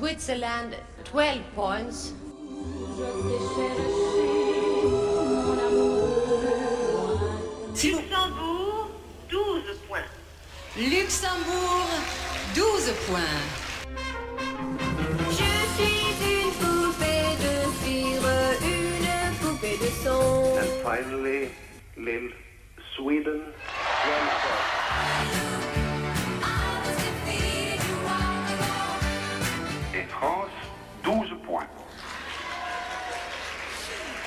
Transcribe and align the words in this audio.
Switzerland 0.00 0.74
12 1.12 1.42
points. 1.54 2.14
Luxembourg, 7.84 8.88
12 9.28 9.78
points. 9.86 10.08
Luxembourg, 10.78 11.90
12 12.54 12.92
points. 13.06 13.40
Je 15.28 15.50
suis 15.76 16.00
une 16.24 16.52
poupée 16.62 17.36
de 17.44 17.54
cire, 17.82 18.26
une 18.62 19.34
poupée 19.42 19.76
de 19.76 19.90
son. 20.02 20.56
And 20.56 20.72
finally, 20.82 21.50
Lille, 21.98 22.32
Sweden, 22.96 23.42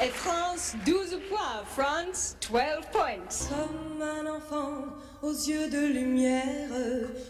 Et 0.04 0.10
France, 0.10 0.76
12 0.86 1.20
points. 1.30 1.64
France, 1.66 2.36
12 2.42 2.86
points. 2.92 3.48
Comme 3.50 4.02
un 4.02 4.36
enfant 4.36 4.86
aux 5.22 5.32
yeux 5.32 5.70
de 5.70 5.80
lumière 5.80 6.70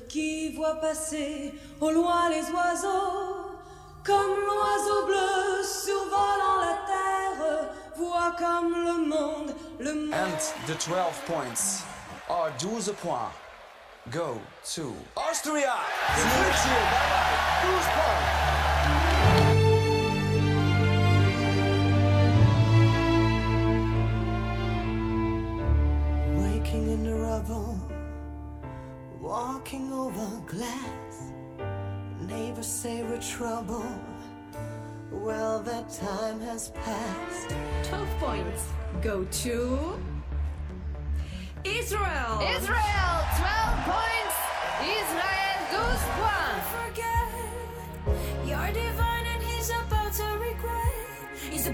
qui 0.10 0.56
voit 0.56 0.76
passer 0.82 1.54
au 1.80 1.92
loin 1.92 2.30
les 2.30 2.42
oiseaux. 2.52 3.52
Comme 4.04 4.36
l'oiseau 4.48 5.06
bleu 5.06 5.64
survolant 5.64 6.62
la 6.62 6.78
terre, 6.88 7.70
voit 7.96 8.36
comme 8.40 8.74
le 8.74 9.08
monde, 9.08 9.56
le 9.80 9.94
monde. 9.94 10.14
And 10.14 10.68
the 10.68 10.76
12 10.76 10.98
points 11.28 11.84
are 12.28 12.50
12 12.58 12.92
points 13.04 13.32
go 14.10 14.42
to 14.74 14.94
Austria. 15.16 15.76
Bye 16.08 16.24
bye. 16.24 17.72
12 17.72 17.86
points. 17.94 18.43
Neighbors 32.64 32.80
say 32.80 33.04
we're 33.04 33.20
trouble. 33.20 33.86
Well, 35.12 35.60
that 35.64 35.92
time 35.92 36.40
has 36.40 36.70
passed. 36.70 37.54
12 37.84 38.08
points 38.20 38.70
go 39.02 39.26
to 39.26 40.00
Israel. 41.66 42.40
Israel, 42.56 43.16
12 43.36 43.84
points. 43.92 44.36
Israel, 44.80 45.56
12 45.76 46.08
points. 46.22 46.68
Forget 46.80 47.28
you're 48.48 48.72
divine 48.72 49.26
and 49.34 49.44
he's 49.44 49.70
about 49.70 50.14
to 50.14 50.24
regret. 50.40 50.94
He's 51.52 51.68
a 51.68 51.72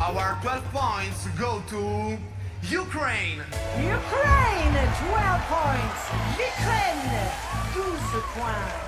Our 0.00 0.38
12 0.40 0.64
points 0.72 1.26
go 1.38 1.62
to 1.68 2.16
Ukraine. 2.64 3.44
Ukraine, 3.78 4.78
12 5.00 5.12
points. 5.48 5.76
L'Ukraine, 6.36 7.12
12 7.74 7.84
points. 8.34 8.86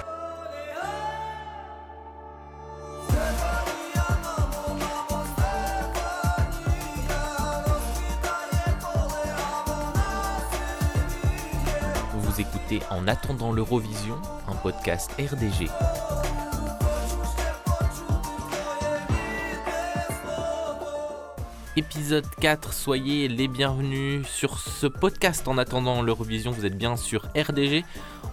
Vous 12.14 12.40
écoutez 12.40 12.80
En 12.90 13.06
attendant 13.06 13.52
l'Eurovision, 13.52 14.16
un 14.48 14.54
podcast 14.56 15.12
RDG. 15.18 15.68
Épisode 21.78 22.26
4, 22.40 22.72
soyez 22.72 23.28
les 23.28 23.46
bienvenus 23.46 24.26
sur 24.26 24.58
ce 24.58 24.88
podcast 24.88 25.46
en 25.46 25.58
attendant 25.58 26.02
l'Eurovision, 26.02 26.50
vous 26.50 26.66
êtes 26.66 26.76
bien 26.76 26.96
sur 26.96 27.26
RDG. 27.36 27.84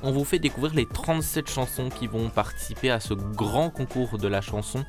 On 0.01 0.11
vous 0.11 0.23
fait 0.23 0.39
découvrir 0.39 0.73
les 0.73 0.87
37 0.87 1.47
chansons 1.47 1.89
qui 1.89 2.07
vont 2.07 2.29
participer 2.29 2.89
à 2.89 2.99
ce 2.99 3.13
grand 3.13 3.69
concours 3.69 4.17
de 4.17 4.27
la 4.27 4.41
chanson 4.41 4.83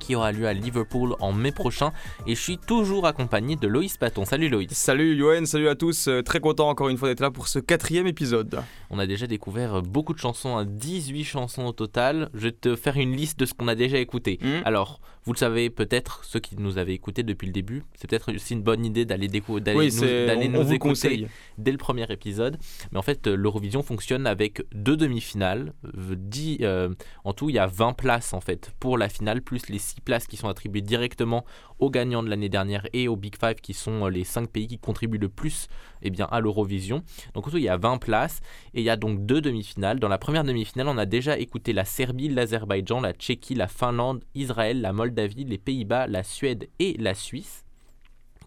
qui 0.00 0.14
aura 0.14 0.32
lieu 0.32 0.46
à 0.46 0.52
Liverpool 0.52 1.16
en 1.18 1.32
mai 1.32 1.50
prochain 1.50 1.92
et 2.26 2.34
je 2.34 2.40
suis 2.40 2.58
toujours 2.58 3.06
accompagné 3.06 3.56
de 3.56 3.66
Loïs 3.66 3.96
Paton. 3.96 4.26
Salut 4.26 4.50
Loïs. 4.50 4.70
Salut 4.72 5.16
Yoann, 5.16 5.46
salut 5.46 5.68
à 5.70 5.74
tous, 5.74 6.08
Euh, 6.08 6.22
très 6.22 6.40
content 6.40 6.68
encore 6.68 6.90
une 6.90 6.98
fois 6.98 7.08
d'être 7.08 7.20
là 7.20 7.30
pour 7.30 7.48
ce 7.48 7.58
quatrième 7.58 8.06
épisode. 8.06 8.60
On 8.90 8.98
a 8.98 9.06
déjà 9.06 9.26
découvert 9.26 9.80
beaucoup 9.82 10.12
de 10.12 10.18
chansons, 10.18 10.58
hein, 10.58 10.66
18 10.68 11.24
chansons 11.24 11.64
au 11.64 11.72
total. 11.72 12.28
Je 12.34 12.40
vais 12.40 12.52
te 12.52 12.76
faire 12.76 12.98
une 12.98 13.16
liste 13.16 13.38
de 13.38 13.46
ce 13.46 13.54
qu'on 13.54 13.66
a 13.66 13.74
déjà 13.74 13.96
écouté. 13.96 14.38
Mhm. 14.42 14.62
Alors, 14.66 15.00
vous 15.28 15.34
le 15.34 15.38
savez 15.38 15.68
peut-être, 15.68 16.24
ceux 16.24 16.40
qui 16.40 16.56
nous 16.56 16.78
avaient 16.78 16.94
écoutés 16.94 17.22
depuis 17.22 17.44
le 17.44 17.52
début, 17.52 17.84
c'est 17.94 18.08
peut-être 18.08 18.34
aussi 18.34 18.54
une 18.54 18.62
bonne 18.62 18.82
idée 18.82 19.04
d'aller 19.04 19.28
d'aller 19.28 19.76
Oui, 19.76 19.90
nous, 19.92 20.48
nous 20.48 20.72
écouter 20.72 21.26
dès 21.58 21.70
le 21.70 21.76
premier 21.76 22.10
épisode. 22.10 22.56
Mais 22.92 22.98
en 22.98 23.02
fait, 23.02 23.26
euh, 23.26 23.36
l'Eurovision 23.36 23.82
fonctionne 23.82 24.26
avec 24.26 24.62
deux 24.72 24.96
demi-finales. 24.96 25.74
Euh, 25.84 26.16
euh, 26.62 26.94
en 27.24 27.34
tout, 27.34 27.50
il 27.50 27.56
y 27.56 27.58
a 27.58 27.66
20 27.66 27.92
places 27.92 28.32
en 28.32 28.40
fait 28.40 28.72
pour 28.80 28.96
la 28.96 29.10
finale, 29.10 29.42
plus 29.42 29.68
les 29.68 29.78
6 29.78 30.00
places 30.00 30.26
qui 30.26 30.38
sont 30.38 30.48
attribuées 30.48 30.80
directement 30.80 31.44
aux 31.78 31.90
gagnants 31.90 32.22
de 32.22 32.28
l'année 32.28 32.48
dernière 32.48 32.86
et 32.92 33.08
aux 33.08 33.16
Big 33.16 33.36
Five 33.38 33.56
qui 33.56 33.74
sont 33.74 34.06
euh, 34.06 34.10
les 34.10 34.24
5 34.24 34.48
pays 34.50 34.66
qui 34.66 34.78
contribuent 34.78 35.18
le 35.18 35.28
plus 35.28 35.68
eh 36.02 36.10
bien, 36.10 36.26
à 36.30 36.40
l'Eurovision. 36.40 37.02
Donc 37.34 37.46
en 37.46 37.50
tout, 37.50 37.58
il 37.58 37.64
y 37.64 37.68
a 37.68 37.76
20 37.76 37.98
places 37.98 38.40
et 38.74 38.80
il 38.80 38.84
y 38.84 38.90
a 38.90 38.96
donc 38.96 39.24
deux 39.26 39.40
demi-finales. 39.40 40.00
Dans 40.00 40.08
la 40.08 40.18
première 40.18 40.44
demi-finale, 40.44 40.88
on 40.88 40.98
a 40.98 41.06
déjà 41.06 41.38
écouté 41.38 41.72
la 41.72 41.84
Serbie, 41.84 42.28
l'Azerbaïdjan, 42.28 43.00
la 43.00 43.12
Tchéquie, 43.12 43.54
la 43.54 43.68
Finlande, 43.68 44.24
Israël, 44.34 44.80
la 44.80 44.92
Moldavie, 44.92 45.44
les 45.44 45.58
Pays-Bas, 45.58 46.06
la 46.06 46.22
Suède 46.22 46.68
et 46.78 46.96
la 46.98 47.14
Suisse. 47.14 47.64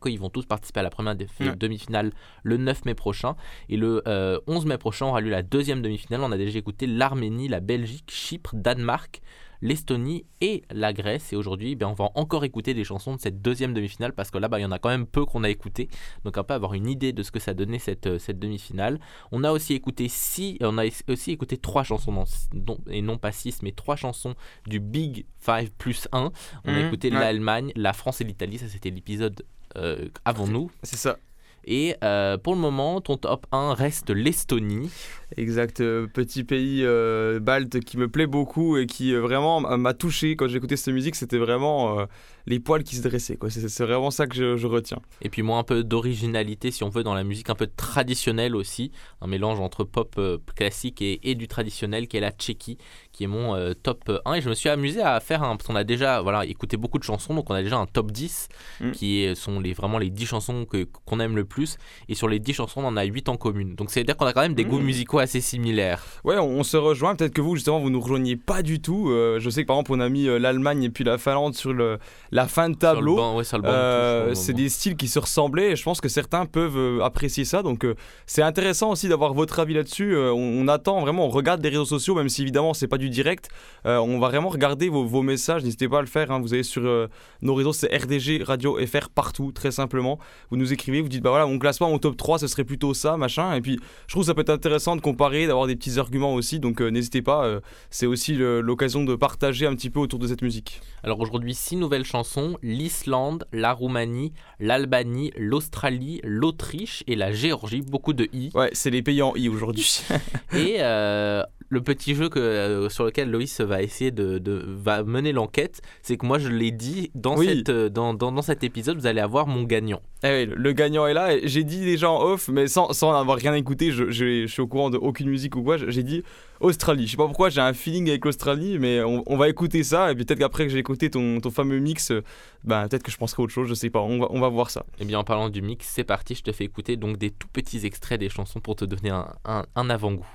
Ils 0.09 0.19
vont 0.19 0.29
tous 0.29 0.45
participer 0.45 0.79
à 0.79 0.83
la 0.83 0.89
première 0.89 1.15
Ouais. 1.39 1.55
demi-finale 1.55 2.11
le 2.43 2.57
9 2.57 2.85
mai 2.85 2.95
prochain. 2.95 3.35
Et 3.69 3.77
le 3.77 4.01
euh, 4.07 4.39
11 4.47 4.65
mai 4.65 4.77
prochain 4.79 5.05
aura 5.05 5.21
lieu 5.21 5.29
la 5.29 5.43
deuxième 5.43 5.81
demi-finale. 5.81 6.21
On 6.21 6.31
a 6.31 6.37
déjà 6.37 6.57
écouté 6.57 6.87
l'Arménie, 6.87 7.47
la 7.47 7.59
Belgique, 7.59 8.09
Chypre, 8.09 8.55
Danemark, 8.55 9.21
l'Estonie 9.61 10.25
et 10.41 10.63
la 10.71 10.91
Grèce. 10.93 11.31
Et 11.33 11.35
aujourd'hui, 11.35 11.75
ben, 11.75 11.87
on 11.87 11.93
va 11.93 12.09
encore 12.15 12.43
écouter 12.43 12.73
des 12.73 12.83
chansons 12.83 13.15
de 13.15 13.19
cette 13.21 13.41
deuxième 13.41 13.73
demi-finale 13.73 14.13
parce 14.13 14.31
que 14.31 14.37
là, 14.37 14.47
ben, 14.47 14.57
il 14.59 14.61
y 14.61 14.65
en 14.65 14.71
a 14.71 14.79
quand 14.79 14.89
même 14.89 15.05
peu 15.05 15.25
qu'on 15.25 15.43
a 15.43 15.49
écouté. 15.49 15.89
Donc 16.25 16.37
un 16.37 16.43
peu 16.43 16.53
avoir 16.53 16.73
une 16.73 16.87
idée 16.87 17.13
de 17.13 17.23
ce 17.23 17.31
que 17.31 17.39
ça 17.39 17.53
donnait 17.53 17.79
cette, 17.79 18.07
euh, 18.07 18.19
cette 18.19 18.39
demi-finale. 18.39 18.99
On 19.31 19.43
a 19.43 19.51
aussi 19.51 19.73
écouté 19.73 20.07
six, 20.09 20.57
on 20.61 20.77
a 20.77 20.85
aussi 21.07 21.31
écouté 21.31 21.57
trois 21.57 21.83
chansons, 21.83 22.11
non- 22.11 22.77
et 22.89 23.01
non 23.01 23.17
pas 23.17 23.31
six, 23.31 23.61
mais 23.63 23.71
trois 23.71 23.95
chansons 23.95 24.35
du 24.67 24.79
Big 24.79 25.25
Five 25.39 25.71
plus 25.77 26.07
1. 26.11 26.31
On 26.65 26.69
a 26.69 26.79
Mhm, 26.79 26.85
écouté 26.87 27.09
ouais. 27.11 27.19
l'Allemagne, 27.19 27.71
la 27.75 27.93
France 27.93 28.21
et 28.21 28.23
l'Italie. 28.23 28.57
Ça, 28.57 28.67
c'était 28.67 28.89
l'épisode 28.89 29.43
euh, 29.77 30.09
avant 30.25 30.47
nous. 30.47 30.69
C'est 30.83 30.97
ça. 30.97 31.17
Et 31.65 31.95
euh, 32.03 32.37
pour 32.37 32.55
le 32.55 32.59
moment, 32.59 33.01
ton 33.01 33.17
top 33.17 33.45
1 33.51 33.73
reste 33.73 34.09
l'Estonie. 34.09 34.89
Exact, 35.37 35.79
euh, 35.79 36.07
petit 36.07 36.43
pays 36.43 36.83
euh, 36.83 37.39
balte 37.39 37.79
qui 37.79 37.97
me 37.97 38.09
plaît 38.09 38.27
beaucoup 38.27 38.75
et 38.77 38.85
qui 38.85 39.13
euh, 39.13 39.21
vraiment 39.21 39.61
m'a 39.61 39.93
touché 39.93 40.35
quand 40.35 40.47
j'ai 40.47 40.57
écouté 40.57 40.75
cette 40.75 40.93
musique. 40.93 41.15
C'était 41.15 41.37
vraiment 41.37 42.05
les 42.47 42.59
poils 42.59 42.83
qui 42.83 42.95
se 42.95 43.01
dressaient. 43.07 43.37
C'est 43.49 43.69
c'est 43.69 43.85
vraiment 43.85 44.11
ça 44.11 44.27
que 44.27 44.35
je, 44.35 44.57
je 44.57 44.67
retiens. 44.67 44.99
Et 45.21 45.29
puis 45.29 45.41
moi, 45.41 45.57
un 45.57 45.63
peu 45.63 45.83
d'originalité, 45.83 46.71
si 46.71 46.83
on 46.83 46.89
veut, 46.89 47.03
dans 47.03 47.13
la 47.13 47.23
musique, 47.23 47.49
un 47.49 47.55
peu 47.55 47.67
traditionnelle 47.67 48.55
aussi. 48.55 48.91
Un 49.21 49.27
mélange 49.27 49.59
entre 49.59 49.83
pop 49.83 50.19
classique 50.55 51.01
et, 51.01 51.19
et 51.29 51.35
du 51.35 51.47
traditionnel, 51.47 52.07
qui 52.07 52.17
est 52.17 52.21
la 52.21 52.31
Tchéquie, 52.31 52.77
qui 53.21 53.25
est 53.25 53.27
mon 53.27 53.55
euh, 53.55 53.73
top 53.73 54.11
1. 54.25 54.33
Et 54.33 54.41
je 54.41 54.49
me 54.49 54.55
suis 54.55 54.67
amusé 54.69 55.01
à 55.01 55.19
faire 55.19 55.43
un. 55.43 55.55
Parce 55.55 55.67
qu'on 55.67 55.75
a 55.75 55.83
déjà 55.83 56.21
voilà, 56.21 56.43
écouté 56.45 56.75
beaucoup 56.75 56.97
de 56.97 57.03
chansons, 57.03 57.35
donc 57.35 57.49
on 57.49 57.53
a 57.53 57.61
déjà 57.61 57.77
un 57.77 57.85
top 57.85 58.11
10, 58.11 58.49
Mm. 58.79 58.91
qui 58.91 59.29
sont 59.35 59.59
les, 59.59 59.73
vraiment 59.73 59.99
les 59.99 60.09
10 60.09 60.25
chansons 60.25 60.65
que- 60.65 60.87
qu'on 61.05 61.19
aime 61.19 61.35
le 61.35 61.45
plus. 61.45 61.77
Et 62.09 62.15
sur 62.15 62.27
les 62.27 62.39
10 62.39 62.53
chansons, 62.53 62.81
on 62.81 62.87
en 62.87 62.97
a 62.97 63.03
8 63.03 63.29
en 63.29 63.37
commune. 63.37 63.75
Donc 63.75 63.91
c'est-à-dire 63.91 64.17
qu'on 64.17 64.25
a 64.25 64.33
quand 64.33 64.41
même 64.41 64.55
des 64.55 64.65
Mm. 64.65 64.69
goûts 64.69 64.79
musicaux 64.79 65.19
assez 65.19 65.39
similaires. 65.41 66.03
Ouais, 66.23 66.37
on, 66.39 66.47
on 66.59 66.63
se 66.63 66.77
rejoint. 66.77 67.15
Peut-être 67.15 67.33
que 67.33 67.41
vous, 67.41 67.55
justement, 67.55 67.79
vous 67.79 67.89
nous 67.91 68.01
rejoignez 68.01 68.35
pas 68.37 68.63
du 68.63 68.81
tout. 68.81 69.09
Euh, 69.11 69.39
je 69.39 69.49
sais 69.51 69.61
que 69.61 69.67
par 69.67 69.75
exemple, 69.75 69.91
on 69.93 69.99
a 69.99 70.09
mis 70.09 70.27
euh, 70.27 70.39
l'Allemagne 70.39 70.83
et 70.83 70.89
puis 70.89 71.03
la 71.03 71.17
Finlande 71.19 71.53
sur 71.53 71.73
le, 71.73 71.99
la 72.31 72.47
fin 72.47 72.69
de 72.69 72.75
tableau. 72.75 73.35
ouais, 73.35 73.43
Euh, 73.53 74.33
c'est 74.33 74.53
des 74.53 74.69
styles 74.69 74.95
qui 74.95 75.07
se 75.07 75.19
ressemblaient 75.19 75.71
et 75.71 75.75
je 75.75 75.83
pense 75.83 76.01
que 76.01 76.09
certains 76.09 76.45
peuvent 76.47 77.01
apprécier 77.01 77.45
ça. 77.45 77.61
Donc 77.61 77.85
c'est 78.25 78.41
intéressant 78.41 78.89
aussi 78.91 79.07
d'avoir 79.09 79.33
votre 79.33 79.59
avis 79.59 79.73
là-dessus. 79.75 80.15
On, 80.17 80.31
on 80.63 80.67
attend 80.67 81.01
vraiment, 81.01 81.25
on 81.25 81.29
regarde 81.29 81.61
les 81.61 81.69
réseaux 81.69 81.85
sociaux, 81.85 82.15
même 82.15 82.29
si 82.29 82.41
évidemment 82.41 82.73
c'est 82.73 82.87
pas 82.87 82.97
du 82.97 83.09
direct. 83.11 83.49
Euh, 83.85 83.97
on 83.97 84.19
va 84.19 84.29
vraiment 84.29 84.49
regarder 84.49 84.89
vos, 84.89 85.05
vos 85.05 85.21
messages. 85.21 85.63
N'hésitez 85.63 85.87
pas 85.87 85.99
à 85.99 86.01
le 86.01 86.07
faire. 86.07 86.31
hein. 86.31 86.39
Vous 86.39 86.53
allez 86.53 86.63
sur 86.63 86.83
euh, 86.85 87.07
nos 87.41 87.53
réseaux, 87.53 87.73
c'est 87.73 87.95
RDG 87.95 88.43
Radio 88.43 88.77
FR 88.85 89.09
partout, 89.13 89.51
très 89.51 89.71
simplement. 89.71 90.17
Vous 90.49 90.57
nous 90.57 90.73
écrivez, 90.73 91.01
vous 91.01 91.09
dites 91.09 91.21
bah 91.21 91.29
voilà, 91.29 91.45
mon 91.45 91.59
classement, 91.59 91.89
mon 91.89 91.99
top 91.99 92.17
3, 92.17 92.39
ce 92.39 92.47
serait 92.47 92.63
plutôt 92.63 92.93
ça, 92.93 93.17
machin. 93.17 93.53
Et 93.53 93.61
puis, 93.61 93.79
je 94.07 94.13
trouve 94.13 94.23
que 94.23 94.27
ça 94.27 94.33
peut 94.33 94.41
être 94.41 94.49
intéressant 94.49 94.95
de 94.95 95.01
comparer, 95.01 95.47
d'avoir 95.47 95.67
des 95.67 95.75
petits 95.75 95.99
arguments 95.99 96.33
aussi. 96.33 96.59
Donc, 96.59 96.81
euh, 96.81 96.89
n'hésitez 96.89 97.21
pas, 97.21 97.59
c'est 97.89 98.05
aussi 98.05 98.35
l'occasion 98.35 99.03
de 99.03 99.15
partager 99.15 99.65
un 99.67 99.75
petit 99.75 99.89
peu 99.89 99.99
autour 99.99 100.19
de 100.19 100.27
cette 100.27 100.41
musique. 100.41 100.81
Alors 101.03 101.19
aujourd'hui, 101.19 101.53
six 101.53 101.75
nouvelles 101.75 102.05
chansons 102.05 102.57
l'Islande, 102.63 103.45
la 103.51 103.73
Roumanie, 103.73 104.33
l'Albanie, 104.59 105.31
l'Australie, 105.37 106.19
l'Autriche 106.23 107.03
et 107.07 107.15
la 107.15 107.31
Géorgie. 107.31 107.81
Beaucoup 107.81 108.13
de 108.13 108.27
i. 108.33 108.51
Ouais, 108.53 108.69
c'est 108.73 108.89
les 108.89 109.01
pays 109.01 109.21
en 109.21 109.33
i 109.35 109.49
aujourd'hui. 109.49 110.01
Et 110.53 110.77
euh, 110.79 111.43
le 111.69 111.81
petit 111.81 112.15
jeu 112.15 112.29
que, 112.29 112.39
euh, 112.39 112.89
sur 112.89 113.00
lequel 113.05 113.29
Loïs 113.31 113.59
va 113.61 113.81
essayer 113.81 114.11
de, 114.11 114.37
de- 114.37 114.63
va 114.67 115.03
mener 115.03 115.31
l'enquête, 115.31 115.81
c'est 116.01 116.17
que 116.17 116.25
moi 116.25 116.39
je 116.39 116.49
l'ai 116.49 116.71
dit 116.71 117.11
dans, 117.15 117.37
Oui. 117.37 117.47
cette, 117.47 117.69
euh, 117.69 117.89
dans, 117.89 118.13
dans, 118.13 118.31
dans 118.31 118.41
cet 118.41 118.63
épisode, 118.63 118.97
vous 118.99 119.07
allez 119.07 119.21
avoir 119.21 119.47
mon 119.47 119.63
gagnant. 119.63 120.01
Eh 120.23 120.27
oui, 120.27 120.45
le- 120.45 120.55
le 120.55 120.71
gagnant 120.73 121.07
est 121.07 121.13
là. 121.13 121.35
Et 121.35 121.47
J'ai 121.47 121.63
dit 121.63 121.81
déjà 121.81 122.09
en 122.11 122.21
off, 122.23 122.47
mais 122.47 122.67
sans, 122.67 122.93
sans 122.93 123.11
avoir 123.13 123.37
rien 123.37 123.53
écouté, 123.55 123.91
je, 123.91 124.09
je- 124.11 124.41
je 124.45 124.51
suis 124.51 124.61
au 124.61 124.67
courant 124.67 124.89
de 124.89 124.97
aucune 124.97 125.29
musique 125.29 125.55
ou 125.55 125.63
quoi. 125.63 125.77
J'ai 125.77 126.03
dit 126.03 126.23
Australie. 126.59 127.07
Je 127.07 127.11
sais 127.11 127.17
pas 127.17 127.25
pourquoi, 127.25 127.49
j'ai 127.49 127.59
un 127.61 127.73
feeling 127.73 128.07
avec 128.09 128.23
l'Australie, 128.23 128.77
mais 128.79 129.01
on, 129.03 129.23
on 129.25 129.35
va 129.35 129.49
écouter 129.49 129.83
ça. 129.83 130.11
Et 130.11 130.15
puis 130.15 130.25
peut-être 130.25 130.37
qu'après 130.39 130.65
que 130.65 130.71
j'ai 130.71 130.77
écouté 130.77 131.09
ton, 131.09 131.39
ton 131.39 131.49
fameux 131.49 131.79
mix, 131.79 132.11
euh, 132.11 132.21
ben, 132.63 132.87
peut-être 132.87 133.01
que 133.01 133.09
je 133.11 133.17
penserai 133.17 133.41
autre 133.41 133.51
chose, 133.51 133.67
je 133.67 133.73
sais 133.73 133.89
pas. 133.89 133.99
On 134.01 134.19
va, 134.19 134.27
on 134.29 134.39
va 134.39 134.49
voir 134.49 134.69
ça. 134.69 134.85
Et 134.99 135.05
bien 135.05 135.17
en 135.17 135.23
parlant 135.23 135.49
du 135.49 135.63
mix, 135.63 135.87
c'est 135.89 136.03
parti, 136.03 136.35
je 136.35 136.43
te 136.43 136.51
fais 136.51 136.65
écouter 136.65 136.97
donc 136.97 137.17
des 137.17 137.31
tout 137.31 137.47
petits 137.51 137.83
extraits 137.85 138.19
des 138.19 138.29
chansons 138.29 138.59
pour 138.59 138.75
te 138.75 138.85
donner 138.85 139.09
un, 139.09 139.27
un, 139.45 139.63
un 139.75 139.89
avant-goût. 139.89 140.25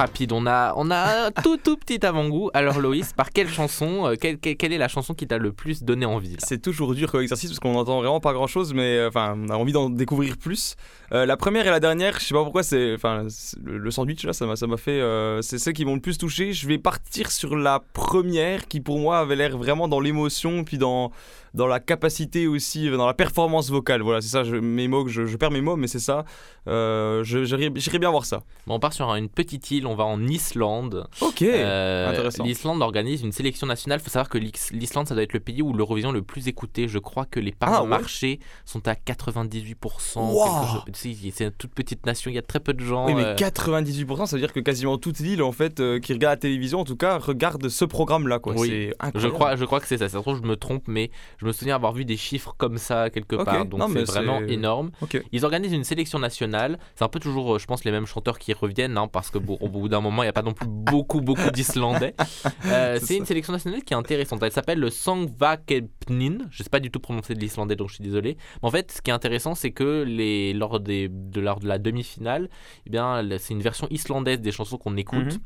Rapide, 0.00 0.32
on 0.32 0.46
a, 0.46 0.72
on 0.76 0.90
a 0.90 1.26
un 1.26 1.30
tout 1.30 1.56
tout 1.56 1.76
petit 1.76 2.04
avant-goût. 2.04 2.50
Alors 2.54 2.80
Loïs, 2.80 3.12
par 3.12 3.30
quelle 3.30 3.48
chanson, 3.48 4.06
euh, 4.06 4.14
quelle, 4.20 4.38
quelle- 4.38 4.56
quelle 4.56 4.72
est 4.72 4.78
la 4.78 4.88
chanson 4.88 5.14
qui 5.14 5.26
t'a 5.26 5.38
le 5.38 5.52
plus 5.52 5.82
donné 5.82 6.06
envie 6.06 6.36
C'est 6.38 6.60
toujours 6.62 6.94
dur 6.94 7.10
comme 7.10 7.20
exercice 7.22 7.50
parce 7.50 7.60
qu'on 7.60 7.72
n'entend 7.74 7.98
vraiment 8.00 8.20
pas 8.20 8.32
grand 8.32 8.46
chose, 8.46 8.72
mais 8.74 8.96
euh, 8.96 9.08
enfin, 9.08 9.36
on 9.38 9.48
a 9.50 9.54
envie 9.56 9.72
d'en 9.72 9.90
découvrir 9.90 10.36
plus. 10.38 10.76
Euh, 11.12 11.26
la 11.26 11.36
première 11.36 11.66
et 11.66 11.70
la 11.70 11.80
dernière, 11.80 12.18
je 12.18 12.24
sais 12.24 12.34
pas 12.34 12.42
pourquoi, 12.42 12.62
c'est 12.62 12.94
enfin 12.94 13.26
le, 13.62 13.78
le 13.78 13.90
sandwich 13.90 14.24
là, 14.24 14.32
ça 14.32 14.46
m'a 14.46 14.56
ça 14.56 14.66
m'a 14.66 14.76
fait. 14.76 15.00
euh, 15.00 15.42
c'est 15.42 15.58
celles 15.58 15.74
qui 15.74 15.84
m'ont 15.84 15.94
le 15.94 16.00
plus 16.00 16.18
touché. 16.18 16.52
Je 16.52 16.66
vais 16.66 16.78
partir 16.78 17.30
sur 17.30 17.56
la 17.56 17.80
première 17.92 18.66
qui 18.68 18.80
pour 18.80 18.98
moi 18.98 19.18
avait 19.18 19.36
l'air 19.36 19.56
vraiment 19.58 19.86
dans 19.88 20.00
l'émotion, 20.00 20.64
puis 20.64 20.78
dans 20.78 21.10
dans 21.52 21.66
la 21.66 21.80
capacité 21.80 22.46
aussi, 22.46 22.88
dans 22.90 23.06
la 23.08 23.14
performance 23.14 23.70
vocale. 23.70 24.02
Voilà, 24.02 24.20
c'est 24.20 24.28
ça. 24.28 24.44
Je, 24.44 24.54
mes 24.54 24.86
mots, 24.86 25.08
je, 25.08 25.26
je 25.26 25.36
perds 25.36 25.50
mes 25.50 25.60
mots, 25.60 25.74
mais 25.74 25.88
c'est 25.88 25.98
ça. 25.98 26.24
Euh, 26.68 27.24
j'irais 27.24 27.98
bien 27.98 28.10
voir 28.10 28.24
ça. 28.24 28.42
Bon, 28.68 28.74
On 28.74 28.78
part 28.78 28.92
sur 28.92 29.12
une 29.14 29.28
petite 29.28 29.68
île, 29.72 29.86
on 29.90 29.94
va 29.96 30.04
en 30.04 30.26
Islande. 30.26 31.06
Ok. 31.20 31.42
Euh, 31.42 32.08
Intéressant. 32.10 32.44
L'Islande 32.44 32.80
organise 32.82 33.22
une 33.22 33.32
sélection 33.32 33.66
nationale. 33.66 33.98
Il 34.00 34.04
faut 34.04 34.10
savoir 34.10 34.28
que 34.28 34.38
l'Islande, 34.38 35.06
ça 35.08 35.14
doit 35.14 35.22
être 35.24 35.32
le 35.32 35.40
pays 35.40 35.62
où 35.62 35.72
l'Eurovision 35.72 36.10
est 36.10 36.14
le 36.14 36.22
plus 36.22 36.48
écouté. 36.48 36.88
Je 36.88 36.98
crois 36.98 37.26
que 37.26 37.40
les 37.40 37.52
parts 37.52 37.70
Ah, 37.74 37.78
de 37.78 37.82
ouais. 37.82 37.88
marché 37.88 38.40
sont 38.64 38.86
à 38.88 38.94
98%. 38.94 39.74
Wow. 40.20 40.84
C'est 40.92 41.40
une 41.44 41.50
toute 41.52 41.72
petite 41.74 42.06
nation, 42.06 42.30
il 42.30 42.34
y 42.34 42.38
a 42.38 42.42
très 42.42 42.60
peu 42.60 42.72
de 42.72 42.84
gens. 42.84 43.06
Oui, 43.06 43.14
mais 43.14 43.24
euh, 43.24 43.34
98%, 43.36 44.26
ça 44.26 44.36
veut 44.36 44.40
dire 44.40 44.52
que 44.52 44.60
quasiment 44.60 44.98
toute 44.98 45.18
l'île, 45.18 45.42
en 45.42 45.52
fait, 45.52 45.80
euh, 45.80 45.98
qui 45.98 46.12
regarde 46.12 46.32
la 46.34 46.36
télévision, 46.40 46.80
en 46.80 46.84
tout 46.84 46.96
cas, 46.96 47.18
regarde 47.18 47.68
ce 47.68 47.84
programme-là, 47.84 48.38
quoi. 48.38 48.54
Oui, 48.56 48.68
C'est 48.68 48.88
Je 48.90 48.92
incroyable. 49.06 49.34
crois, 49.34 49.56
je 49.56 49.64
crois 49.64 49.80
que 49.80 49.86
c'est 49.86 49.98
ça. 49.98 50.08
Ça 50.08 50.18
se 50.18 50.22
trouve, 50.22 50.38
je 50.42 50.46
me 50.48 50.56
trompe, 50.56 50.84
mais 50.88 51.10
je 51.38 51.46
me 51.46 51.52
souviens 51.52 51.74
avoir 51.74 51.92
vu 51.92 52.04
des 52.04 52.16
chiffres 52.16 52.54
comme 52.56 52.78
ça 52.78 53.10
quelque 53.10 53.36
Ok. 53.36 53.44
part. 53.44 53.66
Donc 53.66 53.80
Non, 53.80 53.88
mais 53.88 54.04
c'est 54.06 54.12
vraiment 54.12 54.40
énorme. 54.40 54.90
Ils 55.32 55.44
organisent 55.44 55.72
une 55.72 55.84
sélection 55.84 56.18
nationale. 56.18 56.78
C'est 56.94 57.04
un 57.04 57.08
peu 57.08 57.20
toujours, 57.20 57.54
euh, 57.54 57.58
je 57.58 57.66
pense, 57.66 57.84
les 57.84 57.90
mêmes 57.90 58.06
chanteurs 58.06 58.38
qui 58.38 58.52
reviennent, 58.52 58.96
hein, 58.98 59.08
parce 59.08 59.30
que 59.30 59.38
bon, 59.38 59.58
au 59.80 59.84
bout 59.84 59.88
d'un 59.88 60.02
moment, 60.02 60.22
il 60.22 60.26
n'y 60.26 60.30
a 60.30 60.34
pas 60.34 60.42
non 60.42 60.52
plus 60.52 60.68
beaucoup, 60.68 61.20
beaucoup 61.20 61.50
d'Islandais. 61.50 62.14
Euh, 62.66 62.98
C'est 63.02 63.16
une 63.16 63.24
sélection 63.24 63.52
nationale 63.52 63.82
qui 63.82 63.94
est 63.94 63.96
intéressante. 63.96 64.42
Elle 64.42 64.52
s'appelle 64.52 64.78
le 64.78 64.90
Sangvakepnin. 64.90 66.38
Je 66.50 66.62
sais 66.62 66.68
pas 66.68 66.78
du 66.78 66.90
tout 66.90 67.00
prononcer 67.00 67.34
de 67.34 67.40
l'islandais, 67.40 67.74
donc 67.74 67.88
je 67.88 67.94
suis 67.94 68.04
désolé. 68.04 68.36
Mais 68.62 68.68
en 68.68 68.70
fait, 68.70 68.92
ce 68.92 69.02
qui 69.02 69.10
est 69.10 69.14
intéressant, 69.14 69.54
c'est 69.54 69.70
que 69.70 70.04
les, 70.06 70.52
lors, 70.52 70.78
des, 70.78 71.08
de, 71.08 71.40
lors 71.40 71.58
de 71.58 71.66
la 71.66 71.78
demi-finale, 71.78 72.48
eh 72.86 72.90
bien, 72.90 73.26
c'est 73.38 73.54
une 73.54 73.62
version 73.62 73.86
islandaise 73.90 74.40
des 74.40 74.52
chansons 74.52 74.78
qu'on 74.78 74.96
écoute. 74.96 75.34
Mhm. 75.34 75.40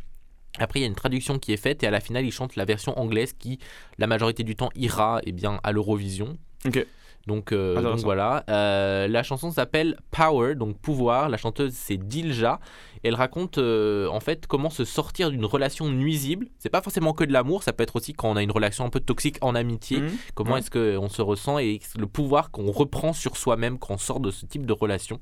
Après, 0.58 0.80
il 0.80 0.82
y 0.82 0.86
a 0.86 0.88
une 0.88 0.94
traduction 0.94 1.38
qui 1.38 1.52
est 1.52 1.56
faite 1.56 1.82
et 1.82 1.86
à 1.86 1.90
la 1.90 2.00
finale, 2.00 2.24
ils 2.24 2.32
chantent 2.32 2.56
la 2.56 2.64
version 2.64 2.98
anglaise 2.98 3.32
qui, 3.32 3.58
la 3.98 4.06
majorité 4.06 4.42
du 4.42 4.56
temps, 4.56 4.70
ira 4.74 5.20
eh 5.24 5.32
bien, 5.32 5.60
à 5.62 5.72
l'Eurovision. 5.72 6.36
Ok. 6.66 6.84
Donc, 7.26 7.52
euh, 7.52 7.80
donc 7.80 8.00
voilà. 8.00 8.44
Euh, 8.48 9.08
la 9.08 9.22
chanson 9.22 9.50
s'appelle 9.50 9.96
Power, 10.10 10.54
donc 10.54 10.78
pouvoir. 10.78 11.28
La 11.28 11.36
chanteuse 11.36 11.72
c'est 11.72 11.96
Dilja. 11.96 12.60
Elle 13.04 13.14
raconte 13.14 13.58
euh, 13.58 14.08
en 14.08 14.18
fait 14.20 14.46
comment 14.46 14.70
se 14.70 14.84
sortir 14.84 15.30
d'une 15.30 15.44
relation 15.44 15.88
nuisible. 15.88 16.48
C'est 16.58 16.70
pas 16.70 16.82
forcément 16.82 17.12
que 17.12 17.22
de 17.24 17.32
l'amour, 17.32 17.62
ça 17.62 17.72
peut 17.72 17.82
être 17.82 17.96
aussi 17.96 18.12
quand 18.14 18.30
on 18.30 18.36
a 18.36 18.42
une 18.42 18.50
relation 18.50 18.84
un 18.84 18.90
peu 18.90 19.00
toxique 19.00 19.36
en 19.42 19.54
amitié. 19.54 20.00
Mhm. 20.00 20.10
Comment 20.34 20.56
est-ce 20.56 20.70
qu'on 20.70 21.08
se 21.08 21.22
ressent 21.22 21.58
et 21.58 21.80
le 21.96 22.06
pouvoir 22.06 22.50
qu'on 22.50 22.70
reprend 22.72 23.12
sur 23.12 23.36
soi-même 23.36 23.78
quand 23.78 23.94
on 23.94 23.98
sort 23.98 24.20
de 24.20 24.30
ce 24.30 24.46
type 24.46 24.66
de 24.66 24.72
relation. 24.72 25.20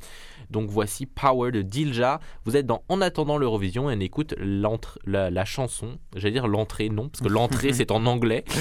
Donc 0.50 0.70
voici 0.70 1.06
Power 1.06 1.50
de 1.50 1.62
Dilja. 1.62 2.20
Vous 2.44 2.56
êtes 2.56 2.66
dans 2.66 2.82
En 2.88 3.00
attendant 3.00 3.36
l'Eurovision 3.36 3.90
et 3.90 3.96
on 3.96 4.00
écoute 4.00 4.34
la, 4.38 5.30
la 5.30 5.44
chanson. 5.44 5.98
J'allais 6.16 6.32
dire 6.32 6.46
l'entrée, 6.48 6.88
non, 6.88 7.08
parce 7.08 7.20
que 7.22 7.28
l'entrée 7.28 7.72
c'est 7.74 7.90
en 7.90 8.06
anglais. 8.06 8.44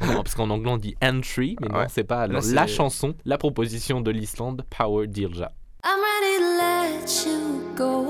Non, 0.00 0.22
parce 0.22 0.34
qu'en 0.34 0.50
anglais 0.50 0.70
on 0.70 0.76
dit 0.76 0.94
entry, 1.02 1.56
mais 1.60 1.68
non, 1.68 1.78
Ouais. 1.80 1.86
c'est 1.88 2.04
pas. 2.04 2.26
Là, 2.26 2.40
la 2.52 2.66
chanson, 2.66 3.14
la 3.24 3.38
proposition 3.38 4.00
de 4.00 4.10
l'Islande, 4.10 4.62
Power 4.70 5.06
Dilja. 5.06 5.52
I'm 5.84 5.98
ready 6.00 6.38
to 6.38 6.46
let 6.58 7.26
you 7.26 7.35
go. 7.76 8.00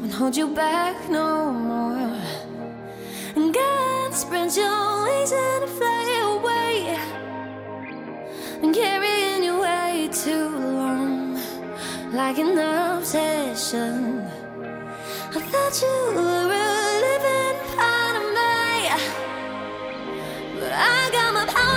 Won't 0.00 0.12
hold 0.12 0.34
you 0.34 0.48
back 0.48 0.96
no 1.10 1.52
more. 1.52 2.16
And 3.36 3.52
God 3.52 4.14
spread 4.14 4.56
your 4.56 5.04
wings 5.04 5.32
and 5.32 5.68
fly 5.68 6.04
away. 6.32 6.96
And 8.62 8.74
carrying 8.74 9.44
you 9.44 9.60
way 9.60 10.08
too 10.10 10.48
long, 10.78 11.38
like 12.12 12.38
an 12.38 12.56
obsession. 12.58 14.22
I 15.34 15.40
thought 15.50 15.74
you 15.82 15.96
were 16.16 16.50
a 16.52 16.80
living 17.06 17.58
part 17.76 18.14
of 18.20 18.24
me, 18.38 18.60
but 20.60 20.72
I 20.72 21.10
got 21.12 21.30
my 21.34 21.44
power 21.46 21.71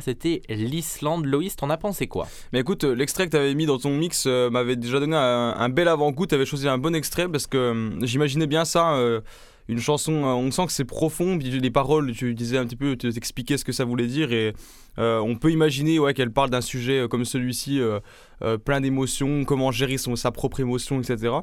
C'était 0.00 0.42
l'Islande. 0.48 1.26
Loïs, 1.26 1.56
t'en 1.56 1.70
as 1.70 1.76
pensé 1.76 2.06
quoi? 2.06 2.28
Mais 2.52 2.60
écoute, 2.60 2.84
euh, 2.84 2.94
l'extrait 2.94 3.26
que 3.26 3.32
t'avais 3.32 3.54
mis 3.54 3.66
dans 3.66 3.78
ton 3.78 3.96
mix 3.96 4.24
euh, 4.26 4.50
m'avait 4.50 4.76
déjà 4.76 5.00
donné 5.00 5.16
un, 5.16 5.68
bel 5.68 5.88
avant-goût. 5.88 6.26
T'avais 6.26 6.46
choisi 6.46 6.68
un 6.68 6.78
bon 6.78 6.94
extrait 6.94 7.28
parce 7.28 7.46
que 7.46 7.56
euh, 7.56 8.06
j'imaginais 8.06 8.46
bien 8.46 8.64
ça. 8.64 8.94
euh, 8.94 9.20
une 9.68 9.78
chanson, 9.78 10.12
on 10.12 10.50
sent 10.50 10.66
que 10.66 10.72
c'est 10.72 10.84
profond, 10.84 11.38
puis 11.38 11.48
les 11.48 11.70
paroles, 11.70 12.10
tu 12.10 12.34
disais 12.34 12.58
un 12.58 12.66
petit 12.66 12.74
peu, 12.74 12.96
tu 12.96 13.12
t'expliquais 13.12 13.56
ce 13.56 13.64
que 13.64 13.70
ça 13.70 13.84
voulait 13.84 14.08
dire, 14.08 14.32
et 14.32 14.52
on 14.96 15.36
peut 15.36 15.52
imaginer 15.52 16.00
ouais, 16.00 16.12
qu'elle 16.12 16.32
parle 16.32 16.50
d'un 16.50 16.60
sujet 16.60 17.06
comme 17.08 17.24
celui-ci, 17.24 17.80
plein 18.64 18.80
d'émotions, 18.80 19.44
comment 19.44 19.70
gérer 19.70 19.96
son, 19.96 20.16
sa 20.16 20.32
propre 20.32 20.58
émotion, 20.58 21.00
etc. 21.00 21.34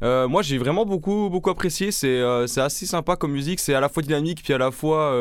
Moi, 0.00 0.40
j'ai 0.40 0.56
vraiment 0.56 0.86
beaucoup, 0.86 1.28
beaucoup 1.28 1.50
apprécié, 1.50 1.90
c'est 1.90 2.22
assez 2.22 2.86
sympa 2.86 3.16
comme 3.16 3.32
musique, 3.32 3.60
c'est 3.60 3.74
à 3.74 3.80
la 3.80 3.90
fois 3.90 4.02
dynamique, 4.02 4.42
puis 4.42 4.54
à 4.54 4.58
la 4.58 4.70
fois... 4.70 5.14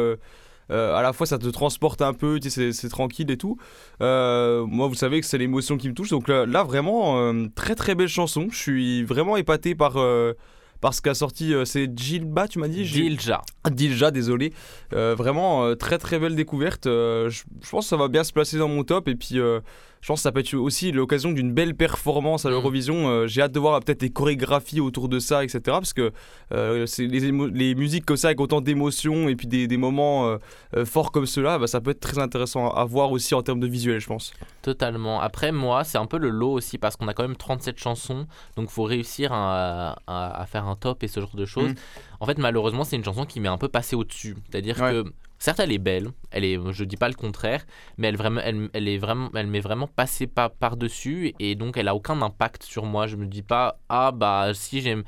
euh, 0.71 0.95
à 0.95 1.01
la 1.01 1.13
fois 1.13 1.25
ça 1.27 1.37
te 1.37 1.47
transporte 1.47 2.01
un 2.01 2.13
peu, 2.13 2.39
c'est- 2.41 2.71
tranquille 2.89 3.29
et 3.31 3.37
tout. 3.37 3.57
Euh, 4.01 4.65
moi, 4.65 4.87
vous 4.87 4.95
savez 4.95 5.19
que 5.21 5.25
c'est 5.25 5.37
l'émotion 5.37 5.77
qui 5.77 5.89
me 5.89 5.93
touche. 5.93 6.09
Donc 6.09 6.27
là, 6.27 6.45
là, 6.45 6.63
vraiment, 6.63 7.17
euh, 7.19 7.47
très 7.55 7.75
très 7.75 7.95
belle 7.95 8.07
chanson. 8.07 8.47
Je 8.51 8.57
suis 8.57 9.03
vraiment 9.03 9.37
épaté 9.37 9.75
par, 9.75 9.97
euh, 9.97 10.33
par 10.81 10.93
ce 10.93 11.01
qu'a 11.01 11.13
sorti. 11.13 11.53
c'est 11.65 11.89
Gilba, 11.97 12.47
tu 12.47 12.59
m'as 12.59 12.67
dit? 12.67 12.85
Gil- 12.85 13.15
Dilja. 13.17 13.41
Dilja, 13.71 14.11
désolé. 14.11 14.53
Euh, 14.93 15.15
vraiment, 15.15 15.75
très 15.75 15.97
très 15.97 16.19
belle 16.19 16.35
découverte. 16.35 16.87
Euh, 16.87 17.29
je 17.29 17.43
je 17.61 17.69
pense 17.69 17.85
que 17.85 17.89
ça 17.89 17.97
va 17.97 18.07
bien 18.09 18.23
se 18.23 18.33
placer 18.33 18.57
dans 18.57 18.67
mon 18.67 18.83
top. 18.83 19.07
Et 19.07 19.15
puis, 19.15 19.39
euh, 19.39 19.59
je 20.03 20.07
pense 20.09 20.19
que 20.19 20.23
ça 20.23 20.33
peut 20.33 20.41
être 20.41 20.53
aussi 20.55 20.91
l'occasion 20.91 21.31
d'une 21.31 21.53
belle 21.53 21.75
performance 21.75 22.45
à 22.45 22.49
Mm. 22.49 22.51
l'Eurovision. 22.51 23.07
Euh, 23.09 23.25
J'ai 23.25 23.41
hâte 23.41 23.53
de 23.53 23.59
voir 23.59 23.79
peut-être 23.79 24.01
les 24.01 24.09
chorégraphies 24.09 24.81
autour 24.81 25.07
de 25.07 25.17
ça, 25.17 25.45
etc. 25.45 25.61
Parce 25.65 25.93
que 25.93 26.11
euh, 26.51 26.85
c'est 26.85 27.07
les, 27.07 27.73
musiques 27.75 28.03
comme 28.05 28.17
ça, 28.17 28.27
avec 28.27 28.41
autant 28.41 28.59
d'émotions 28.59 29.29
et 29.29 29.35
puis 29.37 29.47
des, 29.47 29.65
des 29.65 29.77
moments 29.77 30.37
euh, 30.75 30.83
forts 30.85 31.13
comme 31.13 31.25
ceux-là, 31.25 31.57
bah, 31.57 31.67
ça 31.67 31.79
peut 31.79 31.91
être 31.91 32.01
très 32.01 32.19
intéressant 32.19 32.69
à, 32.69 32.81
à 32.81 32.85
voir 32.85 33.11
aussi 33.13 33.33
en 33.33 33.41
termes 33.43 33.61
de 33.61 33.67
visuel, 33.67 34.01
je 34.01 34.07
pense. 34.07 34.33
Totalement. 34.61 35.21
Après, 35.21 35.53
moi, 35.53 35.85
c'est 35.85 35.97
un 35.97 36.05
peu 36.05 36.17
le 36.17 36.29
lot 36.29 36.51
aussi 36.51 36.77
parce 36.77 36.97
qu'on 36.97 37.07
a 37.07 37.13
quand 37.13 37.23
même 37.23 37.37
37 37.37 37.79
chansons. 37.79 38.27
Donc, 38.57 38.69
faut 38.69 38.83
réussir 38.83 39.31
à, 39.31 39.95
à- 40.05 40.41
à 40.41 40.45
faire 40.45 40.67
un 40.67 40.75
top 40.75 41.03
et 41.03 41.07
ce 41.07 41.21
genre 41.21 41.35
de 41.35 41.45
choses. 41.45 41.69
Mhm. 41.69 41.75
En 42.19 42.25
fait, 42.25 42.37
malheureusement, 42.37 42.83
c'est 42.83 42.97
une 42.97 43.03
chanson 43.05 43.25
qui 43.25 43.39
m'est 43.39 43.47
un 43.47 43.57
peu 43.57 43.69
passée 43.69 43.95
au-dessus. 43.95 44.35
C'est-à-dire 44.49 44.79
Ouais. 44.81 44.91
que, 44.91 45.05
certes, 45.43 45.59
elle 45.59 45.71
est 45.71 45.77
belle. 45.77 46.09
Elle 46.31 46.45
est, 46.45 46.57
je 46.71 46.83
dis 46.85 46.97
pas 46.97 47.09
le 47.09 47.15
contraire. 47.15 47.65
Mais 47.97 48.07
elle, 48.07 48.17
vraiment, 48.17 48.41
elle, 48.43 48.69
elle 48.73 48.87
est 48.87 48.97
vraiment, 48.97 49.29
elle 49.35 49.47
m'est 49.47 49.59
vraiment 49.59 49.87
passée 49.87 50.27
par- 50.27 50.51
par-dessus. 50.51 51.33
et 51.39 51.55
donc, 51.55 51.77
elle 51.77 51.87
a 51.87 51.95
aucun 51.95 52.21
impact 52.21 52.63
sur 52.63 52.85
moi. 52.85 53.07
Je 53.07 53.15
me 53.17 53.25
dis 53.25 53.43
pas, 53.43 53.77
ah 53.89 54.11
bah, 54.11 54.51
si 54.53 54.81
j'aime. 54.81 55.03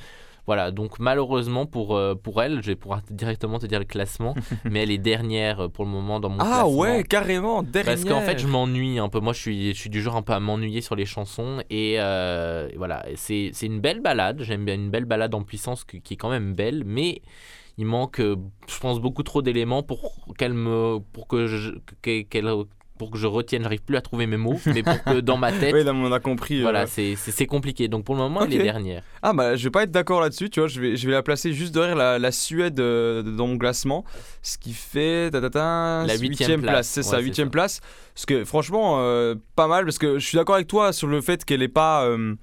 Voilà, 0.47 0.69
donc 0.69 0.99
malheureusement 0.99 1.65
pour, 1.65 1.95
euh, 1.97 2.13
pour 2.13 2.43
elle, 2.43 2.61
je 2.61 2.67
vais 2.67 2.75
pouvoir 2.75 3.01
directement 3.09 3.57
te 3.57 3.65
dire 3.65 3.79
le 3.79 3.85
classement, 3.85 4.35
mais 4.63 4.83
elle 4.83 4.91
est 4.91 4.99
dernière 4.99 5.59
euh, 5.61 5.69
pour 5.69 5.85
le 5.85 5.89
moment 5.89 6.19
dans 6.19 6.29
mon 6.29 6.37
Ah 6.39 6.43
classement. 6.61 6.69
ouais, 6.81 7.03
carrément, 7.03 7.63
dernière. 7.63 7.95
Parce 7.95 8.05
qu'en 8.05 8.21
fait, 8.21 8.37
je 8.37 8.45
m'ennuie 8.45 8.99
un 8.99 9.09
peu. 9.09 9.19
Moi, 9.21 9.33
je 9.33 9.39
suis, 9.39 9.73
je 9.73 9.79
suis 9.79 9.89
du 9.89 10.03
genre 10.03 10.15
un 10.17 10.21
peu 10.21 10.33
à 10.33 10.39
m'ennuyer 10.39 10.81
sur 10.81 10.95
les 10.95 11.07
chansons. 11.07 11.63
Et 11.71 11.95
euh, 11.97 12.69
voilà, 12.77 13.03
c'est 13.15 13.49
c'est 13.53 13.65
une 13.65 13.79
belle 13.79 14.01
balade. 14.01 14.43
J'aime 14.43 14.65
bien 14.65 14.75
une 14.75 14.91
belle 14.91 15.05
balade 15.05 15.33
en 15.33 15.41
puissance 15.41 15.83
qui, 15.83 15.99
qui 16.03 16.13
est 16.13 16.17
quand 16.17 16.29
même 16.29 16.53
belle. 16.53 16.83
Mais 16.85 17.23
il 17.77 17.85
manque, 17.85 18.19
euh, 18.21 18.35
je 18.67 18.79
pense, 18.79 18.99
beaucoup 18.99 19.23
trop 19.23 19.41
d'éléments 19.41 19.83
pour 19.83 20.13
qu'elle 20.37 20.53
me. 20.53 20.99
pour 21.13 21.27
que 21.27 21.47
je. 21.47 21.71
que- 22.01 22.21
qu'elle- 22.21 22.49
pour 22.97 23.11
que 23.11 23.17
je 23.17 23.27
retienne, 23.27 23.61
j'arrive 23.63 23.83
plus 23.83 23.97
à 23.97 24.01
trouver 24.01 24.25
mes 24.25 24.37
mots, 24.37 24.57
mais 24.67 24.81
pour 24.81 25.03
que 25.03 25.19
dans 25.19 25.35
ma 25.35 25.51
tête, 25.51 25.73
Oui, 25.73 25.83
là, 25.83 25.91
on 25.93 26.09
a 26.13 26.21
compris. 26.21 26.59
euh, 26.59 26.61
voilà, 26.61 26.87
c'est 26.87 27.17
c'est- 27.17 27.31
c'est 27.31 27.45
compliqué. 27.45 27.89
Donc 27.89 28.05
pour 28.05 28.15
le 28.15 28.21
moment, 28.21 28.43
elle 28.43 28.47
Ok. 28.47 28.53
est 28.55 28.63
dernière. 28.63 29.03
Ah 29.21 29.33
bah 29.33 29.57
je 29.57 29.65
vais 29.65 29.69
pas 29.69 29.83
être 29.83 29.91
d'accord 29.91 30.21
là-dessus, 30.21 30.49
tu 30.49 30.61
vois, 30.61 30.69
je 30.69 30.79
vais, 30.79 30.95
je 30.95 31.05
vais 31.05 31.11
la 31.11 31.21
placer 31.21 31.51
juste 31.51 31.73
derrière 31.73 31.97
la, 31.97 32.19
la 32.19 32.31
Suède 32.31 32.79
euh, 32.79 33.21
dans 33.21 33.47
mon 33.47 33.57
classement, 33.57 34.05
ce 34.41 34.57
qui 34.57 34.71
fait 34.71 35.29
ta, 35.29 35.41
ta, 35.41 35.49
ta, 35.49 36.05
La 36.07 36.15
huitième 36.15 36.61
place, 36.61 36.71
place, 36.71 36.87
c'est 36.87 37.01
ouais, 37.01 37.03
ça, 37.17 37.19
huitième 37.19 37.49
place, 37.49 37.81
parce 38.13 38.25
que 38.25 38.45
franchement 38.45 38.95
euh, 39.01 39.35
pas 39.57 39.67
mal, 39.67 39.83
parce 39.83 39.97
que 39.97 40.17
je 40.17 40.25
suis 40.25 40.37
d'accord 40.37 40.55
avec 40.55 40.67
toi 40.67 40.93
sur 40.93 41.09
le 41.09 41.19
fait 41.19 41.43
qu'elle 41.43 41.63
est 41.63 41.67
pas 41.67 42.05
euh, 42.05 42.15
euh, 42.17 42.35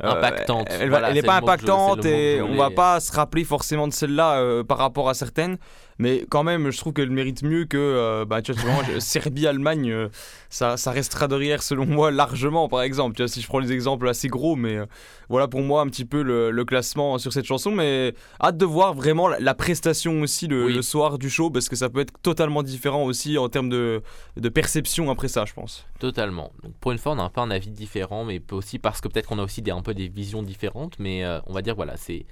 Impactante. 0.00 0.66
elle, 0.70 0.78
va- 0.80 0.86
Voilà, 0.98 1.10
elle 1.10 1.16
est 1.18 1.20
c'est 1.22 1.26
pas 1.26 1.36
impactante 1.36 2.04
et 2.04 2.40
on 2.42 2.54
va 2.56 2.64
voulais. 2.64 2.74
pas 2.74 3.00
se 3.00 3.12
rappeler 3.12 3.44
forcément 3.44 3.88
de 3.88 3.92
celle-là 3.92 4.34
euh, 4.38 4.62
par 4.64 4.78
rapport 4.78 5.08
à 5.08 5.14
certaines, 5.14 5.58
mais 5.98 6.24
quand 6.30 6.42
même 6.44 6.70
je 6.70 6.78
trouve 6.78 6.92
qu'elle 6.92 7.10
mérite 7.10 7.42
mieux 7.42 7.64
que 7.64 7.76
euh, 7.76 8.24
bah, 8.24 8.42
tu 8.42 8.52
vois, 8.52 8.84
Serbie-Allemagne, 9.00 9.90
euh, 9.90 10.08
ça, 10.50 10.76
ça 10.76 10.90
restera 10.90 11.28
derrière 11.28 11.62
selon 11.62 11.86
moi 11.86 12.10
largement 12.10 12.68
par 12.68 12.82
exemple, 12.82 13.16
tu 13.16 13.22
vois, 13.22 13.28
si 13.28 13.40
je 13.40 13.46
prends 13.46 13.58
les 13.58 13.72
exemples 13.72 14.08
assez 14.08 14.28
gros, 14.28 14.56
mais 14.56 14.76
euh, 14.76 14.86
voilà 15.28 15.48
pour 15.48 15.60
moi 15.60 15.82
un 15.82 15.86
petit 15.88 16.04
peu 16.04 16.22
le, 16.22 16.50
le 16.50 16.64
classement 16.64 17.18
sur 17.18 17.32
cette 17.32 17.44
chanson, 17.46 17.70
mais 17.70 18.14
hâte 18.42 18.56
de 18.56 18.64
voir 18.64 18.94
vraiment 18.94 19.28
la, 19.28 19.38
la 19.40 19.54
prestation 19.54 20.20
aussi 20.20 20.46
le, 20.46 20.66
Oui. 20.66 20.74
le 20.74 20.82
soir 20.82 21.18
du 21.18 21.28
show 21.30 21.50
parce 21.50 21.68
que 21.68 21.76
ça 21.76 21.88
peut 21.88 22.00
être 22.00 22.12
totalement 22.22 22.62
différent 22.62 23.04
aussi 23.04 23.36
en 23.38 23.48
termes 23.48 23.68
de, 23.68 24.02
de 24.36 24.48
perception 24.48 25.10
après 25.10 25.28
ça, 25.28 25.44
je 25.44 25.52
pense. 25.54 25.86
Totalement. 25.98 26.52
Donc 26.62 26.72
pour 26.80 26.92
une 26.92 26.98
fois, 26.98 27.12
on 27.12 27.18
a 27.18 27.22
un 27.22 27.28
peu 27.30 27.40
un 27.40 27.50
avis 27.50 27.70
différent, 27.70 28.24
mais 28.24 28.40
aussi 28.52 28.78
parce 28.78 29.00
que 29.00 29.08
peut-être 29.08 29.26
qu'on 29.28 29.38
a 29.38 29.42
aussi 29.42 29.62
des, 29.62 29.70
un 29.70 29.82
peu 29.82 29.94
des 29.94 30.08
visions 30.08 30.42
différentes. 30.42 30.94
Mais 30.98 31.24
on 31.46 31.52
va 31.52 31.62
dire, 31.62 31.74
voilà, 31.74 31.94
c'est, 31.96 32.24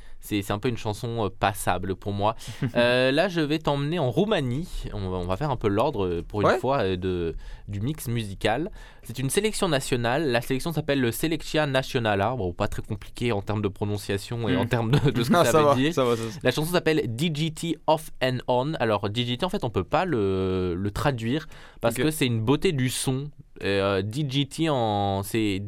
un 0.51 0.59
peu 0.59 0.69
une 0.69 0.77
chanson 0.77 1.31
passable 1.39 1.97
pour 1.97 2.13
moi. 2.13 2.37
Là, 2.75 3.29
je 3.29 3.41
vais 3.41 3.56
t'emmener 3.59 3.99
en 3.99 4.11
Roumanie. 4.11 4.69
On 4.93 5.09
va, 5.11 5.17
on 5.19 5.27
va 5.27 5.37
faire 5.37 5.51
un 5.51 5.57
peu 5.57 5.69
l'ordre 5.69 6.07
euh, 6.07 6.23
pour 6.23 6.41
une 6.43 6.47
Ouais. 6.49 6.59
fois 6.59 6.79
euh, 6.83 6.97
de, 6.97 7.35
du 7.69 7.81
mix 7.81 8.09
musical. 8.09 8.71
C'est 9.03 9.19
une 9.19 9.31
sélection 9.31 9.69
nationale. 9.69 10.31
La 10.31 10.41
sélection 10.41 10.73
s'appelle 10.73 11.01
le 11.01 11.13
Selectia 11.13 11.67
Națională. 11.67 12.35
Bon, 12.37 12.53
pas 12.53 12.69
très 12.69 12.83
compliqué 12.83 13.33
en 13.33 13.43
termes 13.43 13.63
de 13.63 13.69
prononciation 13.69 14.49
et 14.49 14.57
en 14.57 14.67
termes 14.67 14.91
de, 14.91 15.11
de 15.11 15.23
ce 15.23 15.31
que 15.31 15.37
Ah, 15.37 15.45
ça, 15.45 15.53
ça 15.53 15.59
veut 15.59 15.65
va, 15.65 15.75
dire. 15.75 15.93
ça 15.95 16.05
va, 16.05 16.17
ça- 16.17 16.23
La 16.43 16.51
chanson 16.51 16.73
s'appelle 16.73 17.03
DGT 17.15 17.79
Off 17.87 18.11
and 18.23 18.39
On. 18.49 18.75
Alors 18.75 19.09
DGT 19.11 19.45
en 19.45 19.49
fait 19.49 19.65
on 19.65 19.71
peut 19.71 19.85
pas 19.85 20.05
le, 20.05 20.75
le 20.75 20.91
traduire 20.91 21.47
parce 21.81 21.95
que 21.97 22.11
c'est 22.11 22.27
une 22.27 22.41
beauté 22.41 22.73
du 22.73 22.89
son. 22.91 23.31
Euh, 23.63 24.03
DGT 24.03 24.69
en 24.71 25.23
c'est 25.23 25.61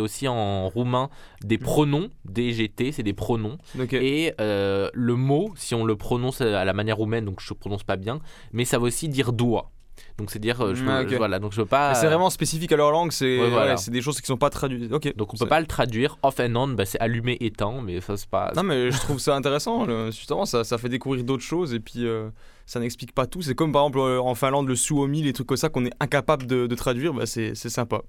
aussi 0.00 0.28
en 0.28 0.68
roumain 0.68 1.08
des 1.44 1.58
pronoms 1.58 2.08
DGT 2.24 2.92
c'est 2.92 3.02
des 3.02 3.12
pronoms 3.12 3.58
et 3.92 4.32
euh, 4.40 4.88
le 4.94 5.14
mot 5.14 5.52
si 5.56 5.74
on 5.74 5.84
le 5.84 5.96
prononce 5.96 6.40
à 6.40 6.64
la 6.64 6.72
manière 6.72 6.96
roumaine 6.96 7.24
donc 7.24 7.40
je 7.40 7.52
prononce 7.54 7.84
pas 7.84 7.96
bien 7.96 8.20
mais 8.52 8.64
ça 8.64 8.78
veut 8.78 8.84
aussi 8.86 9.08
dire 9.08 9.32
doigt 9.32 9.70
donc 10.18 10.30
c'est 10.30 10.38
dire 10.38 10.60
euh, 10.62 10.74
je, 10.74 10.84
Ah, 10.88 11.02
peux- 11.04 11.10
je- 11.10 11.16
voilà 11.16 11.38
donc 11.38 11.52
je 11.52 11.60
veux 11.60 11.66
pas 11.66 11.94
c'est 11.94 12.06
vraiment 12.06 12.30
spécifique 12.30 12.72
à 12.72 12.76
leur 12.76 12.90
langue, 12.90 13.12
c'est 13.12 13.40
Ouais, 13.40 13.48
voilà. 13.50 13.72
ouais, 13.72 13.76
c'est 13.76 13.90
des 13.90 14.02
choses 14.02 14.20
qui 14.20 14.26
sont 14.26 14.36
pas 14.36 14.50
traduites. 14.50 14.92
Ok. 14.92 15.14
donc 15.16 15.32
on 15.34 15.36
peut 15.36 15.46
pas 15.46 15.60
le 15.60 15.66
traduire 15.66 16.18
off 16.22 16.38
and 16.40 16.54
on 16.54 16.68
bah, 16.68 16.84
c'est 16.86 17.00
allumé 17.00 17.36
éteint 17.40 17.80
mais 17.82 18.00
ça 18.00 18.16
c'est 18.16 18.28
pas 18.28 18.52
Non 18.56 18.62
mais 18.62 18.90
je 18.90 18.98
trouve 19.00 19.18
ça 19.18 19.34
intéressant, 19.36 19.86
justement 20.10 20.44
ça, 20.46 20.64
ça 20.64 20.78
fait 20.78 20.88
découvrir 20.88 21.24
d'autres 21.24 21.42
choses 21.44 21.72
et 21.74 21.80
puis 21.80 22.06
euh, 22.06 22.28
ça 22.66 22.80
n'explique 22.80 23.12
pas 23.12 23.26
tout. 23.26 23.42
C'est 23.42 23.54
comme 23.54 23.72
par 23.72 23.82
exemple 23.82 23.98
euh, 23.98 24.20
en 24.20 24.34
Finlande 24.34 24.68
le 24.68 24.76
suomi, 24.76 25.22
les 25.22 25.32
trucs 25.32 25.46
comme 25.46 25.56
ça 25.56 25.68
qu'on 25.68 25.86
est 25.86 25.92
incapable 26.00 26.46
de, 26.46 26.66
de 26.66 26.74
traduire, 26.74 27.14
bah, 27.14 27.26
c'est 27.26 27.54
sympa. 27.54 28.02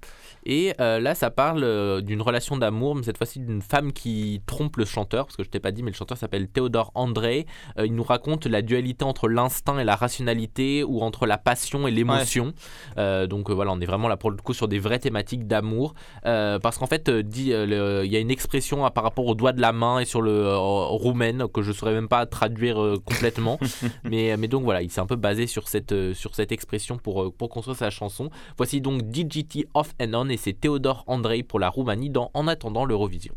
Et 0.44 0.72
euh, 0.80 0.98
là, 1.00 1.14
ça 1.14 1.30
parle 1.30 1.62
euh, 1.64 2.00
d'une 2.00 2.22
relation 2.22 2.56
d'amour, 2.56 2.94
mais 2.94 3.02
cette 3.02 3.18
fois-ci 3.18 3.40
d'une 3.40 3.62
femme 3.62 3.92
qui 3.92 4.42
trompe 4.46 4.76
le 4.76 4.84
chanteur, 4.84 5.26
parce 5.26 5.36
que 5.36 5.44
je 5.44 5.48
t'ai 5.48 5.60
pas 5.60 5.70
dit, 5.70 5.82
mais 5.82 5.90
le 5.90 5.96
chanteur 5.96 6.18
s'appelle 6.18 6.48
Théodore 6.48 6.90
André. 6.94 7.46
Euh, 7.78 7.86
il 7.86 7.94
nous 7.94 8.02
raconte 8.02 8.46
la 8.46 8.62
dualité 8.62 9.04
entre 9.04 9.28
l'instinct 9.28 9.78
et 9.78 9.84
la 9.84 9.94
rationalité, 9.94 10.82
ou 10.84 11.00
entre 11.00 11.26
la 11.26 11.38
passion 11.38 11.86
et 11.86 11.90
l'émotion. 11.90 12.52
Euh, 12.96 13.26
donc 13.26 13.50
voilà, 13.50 13.72
on 13.72 13.80
est 13.80 13.86
vraiment 13.86 14.08
là 14.08 14.16
pour 14.16 14.30
le 14.30 14.36
coup 14.38 14.54
sur 14.54 14.68
des 14.68 14.78
vraies 14.78 14.98
thématiques 14.98 15.46
d'amour, 15.46 15.94
parce 16.22 16.78
qu'en 16.78 16.86
fait, 16.86 17.10
dit, 17.10 17.50
il 17.50 18.12
y 18.12 18.16
a 18.16 18.18
une 18.18 18.30
expression 18.30 18.84
euh, 18.84 18.90
par 18.90 19.04
rapport 19.04 19.26
au 19.26 19.34
doigt 19.34 19.52
de 19.52 19.60
la 19.60 19.72
main 19.72 20.00
et 20.00 20.04
sur 20.04 20.22
le 20.22 20.56
roumaine 20.56 21.46
que 21.52 21.62
je 21.62 21.72
saurais 21.72 21.92
même 21.92 22.08
pas 22.08 22.26
traduire 22.26 22.76
complètement, 23.04 23.58
mais, 24.04 24.36
mais 24.36 24.47
donc 24.48 24.64
voilà, 24.64 24.82
il 24.82 24.90
s'est 24.90 25.00
un 25.00 25.06
peu 25.06 25.16
basé 25.16 25.46
sur 25.46 25.68
cette, 25.68 25.92
euh, 25.92 26.14
sur 26.14 26.34
cette 26.34 26.52
expression 26.52 26.98
pour, 26.98 27.22
euh, 27.22 27.30
pour 27.30 27.48
construire 27.48 27.76
sa 27.76 27.90
chanson. 27.90 28.30
Voici 28.56 28.80
donc 28.80 29.02
DGT 29.10 29.66
Off 29.74 29.94
and 30.00 30.14
On 30.14 30.28
et 30.28 30.36
c'est 30.36 30.54
Théodore 30.54 31.04
Andrei 31.06 31.42
pour 31.42 31.58
la 31.58 31.68
Roumanie 31.68 32.10
dans 32.10 32.30
En 32.34 32.48
attendant 32.48 32.84
l'Eurovision. 32.84 33.34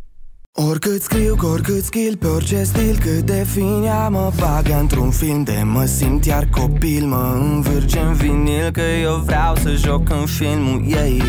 Oricât 0.58 1.02
scriu, 1.02 1.36
cu 1.36 1.46
oricât 1.46 1.84
skill 1.84 2.18
Pe 2.18 2.28
orice 2.28 2.64
stil 2.64 2.98
cât 3.00 3.22
de 3.22 3.46
fin 3.48 3.84
ea 3.84 4.10
mă 4.10 4.32
bagă 4.40 4.80
într-un 4.80 5.12
film 5.12 5.44
De 5.44 5.62
mă 5.64 5.86
simt 5.86 6.26
iar 6.26 6.48
copil 6.52 7.06
Mă 7.06 7.40
învârge 7.42 8.00
în 8.00 8.14
vinil 8.14 8.72
Că 8.72 8.82
eu 8.82 9.16
vreau 9.16 9.56
să 9.56 9.76
joc 9.76 10.10
în 10.10 10.26
filmul 10.26 10.84
ei 10.88 11.22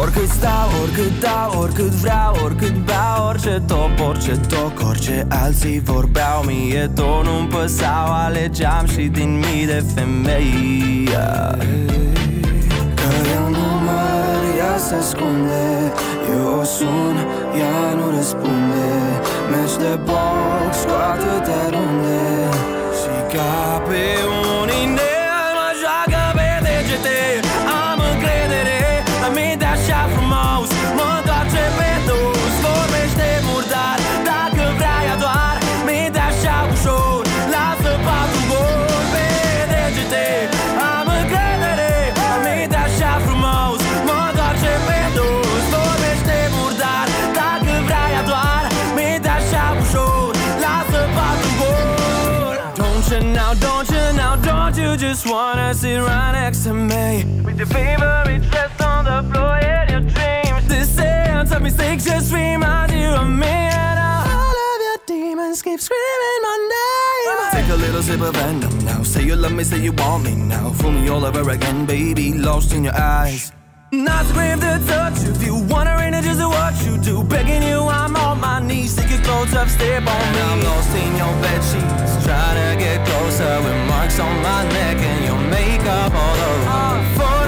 Oricât 0.00 0.28
stau, 0.28 0.68
oricât 0.82 1.20
dau, 1.20 1.60
oricât 1.62 1.92
vreau, 2.02 2.36
oricât 2.44 2.76
beau 2.84 3.28
Orice 3.28 3.62
top, 3.66 3.90
orice 4.08 4.36
toc, 4.48 4.88
orice 4.88 5.26
alții 5.28 5.80
vorbeau 5.84 6.42
Mie 6.42 6.90
tot 6.94 7.24
nu-mi 7.24 7.48
păsau, 7.48 8.06
alegeam 8.24 8.86
și 8.86 9.02
din 9.02 9.38
mii 9.38 9.66
de 9.66 9.84
femei. 9.94 11.08
Că 12.94 13.08
eu 13.34 13.48
nu 13.48 13.66
mor, 13.86 14.42
ea 14.58 14.78
se 14.78 14.94
ascunde 14.94 15.92
Eu 16.30 16.58
o 16.60 16.64
sun, 16.64 17.16
ea 17.58 17.94
nu 17.96 18.16
răspunde. 18.16 18.86
Meci 19.50 19.76
de 19.76 19.98
box 20.04 20.72
cu 20.86 20.94
atâtea 21.12 21.64
runde 21.70 22.24
Și 23.00 23.36
ca 23.36 23.82
pe 23.88 24.04
un 24.38 24.43
just 54.96 55.26
wanna 55.26 55.74
sit 55.74 55.98
right 55.98 56.32
next 56.32 56.64
to 56.64 56.74
me. 56.74 57.24
With 57.44 57.58
your 57.58 57.66
favorite 57.66 58.42
dress 58.50 58.80
on 58.80 59.04
the 59.04 59.32
floor 59.32 59.56
and 59.56 59.90
your 59.90 60.00
dreams. 60.00 60.68
This 60.68 60.88
sense 60.94 61.52
of 61.52 61.62
mistakes 61.62 62.04
just 62.04 62.32
remind 62.32 62.92
you 62.92 63.08
of 63.08 63.28
me. 63.28 63.46
And 63.46 63.98
all 63.98 64.56
of 64.70 64.78
your 64.88 64.98
demons 65.06 65.62
keep 65.62 65.80
screaming 65.80 66.40
my 66.42 66.56
name. 66.74 67.64
Take 67.64 67.70
a 67.72 67.76
little 67.76 68.02
sip 68.02 68.20
of 68.20 68.34
venom 68.34 68.78
now. 68.84 69.02
Say 69.02 69.24
you 69.24 69.36
love 69.36 69.52
me, 69.52 69.64
say 69.64 69.80
you 69.80 69.92
want 69.92 70.24
me 70.24 70.34
now. 70.34 70.70
Fool 70.70 70.92
me 70.92 71.08
all 71.08 71.24
over 71.24 71.50
again, 71.50 71.86
baby. 71.86 72.34
Lost 72.34 72.72
in 72.72 72.84
your 72.84 72.96
eyes. 72.96 73.52
Not 74.02 74.26
to 74.26 74.32
grab 74.32 74.58
the 74.58 74.82
touch 74.86 75.24
of 75.28 75.42
you. 75.42 75.54
Wondering 75.54 76.14
just 76.22 76.40
what 76.40 76.74
you 76.84 76.98
do. 76.98 77.22
Begging 77.22 77.62
you, 77.62 77.80
I'm 77.82 78.16
on 78.16 78.40
my 78.40 78.58
knees. 78.58 78.96
Take 78.96 79.10
your 79.10 79.20
clothes 79.22 79.54
up, 79.54 79.68
step 79.68 80.06
on 80.06 80.32
me. 80.32 80.40
I'm 80.40 80.60
lost 80.64 80.90
in 80.96 81.12
your 81.16 81.34
bed 81.42 81.62
sheets. 81.62 82.24
Trying 82.24 82.58
to 82.58 82.82
get 82.82 83.06
closer 83.06 83.60
with 83.62 83.88
marks 83.88 84.18
on 84.18 84.34
my 84.42 84.64
neck 84.64 84.96
and 84.96 85.24
your 85.24 85.40
makeup 85.48 86.12
all 86.12 86.38
over. 86.50 86.70
Uh. 86.70 87.18
Photos 87.18 87.43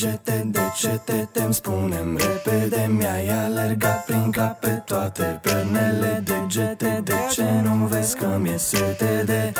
Degete, 0.00 0.44
degete, 0.46 1.28
te-mi 1.32 1.52
spune 1.52 2.00
repede 2.16 2.86
Mi-ai 2.88 3.28
alergat 3.28 4.04
prin 4.06 4.30
cap 4.30 4.60
pe 4.60 4.82
toate 4.86 5.38
pernele 5.42 6.22
Degete, 6.24 7.00
de 7.04 7.14
ce 7.30 7.44
nu 7.62 7.86
vezi 7.86 8.16
că 8.16 8.26
mi-e 8.38 8.56
sete 8.56 9.22
de 9.26 9.52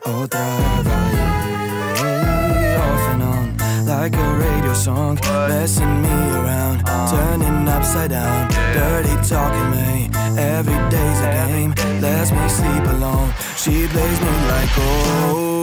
o 0.00 0.26
travai 0.26 1.14
Off 2.76 3.06
and 3.12 3.22
on, 3.22 3.54
like 3.86 4.16
a 4.16 4.26
radio 4.42 4.74
song 4.74 5.18
Messing 5.48 6.00
me 6.02 6.14
around, 6.38 6.82
turning 7.10 7.68
upside 7.76 8.10
down 8.10 8.48
Dirty 8.74 9.14
talking 9.28 9.70
me, 9.74 10.10
every 10.56 10.80
day's 10.90 11.20
a 11.26 11.30
game 11.46 11.72
Lets 12.00 12.30
me 12.30 12.48
sleep 12.48 12.84
alone, 12.94 13.30
she 13.60 13.86
plays 13.92 14.18
me 14.24 14.32
like 14.50 14.74
oh 14.78 15.53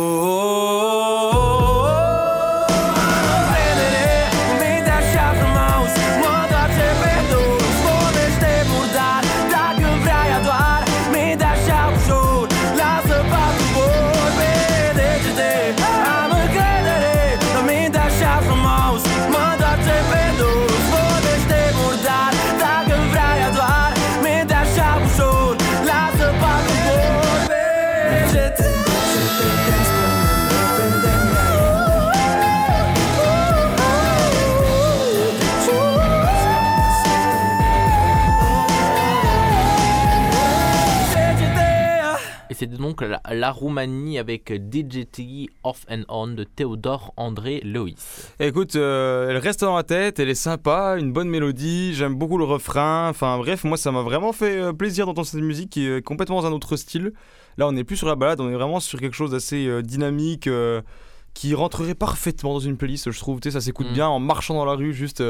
donc 42.92 43.02
la, 43.02 43.22
la 43.34 43.52
Roumanie 43.52 44.20
avec 44.20 44.52
DJT 44.52 45.50
Off 45.64 45.86
and 45.90 46.02
On 46.10 46.28
de 46.28 46.44
Théodore 46.44 47.14
André 47.16 47.62
Loïs. 47.64 48.34
Écoute, 48.40 48.76
euh, 48.76 49.30
elle 49.30 49.38
reste 49.38 49.62
dans 49.62 49.78
la 49.78 49.84
tête, 49.84 50.20
elle 50.20 50.28
est 50.30 50.36
sympa, 50.36 50.98
une 51.00 51.14
bonne 51.14 51.30
mélodie, 51.30 51.94
j'aime 51.94 52.16
beaucoup 52.16 52.38
le 52.38 52.44
refrain. 52.44 53.08
Enfin 53.10 53.38
bref, 53.38 53.64
moi 53.64 53.78
ça 53.78 53.94
m'a 53.94 54.02
vraiment 54.02 54.34
fait 54.34 54.58
euh, 54.58 54.74
plaisir 54.74 55.06
d'entendre 55.06 55.28
cette 55.28 55.40
musique 55.40 55.70
qui 55.70 55.88
est 55.88 56.02
complètement 56.02 56.42
dans 56.42 56.48
un 56.48 56.52
autre 56.52 56.76
style. 56.76 57.14
Là, 57.58 57.66
on 57.68 57.72
n'est 57.72 57.86
plus 57.86 57.96
sur 57.96 58.08
la 58.08 58.16
balade, 58.16 58.42
on 58.42 58.50
est 58.50 58.56
vraiment 58.56 58.82
sur 58.82 59.00
quelque 59.00 59.16
chose 59.16 59.32
d'assez 59.32 59.68
euh, 59.68 59.82
dynamique. 59.82 60.48
euh, 60.48 60.82
qui 61.34 61.56
rentrerait 61.56 61.96
parfaitement 61.96 62.52
dans 62.56 62.60
une 62.60 62.76
playlist, 62.76 63.10
je 63.10 63.18
trouve. 63.18 63.40
Tu 63.40 63.48
sais, 63.48 63.54
ça 63.54 63.62
s'écoute 63.62 63.88
Mm. 63.90 63.94
bien 63.94 64.08
en 64.10 64.20
marchant 64.20 64.54
dans 64.54 64.66
la 64.66 64.74
rue, 64.74 64.94
juste 64.94 65.24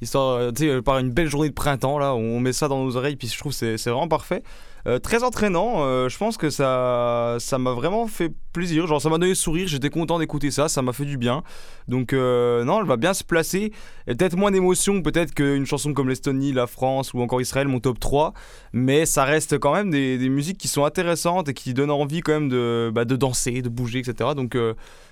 histoire, 0.00 0.50
tu 0.54 0.66
sais, 0.66 0.80
par 0.80 0.98
une 0.98 1.10
belle 1.10 1.28
journée 1.28 1.50
de 1.50 1.54
printemps. 1.54 1.98
Là, 1.98 2.14
on 2.14 2.40
met 2.40 2.54
ça 2.54 2.68
dans 2.68 2.82
nos 2.82 2.96
oreilles, 2.96 3.16
puis 3.16 3.28
je 3.28 3.36
trouve 3.38 3.52
c'est 3.52 3.76
vraiment 3.84 4.08
parfait. 4.08 4.42
Euh, 4.86 4.98
très 4.98 5.22
entraînant, 5.22 5.84
euh, 5.84 6.08
je 6.08 6.18
pense 6.18 6.36
que 6.36 6.50
ça 6.50 7.36
ça 7.38 7.58
m'a 7.58 7.72
vraiment 7.72 8.06
fait 8.06 8.32
plaisir. 8.52 8.86
Genre, 8.86 9.00
ça 9.00 9.08
m'a 9.08 9.18
donné 9.18 9.30
le 9.30 9.34
sourire, 9.34 9.66
j'étais 9.68 9.90
content 9.90 10.18
d'écouter 10.18 10.50
ça, 10.50 10.68
ça 10.68 10.82
m'a 10.82 10.92
fait 10.92 11.04
du 11.04 11.16
bien. 11.16 11.42
Donc, 11.88 12.12
euh, 12.12 12.64
non, 12.64 12.80
elle 12.80 12.86
va 12.86 12.96
bien 12.96 13.14
se 13.14 13.24
placer. 13.24 13.72
Peut-être 14.06 14.36
moins 14.36 14.50
d'émotion, 14.50 15.00
peut-être 15.02 15.34
qu'une 15.34 15.64
chanson 15.64 15.94
comme 15.94 16.08
l'Estonie, 16.08 16.52
la 16.52 16.66
France 16.66 17.14
ou 17.14 17.20
encore 17.20 17.40
Israël, 17.40 17.68
mon 17.68 17.80
top 17.80 17.98
3. 17.98 18.34
Mais 18.72 19.06
ça 19.06 19.24
reste 19.24 19.58
quand 19.58 19.72
même 19.72 19.90
des, 19.90 20.18
des 20.18 20.28
musiques 20.28 20.58
qui 20.58 20.68
sont 20.68 20.84
intéressantes 20.84 21.48
et 21.48 21.54
qui 21.54 21.74
donnent 21.74 21.90
envie 21.90 22.20
quand 22.20 22.32
même 22.32 22.48
de, 22.48 22.90
bah, 22.92 23.04
de 23.04 23.16
danser, 23.16 23.62
de 23.62 23.68
bouger, 23.68 24.00
etc. 24.00 24.30
Donc, 24.36 24.56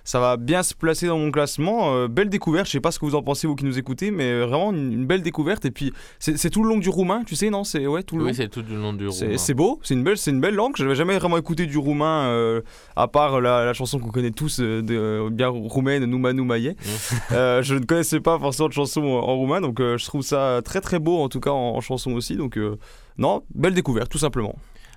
ça 0.04 0.20
va 0.20 0.36
bien 0.36 0.62
se 0.62 0.74
placer 0.74 1.06
dans 1.06 1.18
mon 1.18 1.30
classement. 1.30 2.08
Belle 2.08 2.28
découverte, 2.28 2.66
je 2.66 2.72
sais 2.72 2.80
pas 2.80 2.90
ce 2.90 2.98
que 2.98 3.06
vous 3.06 3.14
en 3.14 3.22
pensez, 3.22 3.46
vous 3.46 3.54
qui 3.54 3.64
nous 3.64 3.78
écoutez, 3.78 4.10
mais 4.10 4.40
vraiment 4.40 4.72
une, 4.72 4.92
une 4.92 5.06
belle 5.06 5.22
découverte. 5.22 5.64
Et 5.64 5.70
puis, 5.70 5.92
c'est 6.18 6.50
tout 6.50 6.62
le 6.62 6.68
long 6.68 6.78
du 6.78 6.88
roumain, 6.88 7.22
tu 7.24 7.36
sais, 7.36 7.48
non? 7.48 7.64
C'est 7.64 7.86
ouais, 7.86 8.02
tout 8.02 8.16
le 8.16 8.24
long. 8.24 8.30
Oui, 8.30 8.34
c'est 8.34 8.48
tout 8.48 8.62
du 8.62 8.76
long 8.76 8.92
du 8.92 9.08
roumain. 9.08 9.36
C'est 9.36 9.54
beau, 9.60 9.78
c'est 9.82 9.92
une 9.94 10.02
belle, 10.02 10.16
c'est 10.16 10.30
une 10.30 10.40
belle 10.40 10.54
langue. 10.54 10.74
Je 10.78 10.82
n'avais 10.84 10.94
jamais 10.94 11.18
vraiment 11.18 11.36
écouté 11.36 11.66
du 11.66 11.76
roumain, 11.76 12.28
euh, 12.28 12.62
à 12.96 13.08
part 13.08 13.40
la, 13.42 13.64
la 13.66 13.74
chanson 13.74 13.98
qu'on 13.98 14.10
connaît 14.10 14.30
tous, 14.30 14.58
euh, 14.60 14.80
de, 14.80 14.96
euh, 14.96 15.30
bien 15.30 15.48
roumaine, 15.48 16.04
Nouma 16.06 16.32
Noumaye. 16.32 16.76
Euh, 17.32 17.62
je 17.62 17.74
ne 17.74 17.84
connaissais 17.84 18.20
pas 18.20 18.38
forcément 18.38 18.68
de 18.68 18.72
chanson 18.72 19.02
en, 19.02 19.36
roumain, 19.36 19.60
donc 19.60 19.78
je 19.80 20.04
trouve 20.06 20.22
ça 20.22 20.60
très 20.64 20.80
très 20.80 20.98
beau, 20.98 21.18
en 21.22 21.28
tout 21.28 21.40
cas 21.40 21.50
en, 21.50 21.76
en 21.76 21.80
chanson 21.80 22.12
aussi. 22.12 22.36
Donc 22.36 22.58
non, 23.18 23.42
belle 23.54 23.74
découverte, 23.74 24.10
tout 24.10 24.18
simplement. 24.18 24.54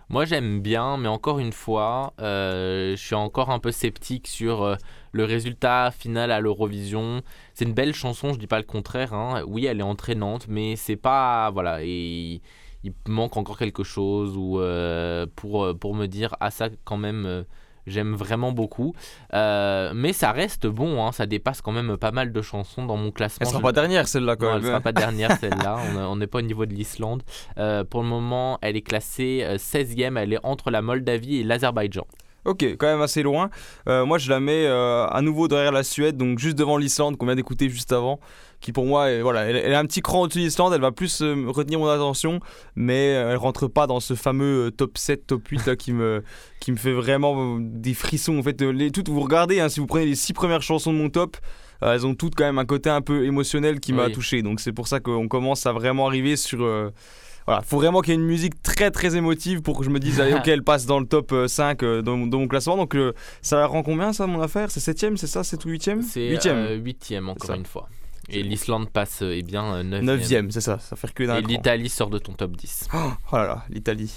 Moi 0.09 0.25
j'aime 0.25 0.61
bien, 0.61 0.97
mais 0.97 1.07
encore 1.07 1.39
une 1.39 1.51
fois, 1.53 2.13
je 2.19 2.95
suis 2.97 3.15
encore 3.15 3.49
un 3.49 3.59
peu 3.59 3.71
sceptique 3.71 4.27
sur 4.27 4.77
le 5.11 5.23
résultat 5.25 5.91
final 5.91 6.31
à 6.31 6.39
l'Eurovision. 6.39 7.21
C'est 7.53 7.65
une 7.65 7.73
belle 7.73 7.93
chanson, 7.93 8.33
je 8.33 8.39
dis 8.39 8.47
pas 8.47 8.57
le 8.59 8.65
contraire. 8.65 9.13
hein. 9.13 9.43
Oui, 9.47 9.65
elle 9.65 9.79
est 9.79 9.89
entraînante, 9.95 10.47
mais 10.47 10.75
c'est 10.75 10.95
pas 10.97 11.51
voilà. 11.51 11.79
Et 11.83 12.41
il 12.83 12.93
manque 13.07 13.37
encore 13.37 13.57
quelque 13.57 13.83
chose 13.83 14.35
ou 14.37 14.59
euh, 14.59 15.25
pour 15.35 15.63
euh, 15.63 15.73
pour 15.73 15.95
me 15.95 16.05
dire 16.07 16.35
ah 16.39 16.51
ça 16.51 16.69
quand 16.83 16.97
même. 16.97 17.25
euh, 17.25 17.43
J'aime 17.85 18.15
vraiment 18.15 18.53
beaucoup, 18.53 18.93
Euh, 19.33 19.91
mais 19.93 20.13
ça 20.13 20.31
reste 20.31 20.67
bon, 20.67 21.05
hein, 21.05 21.11
ça 21.11 21.25
dépasse 21.25 21.59
quand 21.61 21.73
même 21.73 21.97
pas 21.97 22.11
mal 22.11 22.31
de 22.31 22.41
chansons 22.41 22.85
dans 22.85 22.95
mon 22.95 23.11
classement. 23.11 23.39
Elle 23.41 23.47
sera 23.47 23.59
Je- 23.59 23.63
pas 23.63 23.71
dernière 23.73 24.07
celle-là 24.07 24.37
quand 24.37 24.45
non, 24.45 24.51
même. 24.53 24.61
elle 24.61 24.67
sera 24.69 24.79
pas 24.79 24.93
dernière 24.93 25.37
celle-là. 25.41 25.79
On 26.07 26.15
n'est 26.15 26.27
pas 26.27 26.37
au 26.37 26.43
niveau 26.43 26.65
de 26.65 26.73
l'Islande. 26.73 27.23
Euh, 27.57 27.83
pour 27.83 28.01
le 28.01 28.07
moment, 28.07 28.57
elle 28.61 28.77
est 28.77 28.81
classée 28.83 29.41
euh, 29.43 29.57
16e. 29.57 30.17
Elle 30.17 30.31
est 30.31 30.39
entre 30.43 30.71
la 30.71 30.81
Moldavie 30.81 31.39
et 31.41 31.43
l'Azerbaïdjan. 31.43 32.05
Ok, 32.45 32.63
quand 32.77 32.87
même 32.87 33.01
assez 33.01 33.21
loin. 33.21 33.49
Euh, 33.89 34.05
moi, 34.05 34.17
je 34.17 34.29
la 34.29 34.39
mets 34.39 34.65
à 34.65 35.19
nouveau 35.21 35.49
derrière 35.49 35.71
la 35.73 35.83
Suède, 35.83 36.15
donc 36.15 36.39
juste 36.39 36.57
devant 36.57 36.77
l'Islande 36.77 37.17
qu'on 37.17 37.25
vient 37.25 37.35
d'écouter 37.35 37.67
juste 37.69 37.91
avant, 37.91 38.17
qui 38.63 38.71
pour 38.71 38.85
moi, 38.85 39.11
est, 39.11 39.21
voilà, 39.21 39.41
elle, 39.41 39.55
elle 39.57 39.71
est 39.73 39.75
un 39.75 39.85
petit 39.85 40.01
cran 40.01 40.21
au-dessus 40.21 40.39
de 40.39 40.45
l'Islande. 40.45 40.73
Elle 40.73 40.81
va 40.81 40.91
plus 40.91 41.21
euh, 41.21 41.45
retenir 41.47 41.77
mon 41.79 41.87
attention, 41.87 42.39
mais 42.75 43.13
euh, 43.13 43.29
elle 43.31 43.37
rentre 43.37 43.67
pas 43.67 43.85
dans 43.85 43.99
ce 43.99 44.15
fameux 44.15 44.67
euh, 44.67 44.71
top 44.71 44.97
7, 44.97 45.27
top 45.27 45.47
8 45.47 45.67
là, 45.67 45.75
qui 45.75 45.93
me 45.93 46.23
qui 46.59 46.71
me 46.71 46.77
fait 46.77 46.93
vraiment 46.93 47.57
des 47.59 47.93
frissons. 47.93 48.39
En 48.39 48.43
fait, 48.43 48.59
les, 48.61 48.89
toutes, 48.89 49.09
vous 49.09 49.19
regardez, 49.21 49.59
hein, 49.59 49.69
si 49.69 49.79
vous 49.79 49.85
prenez 49.85 50.05
les 50.07 50.15
six 50.15 50.33
premières 50.33 50.61
chansons 50.63 50.93
de 50.93 50.97
mon 50.97 51.09
top. 51.09 51.37
elles 51.81 52.05
ont 52.07 52.15
toutes 52.15 52.35
quand 52.35 52.45
même 52.45 52.57
un 52.57 52.65
côté 52.65 52.89
un 52.89 53.01
peu 53.01 53.25
émotionnel 53.25 53.79
qui 53.81 53.91
m'a 53.93 54.05
Oui. 54.05 54.11
touché. 54.13 54.41
Donc 54.41 54.61
c'est 54.61 54.71
pour 54.71 54.87
ça 54.87 54.99
qu'on 55.01 55.27
commence 55.27 55.65
à 55.65 55.73
vraiment 55.73 56.07
arriver 56.07 56.37
sur, 56.37 56.59
voilà, 57.45 57.61
faut 57.61 57.75
vraiment 57.75 57.99
qu'il 57.99 58.13
y 58.13 58.15
ait 58.15 58.19
une 58.21 58.25
musique 58.25 58.61
très 58.63 58.89
très 58.89 59.17
émotive 59.17 59.61
pour 59.61 59.77
que 59.77 59.83
je 59.83 59.89
me 59.89 59.99
dise, 59.99 60.21
allez, 60.21 60.33
ok, 60.33 60.47
elle 60.47 60.63
passe 60.63 60.85
dans 60.85 61.01
le 61.01 61.05
top 61.05 61.33
euh, 61.33 61.49
5 61.49 61.83
euh, 61.83 62.01
dans, 62.01 62.15
mon- 62.15 62.27
dans 62.27 62.39
mon 62.39 62.47
classement. 62.47 62.77
Donc 62.77 62.95
euh, 62.95 63.11
ça 63.41 63.65
rend 63.65 63.83
combien 63.83 64.13
ça, 64.13 64.25
mon 64.27 64.39
affaire? 64.41 64.71
C'est 64.71 64.79
7ème, 64.79 65.17
c'est 65.17 65.27
ça 65.27 65.43
7 65.43 65.65
ou 65.65 65.69
8ème 65.69 66.01
C'est 66.03 66.21
8ème. 66.29 66.47
euh, 66.55 66.79
8e, 66.79 67.27
encore 67.27 67.53
une 67.55 67.65
fois. 67.65 67.89
Et 68.29 68.41
l'Islande 68.41 68.89
passe, 68.89 69.21
euh, 69.21 69.35
eh 69.35 69.43
bien, 69.43 69.83
9e. 69.83 70.03
9ème, 70.03 70.51
c'est 70.51 70.61
ça, 70.61 70.79
ça 70.79 70.95
fait 70.95 71.07
reculer 71.07 71.27
d'un 71.27 71.37
Et 71.37 71.41
l'Italie 71.41 71.89
sort 71.89 72.09
de 72.09 72.19
ton 72.19 72.33
top 72.33 72.55
10. 72.55 72.87
Oh, 72.93 72.97
oh 73.31 73.35
là 73.35 73.45
là, 73.45 73.65
l'Italie. 73.69 74.13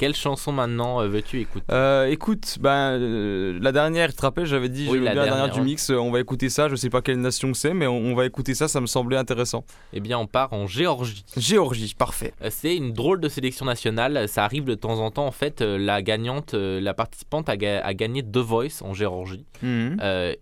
Quelle 0.00 0.14
chanson 0.14 0.50
maintenant 0.50 1.02
euh, 1.02 1.08
veux-tu 1.08 1.40
écouter? 1.42 1.66
Euh, 1.70 2.06
écoute, 2.06 2.56
ben, 2.58 2.92
euh, 2.98 3.58
la 3.60 3.70
dernière, 3.70 4.08
tu 4.08 4.16
te 4.16 4.22
rappelles, 4.22 4.46
j'avais 4.46 4.70
dit, 4.70 4.88
Oui, 4.90 4.96
la 4.98 5.12
bien 5.12 5.14
la 5.20 5.24
dernière 5.26 5.34
dernière, 5.44 5.54
du 5.54 5.60
mix, 5.60 5.90
euh, 5.90 5.96
on 5.98 6.10
va 6.10 6.20
écouter 6.20 6.48
ça, 6.48 6.70
je 6.70 6.74
sais 6.76 6.88
pas 6.88 7.02
quelle 7.02 7.20
nation 7.20 7.52
c'est, 7.52 7.74
mais 7.74 7.86
on, 7.86 7.98
on 7.98 8.14
va 8.14 8.24
écouter 8.24 8.54
ça, 8.54 8.66
ça 8.66 8.80
me 8.80 8.86
semblait 8.86 9.18
intéressant. 9.18 9.62
Eh 9.92 10.00
bien, 10.00 10.16
on 10.18 10.26
part 10.26 10.54
en 10.54 10.66
Géorgie. 10.66 11.22
Géorgie, 11.36 11.94
parfait. 11.98 12.32
C'est 12.48 12.74
une 12.76 12.94
drôle 12.94 13.20
de 13.20 13.28
sélection 13.28 13.66
nationale. 13.66 14.26
Ça 14.26 14.42
arrive 14.42 14.64
de 14.64 14.74
temps 14.74 15.00
en 15.00 15.10
temps. 15.10 15.26
En 15.26 15.32
fait, 15.32 15.60
la 15.60 16.00
gagnante, 16.00 16.54
la 16.54 16.94
participante 16.94 17.50
a, 17.50 17.58
ga- 17.58 17.84
a 17.84 17.92
gagné 17.92 18.22
The 18.22 18.38
Voice 18.38 18.80
en 18.82 18.94
Géorgie. 18.94 19.44
Mhm. 19.62 19.98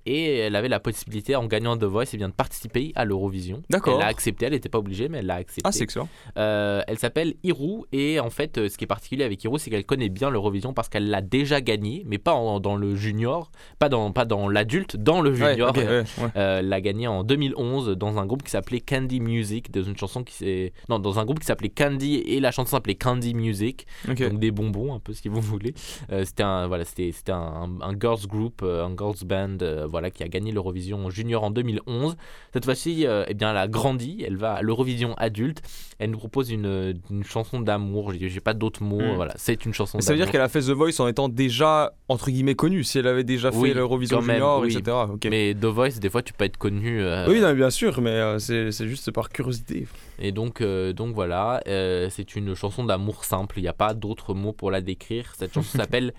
Et 0.07 0.37
elle 0.38 0.55
avait 0.55 0.68
la 0.68 0.79
possibilité, 0.79 1.35
en 1.35 1.47
gagnant 1.47 1.77
The 1.77 1.83
Voice, 1.83 2.11
eh 2.12 2.16
bien, 2.16 2.29
de 2.29 2.33
participer 2.35 2.92
à 2.94 3.05
l'Eurovision. 3.05 3.64
D'accord. 3.71 3.97
Elle 3.97 4.05
a 4.05 4.07
accepté, 4.09 4.47
elle 4.47 4.53
n'était 4.53 4.68
pas 4.68 4.79
obligée, 4.79 5.09
mais 5.09 5.18
elle 5.18 5.27
l'a 5.27 5.35
accepté. 5.35 5.62
Ah, 5.64 5.73
c'est 5.73 5.83
excellent. 5.83 6.09
Euh, 6.37 6.81
elle 6.87 6.99
s'appelle 7.01 7.35
Hiru, 7.42 7.83
et 7.90 8.21
en 8.21 8.31
fait, 8.31 8.68
ce 8.68 8.77
qui 8.79 8.85
est 8.85 8.87
particulier 8.87 9.25
avec 9.25 9.42
C'est 9.57 9.71
qu'elle 9.71 9.87
connaît 9.87 10.11
bien 10.11 10.29
l'Eurovision 10.29 10.75
parce 10.75 10.89
qu'elle 10.91 11.09
l'a 11.09 11.23
déjà 11.23 11.61
gagné, 11.63 12.03
mais 12.07 12.19
pas 12.19 12.35
en- 12.35 12.61
dans 12.61 12.77
le 12.77 12.95
junior, 12.97 13.51
pas 13.79 13.89
dans, 13.89 14.13
pas 14.13 14.27
dans 14.27 14.49
l'adulte, 14.49 14.97
dans 14.97 15.23
le 15.23 15.31
Ouais, 15.31 15.53
junior. 15.53 15.75
ouais, 15.77 15.87
ouais. 15.89 16.05
Euh, 16.37 16.59
elle 16.59 16.69
l'a 16.69 16.81
gagné 16.83 17.07
en 17.07 17.25
2011 17.25 17.91
dans 17.97 18.19
un 18.19 18.27
groupe 18.27 18.43
qui 18.43 18.51
s'appelait 18.51 18.81
Candy 18.81 19.21
Music, 19.21 19.71
dans 19.71 19.83
une 19.83 19.97
chanson 19.97 20.23
qui 20.25 20.35
s'est, 20.35 20.73
non, 20.91 20.99
dans 20.99 21.19
un 21.19 21.25
groupe 21.25 21.39
qui 21.39 21.47
s'appelait 21.47 21.71
Candy 21.71 22.17
et 22.17 22.41
la 22.41 22.51
chanson 22.51 22.73
s'appelait 22.73 22.97
Candy 22.97 23.33
Music, 23.35 23.87
donc 24.07 24.39
des 24.39 24.51
bonbons 24.51 24.95
un 24.95 24.99
peu 24.99 25.13
si 25.15 25.29
vous 25.29 25.41
voulez. 25.41 25.73
Euh, 26.13 26.25
c'était 26.25 26.43
un, 26.43 26.67
voilà, 26.67 26.85
c'était, 26.85 27.13
c'était 27.13 27.33
un, 27.33 27.71
un 27.81 27.93
girls 27.99 28.27
group, 28.27 28.61
euh, 28.63 28.85
un 28.85 28.95
girls 28.97 29.25
band, 29.25 29.57
voilà, 29.89 30.11
qui 30.11 30.23
a 30.25 30.29
gagné 30.29 30.53
l'Eurovision 30.53 31.09
junior 31.11 31.45
en 31.45 31.51
2011. 31.51 32.17
Cette 32.53 32.65
fois-ci, 32.65 33.07
eh 33.29 33.35
bien, 33.35 33.51
elle 33.53 33.57
a 33.57 33.69
grandi, 33.69 34.25
elle 34.27 34.37
va 34.37 34.55
à 34.55 34.63
l'Eurovision 34.63 35.15
adulte. 35.17 35.63
Elle 35.99 36.11
nous 36.11 36.19
propose 36.19 36.51
une, 36.51 36.95
une 37.11 37.25
chanson 37.25 37.61
d'amour. 37.61 38.13
J'ai, 38.13 38.29
j'ai 38.29 38.41
pas 38.41 38.55
d'autres 38.55 38.83
mots. 38.83 39.01
Hmm. 39.01 39.15
Voilà, 39.17 39.35
c'est 39.38 39.64
une 39.64 39.72
chanson 39.72 39.98
ça 40.01 40.12
veut 40.12 40.18
dire 40.18 40.31
qu'elle 40.31 40.42
a 40.42 40.48
fait 40.48 40.61
The 40.61 40.70
Voice 40.70 41.01
en 41.01 41.09
étant 41.09 41.29
déjà, 41.31 41.92
entre 42.09 42.31
guillemets, 42.31 42.55
connue. 42.55 42.85
Si 42.85 42.98
elle 42.98 43.07
avait 43.07 43.24
déjà 43.24 43.51
Oui, 43.55 43.68
fait 43.70 43.74
l'Eurovision 43.74 44.20
Junior, 44.20 44.61
oui. 44.61 44.77
etc. 44.77 44.96
Mais 45.31 45.55
The 45.55 45.64
Voice, 45.64 45.98
des 46.01 46.11
fois, 46.11 46.22
tu 46.22 46.33
peux 46.35 46.44
être 46.44 46.57
connu. 46.59 47.01
euh, 47.01 47.27
Oui, 47.29 47.40
non, 47.40 47.55
bien 47.55 47.70
sûr, 47.70 48.01
mais 48.03 48.11
euh, 48.11 48.38
c'est 48.38 48.87
juste 48.88 49.11
par 49.12 49.31
curiosité. 49.31 49.87
Et 50.18 50.33
donc, 50.33 50.61
euh, 50.61 50.92
donc 50.92 51.14
voilà, 51.14 51.62
c'est 52.11 52.37
une 52.37 52.55
chanson 52.55 52.85
d'amour 52.85 53.24
simple. 53.24 53.59
Il 53.59 53.62
n'y 53.62 53.68
a 53.68 53.72
pas 53.72 53.94
d'autres 53.94 54.35
mots 54.35 54.53
pour 54.53 54.70
la 54.70 54.81
décrire. 54.81 55.33
Cette 55.38 55.55
chanson 55.55 55.79
s'appelle 55.79 56.12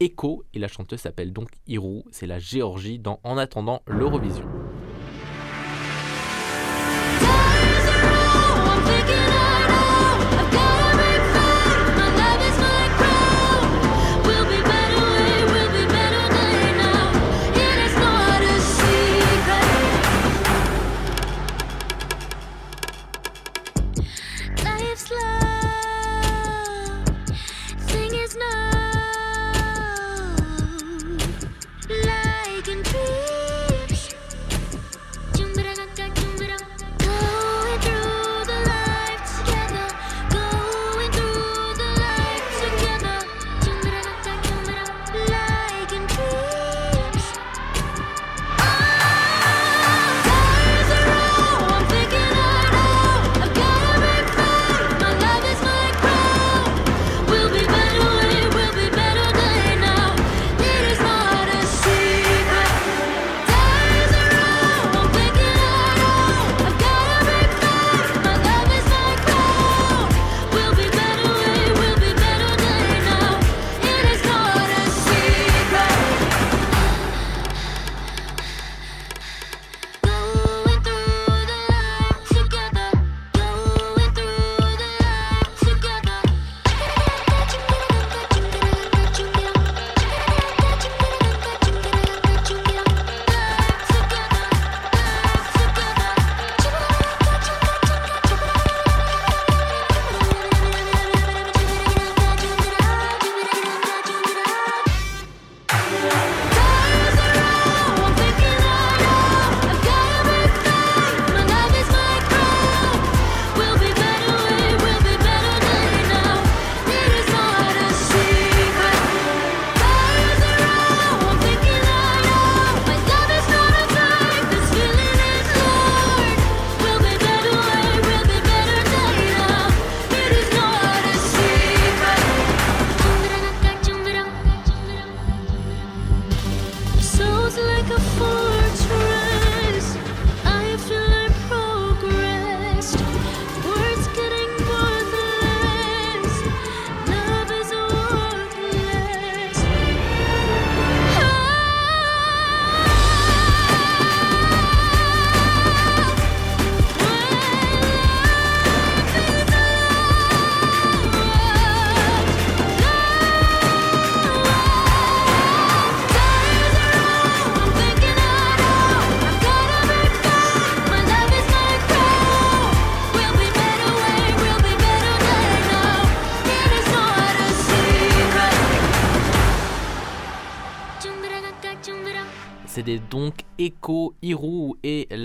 Echo 0.00 0.42
et 0.54 0.58
la 0.58 0.68
chanteuse 0.68 1.00
s'appelle 1.00 1.32
donc 1.32 1.48
Hiru. 1.68 2.02
C'est 2.10 2.26
la 2.26 2.38
Géorgie 2.40 2.98
dans 2.98 3.20
En 3.22 3.38
attendant 3.38 3.82
l'Eurovision. 3.86 4.44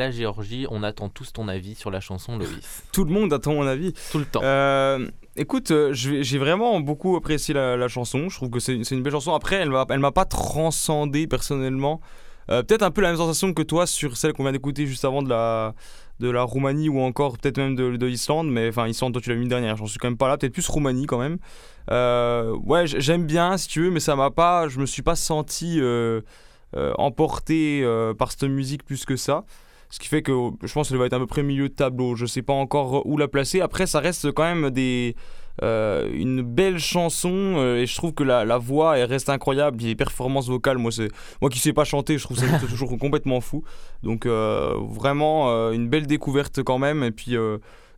La 0.08 0.12
Géorgie. 0.12 0.65
On 0.70 0.84
attend 0.84 1.10
tous 1.10 1.34
ton 1.34 1.48
avis 1.48 1.76
sur 1.76 1.91
la 1.91 2.00
chanson, 2.00 2.38
Loïs. 2.38 2.84
Tout 2.91 3.04
le 3.04 3.12
monde 3.12 3.32
attend 3.34 3.54
mon 3.54 3.67
avis. 3.67 3.93
Tout 4.12 4.20
le 4.20 4.26
temps. 4.26 4.41
Euh, 4.43 5.08
écoute, 5.36 5.72
euh, 5.72 5.91
j'ai 5.93 6.38
vraiment 6.38 6.80
beaucoup 6.80 7.15
apprécié 7.15 7.54
la, 7.54 7.78
la 7.78 7.88
chanson. 7.88 8.30
Je 8.30 8.36
trouve 8.36 8.50
que 8.50 8.60
c'est 8.60 8.74
une 8.74 9.04
belle 9.04 9.13
chanson. 9.13 9.34
Après, 9.34 9.58
elle 9.58 9.72
elle 9.89 10.00
m'a 10.00 10.12
pas 10.12 10.26
transcendé 10.26 11.28
personnellement. 11.28 12.02
Euh, 12.50 12.63
peut-être 12.63 12.84
un 12.84 12.91
peu 12.91 13.02
la 13.02 13.10
même 13.10 13.17
sensation 13.17 13.54
que 13.54 13.62
toi 13.62 13.86
sur 13.86 14.15
celle 14.15 14.34
qu'on 14.34 14.43
vient 14.43 14.54
d'écouter 14.54 14.86
juste 14.86 15.04
avant 15.04 15.22
de 15.22 15.30
la, 15.30 15.74
de 16.20 16.30
la 16.30 16.43
Roumanie 16.43 16.88
ou 16.88 17.02
encore 17.02 17.38
peut-être 17.38 17.58
même 17.58 17.76
de, 17.76 17.98
de 17.98 18.10
Islande. 18.10 18.50
Mais 18.50 18.70
enfin, 18.70 18.88
Islande, 18.88 19.13
toi 19.13 19.22
tu 19.22 19.30
l'as 19.30 19.36
mis 19.36 19.48
dernière. 19.48 19.76
J'en 19.76 19.86
suis 19.86 20.00
quand 20.00 20.08
même 20.08 20.17
pas 20.17 20.28
là. 20.28 20.38
Peut-être 20.38 20.54
plus 20.54 20.67
Roumanie 20.67 21.06
quand 21.06 21.20
même. 21.20 21.38
Euh, 21.91 22.56
ouais, 22.65 22.88
j'aime 22.88 23.26
bien 23.26 23.58
si 23.58 23.67
tu 23.67 23.84
veux, 23.84 23.91
mais 23.91 24.00
ça 24.00 24.15
m'a 24.15 24.32
pas. 24.32 24.70
Je 24.70 24.80
me 24.80 24.86
suis 24.86 25.02
pas 25.02 25.15
senti 25.15 25.80
euh, 25.80 26.22
emporté 26.74 27.86
par 28.17 28.32
cette 28.32 28.43
musique 28.43 28.84
plus 28.84 29.06
que 29.06 29.15
ça. 29.15 29.43
Ce 29.89 30.00
qui 30.00 30.08
fait 30.08 30.21
que 30.21 30.32
je 30.63 30.73
pense 30.73 30.89
qu'elle 30.89 30.97
va 30.97 31.06
être 31.06 31.13
à 31.13 31.19
peu 31.19 31.28
près 31.28 31.43
milieu 31.43 31.69
de 31.69 31.73
tableau. 31.73 32.15
Je 32.15 32.26
sais 32.26 32.41
pas 32.41 32.54
encore 32.54 33.06
où 33.06 33.17
la 33.17 33.28
placer. 33.28 33.62
Après, 33.62 33.88
ça 33.88 34.00
reste 34.00 34.32
quand 34.32 34.43
même 34.43 34.69
des, 34.69 35.15
euh, 35.63 36.12
une 36.13 36.41
belle 36.41 36.78
chanson 36.78 37.56
euh, 37.56 37.78
et 37.78 37.88
je 37.88 37.95
trouve 37.95 38.13
que 38.13 38.23
la, 38.23 38.45
la 38.45 38.58
voix 38.58 38.97
elle 38.97 39.10
reste 39.10 39.30
incroyable. 39.30 39.82
Les 39.82 39.95
performances 39.95 40.47
vocales, 40.47 40.78
moi, 40.78 40.91
c'est, 40.91 41.10
moi 41.41 41.50
qui 41.50 41.60
sais 41.60 41.73
pas 41.73 41.86
chanter, 41.86 42.17
je 42.17 42.23
trouve 42.23 42.38
ça 42.38 42.60
toujours 42.67 42.97
complètement 42.97 43.39
fou. 43.41 43.63
Donc, 44.04 44.26
euh, 44.26 44.73
vraiment 44.89 45.71
une 45.71 45.88
belle 45.88 46.08
découverte 46.08 46.63
quand 46.63 46.80
même. 46.80 47.04
Et 47.04 47.12
puis. 47.12 47.36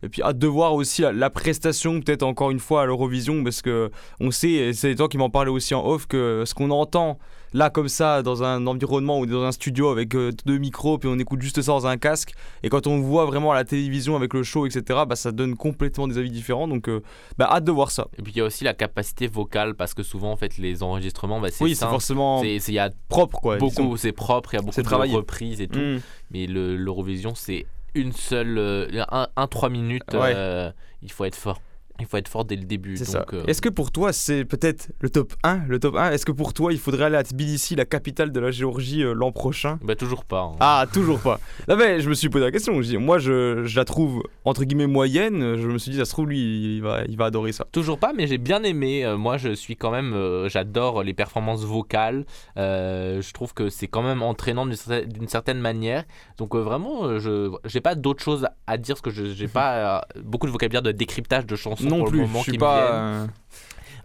Et 0.02 0.08
puis 0.08 0.22
hâte 0.22 0.38
de 0.38 0.48
voir 0.48 0.76
aussi 0.76 1.02
la, 1.02 1.12
la 1.12 1.30
prestation 1.30 2.00
peut-être 2.00 2.24
encore 2.24 2.52
une 2.52 2.60
fois 2.60 2.84
à 2.84 2.86
l'Eurovision 2.86 3.44
parce 3.44 3.62
que 3.62 3.92
on 4.22 4.32
sait, 4.32 4.52
et 4.52 4.72
c'est 4.74 4.96
toi 4.96 5.10
qui 5.10 5.18
m'en 5.18 5.30
parlais 5.30 5.52
aussi 5.52 5.76
en 5.76 5.86
off, 5.86 6.08
que 6.08 6.44
ce 6.46 6.54
qu'on 6.54 6.72
entend 6.72 7.20
là 7.54 7.70
comme 7.70 7.90
ça 7.90 8.22
dans 8.24 8.44
un 8.44 8.68
environnement 8.68 9.20
ou 9.20 9.26
dans 9.26 9.44
un 9.44 9.52
studio 9.52 9.90
avec 9.90 10.16
euh, 10.16 10.32
deux 10.46 10.58
micros 10.58 10.98
puis 10.98 11.10
on 11.10 11.18
écoute 11.20 11.42
juste 11.42 11.62
ça 11.62 11.72
dans 11.72 11.88
un 11.88 11.98
casque 11.98 12.34
et 12.64 12.70
quand 12.70 12.88
on 12.88 13.00
voit 13.00 13.26
vraiment 13.26 13.52
à 13.52 13.56
la 13.56 13.64
télévision 13.64 14.16
avec 14.16 14.34
le 14.34 14.44
show 14.44 14.66
etc 14.66 15.02
bah 15.08 15.16
ça 15.16 15.32
donne 15.32 15.56
complètement 15.56 16.08
des 16.08 16.18
avis 16.18 16.30
différents 16.32 16.68
donc 16.68 16.88
euh, 16.90 17.02
bah 17.38 17.48
hâte 17.52 17.64
de 17.64 17.72
voir 17.72 17.92
ça 17.92 18.08
Et 18.18 18.22
puis 18.22 18.32
il 18.34 18.38
y 18.38 18.42
a 18.42 18.46
aussi 18.46 18.64
la 18.64 18.74
capacité 18.74 19.28
vocale 19.28 19.76
parce 19.76 19.94
que 19.94 20.04
souvent 20.04 20.32
en 20.32 20.36
fait 20.38 20.58
les 20.58 20.84
enregistrements, 20.84 21.40
bah, 21.40 21.50
c'est 21.52 21.64
oui 21.64 21.76
c'est 21.76 21.86
forcément 21.88 22.42
C'est- 22.42 22.58
il 22.68 22.74
y 22.74 22.80
a 22.80 22.90
propre 23.08 23.40
quoi 23.40 23.58
beaucoup, 23.58 23.98
c'est 23.98 24.12
propre, 24.12 24.54
il 24.54 24.58
y 24.58 24.60
a 24.60 24.62
beaucoup 24.62 24.76
de 24.78 24.82
travaillé. 24.86 25.16
reprises 25.16 25.62
et 25.62 25.68
tout. 25.68 25.80
Mm. 25.80 26.00
Mais 26.32 26.46
le- 26.48 26.76
l'Eurovision, 26.78 27.34
c'est 27.36 27.66
une 27.96 28.12
seule, 28.12 28.58
euh, 28.58 29.04
un, 29.12 29.28
un 29.36 29.48
3 29.48 29.70
minutes. 29.70 30.04
Ouais. 30.14 30.34
euh, 30.36 30.72
il 31.02 31.12
faut 31.12 31.26
être 31.26 31.36
fort. 31.36 31.60
Il 32.00 32.06
faut 32.06 32.18
être 32.18 32.28
fort 32.28 32.46
dès 32.46 32.56
le 32.56 32.64
début. 32.66 32.98
C'est 32.98 33.06
ça. 33.06 33.20
donc, 33.20 33.34
euh, 33.34 33.44
Est-ce 33.48 33.62
que 33.62 33.70
pour 33.70 33.92
toi, 33.92 34.14
c'est 34.14 34.46
peut-être 34.46 34.92
le 35.02 35.10
top 35.10 35.34
1 35.44 35.64
Le 35.68 35.80
top 35.80 35.96
1 35.96 36.12
Est-ce 36.12 36.26
que 36.26 36.32
pour 36.32 36.54
toi, 36.54 36.72
il 36.74 36.80
faudrait 36.80 37.06
aller 37.06 37.18
à 37.18 37.24
Tbilissi, 37.24 37.76
la 37.76 37.86
capitale 37.86 38.32
de 38.32 38.40
la 38.40 38.52
Géorgie, 38.52 39.04
euh, 39.04 39.14
l'an 39.14 39.32
prochain? 39.32 39.80
Bah 39.84 39.96
toujours 39.96 40.24
pas. 40.26 40.42
hein. 40.42 40.56
Ah, 40.60 40.86
toujours 40.92 41.20
pas. 41.20 41.40
Non, 41.68 41.76
mais 41.76 42.00
je 42.02 42.10
me 42.10 42.14
suis 42.14 42.30
posé 42.30 42.46
la 42.46 42.52
question. 42.52 42.82
Je 42.82 42.88
dis, 42.88 42.98
moi, 42.98 43.20
je, 43.20 43.64
je 43.66 43.76
la 43.76 43.86
trouve 43.86 44.24
entre 44.46 44.64
guillemets 44.64 44.88
moyenne. 44.88 45.58
Je 45.58 45.68
me 45.68 45.78
suis 45.78 45.92
dit, 45.92 45.98
ça 45.98 46.06
se 46.06 46.12
trouve, 46.12 46.28
lui, 46.30 46.76
il 46.78 46.82
va, 46.82 47.04
il 47.08 47.18
va 47.18 47.26
adorer 47.26 47.52
ça. 47.52 47.66
Toujours 47.72 48.00
pas, 48.00 48.14
mais 48.16 48.28
j'ai 48.28 48.38
bien 48.38 48.64
aimé. 48.64 49.06
Euh, 49.06 49.18
moi, 49.18 49.38
je 49.38 49.54
suis 49.54 49.76
quand 49.76 49.92
même, 49.92 50.16
j'adore 50.48 51.04
les 51.04 51.14
performances 51.14 51.64
vocales. 51.64 52.26
Je 52.58 53.34
trouve 53.34 53.54
que 53.54 53.70
c'est 53.70 53.88
quand 53.88 54.04
même 54.04 54.22
entraînant 54.22 54.66
d'une 54.66 54.76
cer- 54.76 55.06
d'une 55.08 55.28
certaine 55.28 55.60
manière. 55.60 56.04
Donc 56.38 56.56
vraiment, 56.56 57.20
je 57.20 57.52
j'ai 57.66 57.82
pas 57.82 57.96
d'autre 57.96 58.24
chose 58.24 58.48
à 58.68 58.78
dire 58.78 58.96
parce 58.96 59.02
que 59.02 59.10
je 59.12 59.34
j'ai 59.34 59.48
pas 59.48 60.06
beaucoup 60.24 60.48
de 60.48 60.52
vocabulaire 60.52 60.82
de 60.82 60.92
décryptage 60.92 61.46
de 61.46 61.56
chansons 61.56 61.86
Non 61.90 62.06
plus, 62.06 62.20
moment 62.22 62.40
je 62.40 62.44
suis 62.50 62.58
pas, 62.58 62.92
euh, 62.94 63.28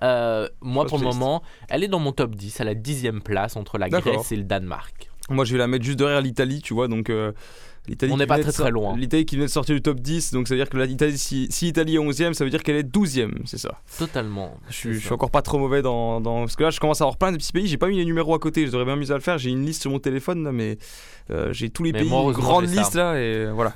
Euh, 0.03 0.49
moi, 0.61 0.85
pas 0.85 0.89
pour 0.91 0.99
le 0.99 1.05
moment, 1.05 1.43
elle 1.69 1.85
est 1.85 1.89
dans 1.89 1.99
mon 2.01 2.13
top 2.13 2.35
10, 2.35 2.61
à 2.61 2.65
la 2.65 2.75
dixième 2.75 3.23
place 3.23 3.57
entre 3.57 3.79
la. 3.79 3.89
Grèce 3.89 4.33
et 4.33 4.37
le 4.37 4.45
Danemark. 4.45 5.11
Moi, 5.31 5.45
je 5.45 5.53
vais 5.53 5.59
la 5.59 5.67
mettre 5.67 5.85
juste 5.85 5.99
derrière 5.99 6.21
l'Italie, 6.21 6.61
tu 6.61 6.75
vois. 6.75 6.87
Donc, 6.89 7.09
euh, 7.09 7.33
l'Italie 7.89 8.13
On 8.13 8.17
qui 8.17 8.19
n'est 8.19 8.27
pas 8.27 8.39
très, 8.43 8.71
loin. 8.71 8.95
L'Italie 8.95 9.25
qui 9.25 9.37
vient 9.37 9.47
de 9.47 9.51
sortir 9.51 9.75
du 9.75 9.81
top 9.81 10.01
10. 10.01 10.33
Donc, 10.33 10.49
ça 10.49 10.55
veut 10.55 10.61
dire 10.61 10.69
que 10.69 10.77
l'Italie, 10.77 11.17
si, 11.17 11.47
si 11.51 11.65
l'Italie 11.67 11.95
est 11.95 11.99
11ème, 11.99 12.35
ça 12.35 12.45
veut 12.45 12.51
dire 12.51 12.63
qu'elle 12.63 12.77
est 12.77 12.83
12ème. 12.83 13.33
C'est 13.47 13.57
ça. 13.57 13.81
Totalement. 13.99 14.59
Je 14.69 14.75
suis, 14.75 14.95
je 14.95 14.99
suis 14.99 15.13
encore 15.13 15.31
pas 15.31 15.41
trop 15.41 15.59
mauvais 15.59 15.81
dans, 15.81 16.21
dans- 16.21 16.41
Parce 16.41 16.57
que 16.57 16.65
là, 16.65 16.71
je 16.71 16.79
commence 16.81 17.01
à 17.01 17.05
avoir 17.05 17.17
plein 17.17 17.33
de 17.33 17.39
petits 17.39 17.53
pays. 17.53 17.67
J'ai 17.67 17.79
pas 17.79 17.89
mis 17.89 17.97
les 17.97 18.05
numéros 18.05 18.35
à 18.35 18.39
côté. 18.39 18.67
Je 18.67 18.73
devrais 18.73 18.85
bien 18.85 18.97
mieux 18.97 19.11
à 19.11 19.15
le 19.15 19.21
faire. 19.21 19.39
J'ai 19.39 19.49
une 19.51 19.65
liste 19.65 19.81
sur 19.81 19.91
mon 19.91 19.99
téléphone, 20.01 20.45
là, 20.45 20.53
mais 20.53 20.77
euh, 21.31 21.55
j'ai 21.55 21.71
tous 21.71 21.85
les 21.85 21.93
Mais 21.93 22.01
pays, 22.01 22.09
moi, 22.11 22.23
une 22.25 22.33
grande 22.33 22.67
ça. 22.67 22.81
liste 22.81 22.95
là. 22.95 23.19
Et 23.19 23.47
voilà. 23.47 23.73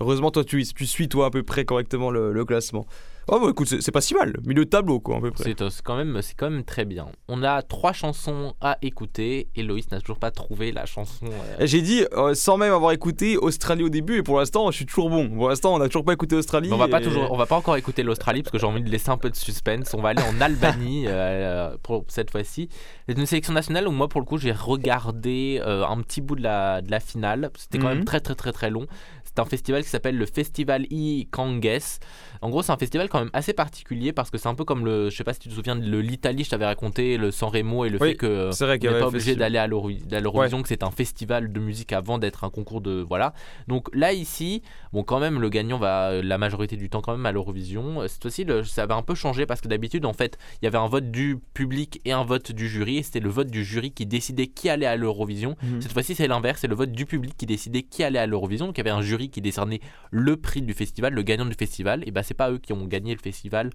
Heureusement, 0.00 0.30
toi, 0.30 0.44
tu, 0.44 0.64
tu 0.64 0.86
suis, 0.86 1.08
toi, 1.10 1.26
à 1.26 1.30
peu 1.30 1.42
près 1.42 1.66
correctement 1.66 2.10
le, 2.10 2.32
le 2.32 2.44
classement. 2.46 2.86
Oh, 3.28 3.40
bah 3.40 3.48
écoute, 3.50 3.66
c'est 3.66 3.90
pas 3.90 4.00
si 4.00 4.14
mal. 4.14 4.34
Milieu 4.44 4.64
de 4.64 4.70
tableau, 4.70 5.00
quoi, 5.00 5.16
à 5.16 5.20
peu 5.20 5.32
près. 5.32 5.42
C'est 5.42 5.60
euh, 5.60 5.68
quand, 5.82 5.96
même- 5.96 6.22
c'est 6.22 6.34
quand 6.36 6.48
même 6.48 6.62
très 6.62 6.84
bien. 6.84 7.06
On 7.26 7.42
a 7.42 7.60
trois 7.62 7.92
chansons 7.92 8.54
à 8.60 8.78
écouter 8.82 9.48
et 9.56 9.64
Loïs 9.64 9.90
n'a 9.90 9.98
toujours 10.00 10.20
pas 10.20 10.30
trouvé 10.30 10.70
la 10.70 10.86
chanson. 10.86 11.26
euh, 11.26 11.66
J'ai 11.66 11.82
dit, 11.82 12.04
euh, 12.12 12.34
sans 12.34 12.56
même 12.56 12.72
avoir 12.72 12.92
écouté 12.92 13.36
Australie 13.36 13.82
au 13.82 13.88
début, 13.88 14.18
et 14.18 14.22
pour 14.22 14.38
l'instant, 14.38 14.70
je 14.70 14.76
suis 14.76 14.86
toujours 14.86 15.10
bon. 15.10 15.28
Pour 15.28 15.48
l'instant, 15.48 15.74
on 15.74 15.80
a 15.80 15.86
toujours 15.88 16.04
pas 16.04 16.12
écouté 16.12 16.36
Australie. 16.36 16.68
Mais 16.68 16.74
on 16.74 16.78
va 16.78 16.86
pas 16.86 17.00
toujours, 17.00 17.32
on 17.32 17.36
va 17.36 17.46
pas 17.46 17.56
encore 17.56 17.76
écouter 17.76 18.04
l'Australie 18.04 18.42
parce 18.44 18.52
que 18.52 18.58
j'ai 18.58 18.66
envie 18.66 18.82
de 18.82 18.90
laisser 18.90 19.10
un 19.10 19.18
peu 19.18 19.28
de 19.28 19.34
suspense. 19.36 19.92
On 19.94 20.02
va 20.02 20.10
aller 20.10 20.22
en 20.22 20.40
Albanie 20.40 21.04
euh, 21.08 21.76
pour 21.82 22.04
cette 22.06 22.30
fois-ci. 22.30 22.68
C'est 23.08 23.18
une 23.18 23.26
sélection 23.26 23.52
nationale 23.52 23.88
où 23.88 23.90
moi 23.90 24.08
pour 24.08 24.20
le 24.20 24.26
coup 24.26 24.38
j'ai 24.38 24.52
regardé 24.52 25.60
un 25.64 26.00
petit 26.02 26.20
bout 26.20 26.36
de 26.36 26.42
la, 26.42 26.80
de 26.80 26.90
la 26.92 27.00
finale. 27.00 27.50
C'était 27.56 27.78
quand 27.78 27.88
Mhm. 27.88 27.94
même 27.96 28.04
très 28.04 28.20
très 28.20 28.34
très 28.36 28.52
très 28.52 28.70
long. 28.70 28.86
C'est 29.24 29.40
un 29.40 29.44
festival 29.44 29.82
qui 29.82 29.88
s'appelle 29.90 30.16
le 30.16 30.24
Festival 30.26 30.86
I 30.90 31.26
Kanges. 31.30 31.98
En 32.40 32.48
gros, 32.48 32.62
c'est 32.62 32.72
un 32.72 32.76
festival 32.78 33.08
quand 33.16 33.24
même 33.24 33.30
assez 33.32 33.54
particulier 33.54 34.12
parce 34.12 34.30
que 34.30 34.36
c'est 34.36 34.48
un 34.48 34.54
peu 34.54 34.64
comme 34.64 34.84
le, 34.84 35.08
je 35.08 35.16
sais 35.16 35.24
pas 35.24 35.32
si 35.32 35.40
tu 35.40 35.48
te 35.48 35.54
souviens 35.54 35.74
de 35.76 35.98
l'Italie, 35.98 36.44
je 36.44 36.50
t'avais 36.50 36.66
raconté 36.66 37.16
le 37.16 37.30
San 37.30 37.48
Remo 37.48 37.84
et 37.86 37.88
le 37.88 37.98
Oui, 38.00 38.10
fait 38.10 38.14
que 38.16 38.50
n'est 38.88 38.88
avait 38.88 39.00
pas 39.00 39.06
obligé 39.08 39.32
d'aller 39.38 39.58
à 39.58 39.66
l'Euro- 39.66 39.90
à 40.12 40.20
l'Eurovision, 40.20 40.60
que 40.62 40.68
c'est 40.68 40.82
un 40.82 40.90
festival 40.90 41.50
de 41.52 41.60
musique 41.60 41.92
avant 41.92 42.18
d'être 42.18 42.44
un 42.44 42.50
concours 42.50 42.80
de 42.82 43.00
voilà. 43.08 43.32
Donc 43.68 43.88
là 43.94 44.12
ici, 44.12 44.62
bon 44.92 45.02
quand 45.02 45.18
même 45.18 45.40
le 45.40 45.48
gagnant 45.48 45.78
va 45.78 46.20
la 46.22 46.36
majorité 46.38 46.76
du 46.76 46.90
temps 46.90 47.00
quand 47.00 47.12
même 47.16 47.24
à 47.26 47.32
l'Eurovision. 47.32 48.02
Euh, 48.02 48.08
Cette 48.08 48.22
fois-ci, 48.22 48.44
ça 48.64 48.82
avait 48.82 48.92
un 48.94 49.02
peu 49.02 49.14
changé 49.14 49.46
parce 49.46 49.60
que 49.60 49.68
d'habitude 49.68 50.04
en 50.04 50.12
fait, 50.12 50.36
il 50.60 50.64
y 50.66 50.68
avait 50.68 50.78
un 50.78 50.88
vote 50.88 51.10
du 51.10 51.38
public 51.54 52.00
et 52.04 52.12
un 52.12 52.24
vote 52.24 52.52
du 52.52 52.68
jury. 52.68 52.98
Et 52.98 53.02
c'était 53.02 53.20
le 53.20 53.30
vote 53.30 53.48
du 53.50 53.64
jury 53.64 53.92
qui 53.92 54.04
décidait 54.06 54.46
qui 54.46 54.68
allait 54.68 54.86
à 54.86 54.96
l'Eurovision. 54.96 55.56
Mhm. 55.62 55.80
Cette 55.80 55.92
fois-ci, 55.92 56.14
c'est 56.14 56.28
l'inverse, 56.28 56.60
c'est 56.60 56.68
le 56.68 56.74
vote 56.74 56.92
du 56.92 57.06
public 57.06 57.34
qui 57.38 57.46
décidait 57.46 57.82
qui 57.82 58.02
allait 58.02 58.18
à 58.18 58.26
l'Eurovision. 58.26 58.66
Donc 58.66 58.76
il 58.76 58.80
y 58.80 58.86
avait 58.88 58.90
un 58.90 59.02
jury 59.02 59.30
qui 59.30 59.40
décernait 59.40 59.80
le 60.10 60.36
prix 60.36 60.62
du 60.62 60.74
festival, 60.74 61.14
le 61.14 61.22
gagnant 61.22 61.46
du 61.46 61.54
festival. 61.54 62.02
Et 62.06 62.10
bah 62.10 62.22
c'est 62.22 62.34
pas 62.34 62.50
eux 62.50 62.58
qui 62.58 62.72
ont 62.72 62.84
gagné 62.86 63.05
le 63.14 63.20
festival. 63.20 63.70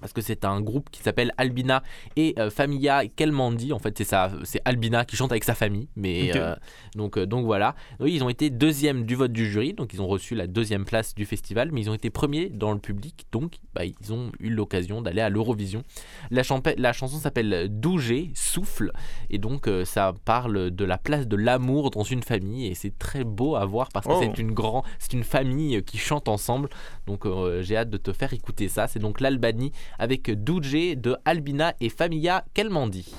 Parce 0.00 0.12
que 0.12 0.20
c'est 0.20 0.44
un 0.44 0.60
groupe 0.60 0.90
qui 0.90 1.02
s'appelle 1.02 1.32
Albina 1.38 1.82
et 2.16 2.34
euh, 2.38 2.50
Familla 2.50 3.06
Kelmandi. 3.06 3.72
En 3.72 3.78
fait, 3.78 3.96
c'est 3.96 4.04
ça, 4.04 4.30
c'est 4.44 4.60
Albina 4.64 5.04
qui 5.04 5.16
chante 5.16 5.32
avec 5.32 5.44
sa 5.44 5.54
famille. 5.54 5.88
Mais 5.96 6.36
euh, 6.36 6.54
donc, 6.94 7.16
euh, 7.16 7.26
donc 7.26 7.44
voilà. 7.44 7.74
Ils 8.04 8.22
ont 8.22 8.28
été 8.28 8.50
deuxième 8.50 9.04
du 9.04 9.14
vote 9.14 9.32
du 9.32 9.50
jury, 9.50 9.72
donc 9.72 9.94
ils 9.94 10.02
ont 10.02 10.06
reçu 10.06 10.34
la 10.34 10.46
deuxième 10.46 10.84
place 10.84 11.14
du 11.14 11.24
festival, 11.24 11.70
mais 11.72 11.80
ils 11.80 11.90
ont 11.90 11.94
été 11.94 12.10
premiers 12.10 12.48
dans 12.48 12.72
le 12.72 12.78
public, 12.78 13.26
donc 13.32 13.54
bah, 13.74 13.84
ils 13.84 14.12
ont 14.12 14.30
eu 14.40 14.50
l'occasion 14.50 15.00
d'aller 15.02 15.20
à 15.20 15.28
l'Eurovision. 15.28 15.82
La, 16.30 16.42
la 16.76 16.92
chanson 16.92 17.18
s'appelle 17.18 17.68
Dougé, 17.70 18.30
souffle, 18.34 18.92
et 19.30 19.38
donc 19.38 19.68
euh, 19.68 19.84
ça 19.84 20.14
parle 20.24 20.70
de 20.70 20.84
la 20.84 20.98
place 20.98 21.26
de 21.26 21.36
l'amour 21.36 21.90
dans 21.90 22.02
une 22.02 22.22
famille, 22.22 22.66
et 22.66 22.74
c'est 22.74 22.98
très 22.98 23.24
beau 23.24 23.56
à 23.56 23.64
voir 23.64 23.88
parce 23.92 24.06
que 24.06 24.12
Oh. 24.18 24.20
c'est 24.20 24.38
une 24.38 24.52
grand, 24.52 24.84
c'est 24.98 25.12
une 25.12 25.24
famille 25.24 25.82
qui 25.84 25.98
chante 25.98 26.28
ensemble. 26.28 26.68
Donc 27.06 27.26
j'ai 27.60 27.76
hâte 27.76 27.90
de 27.90 27.96
te 27.98 28.12
faire 28.12 28.32
écouter 28.32 28.68
ça. 28.68 28.86
C'est 28.86 28.98
donc 28.98 29.20
l'Albanie 29.20 29.72
avec 29.98 30.30
Dougé 30.30 30.96
de 30.96 31.16
Albina 31.24 31.74
et 31.80 31.88
Familla 31.88 32.44
Kelmandi. 32.54 33.12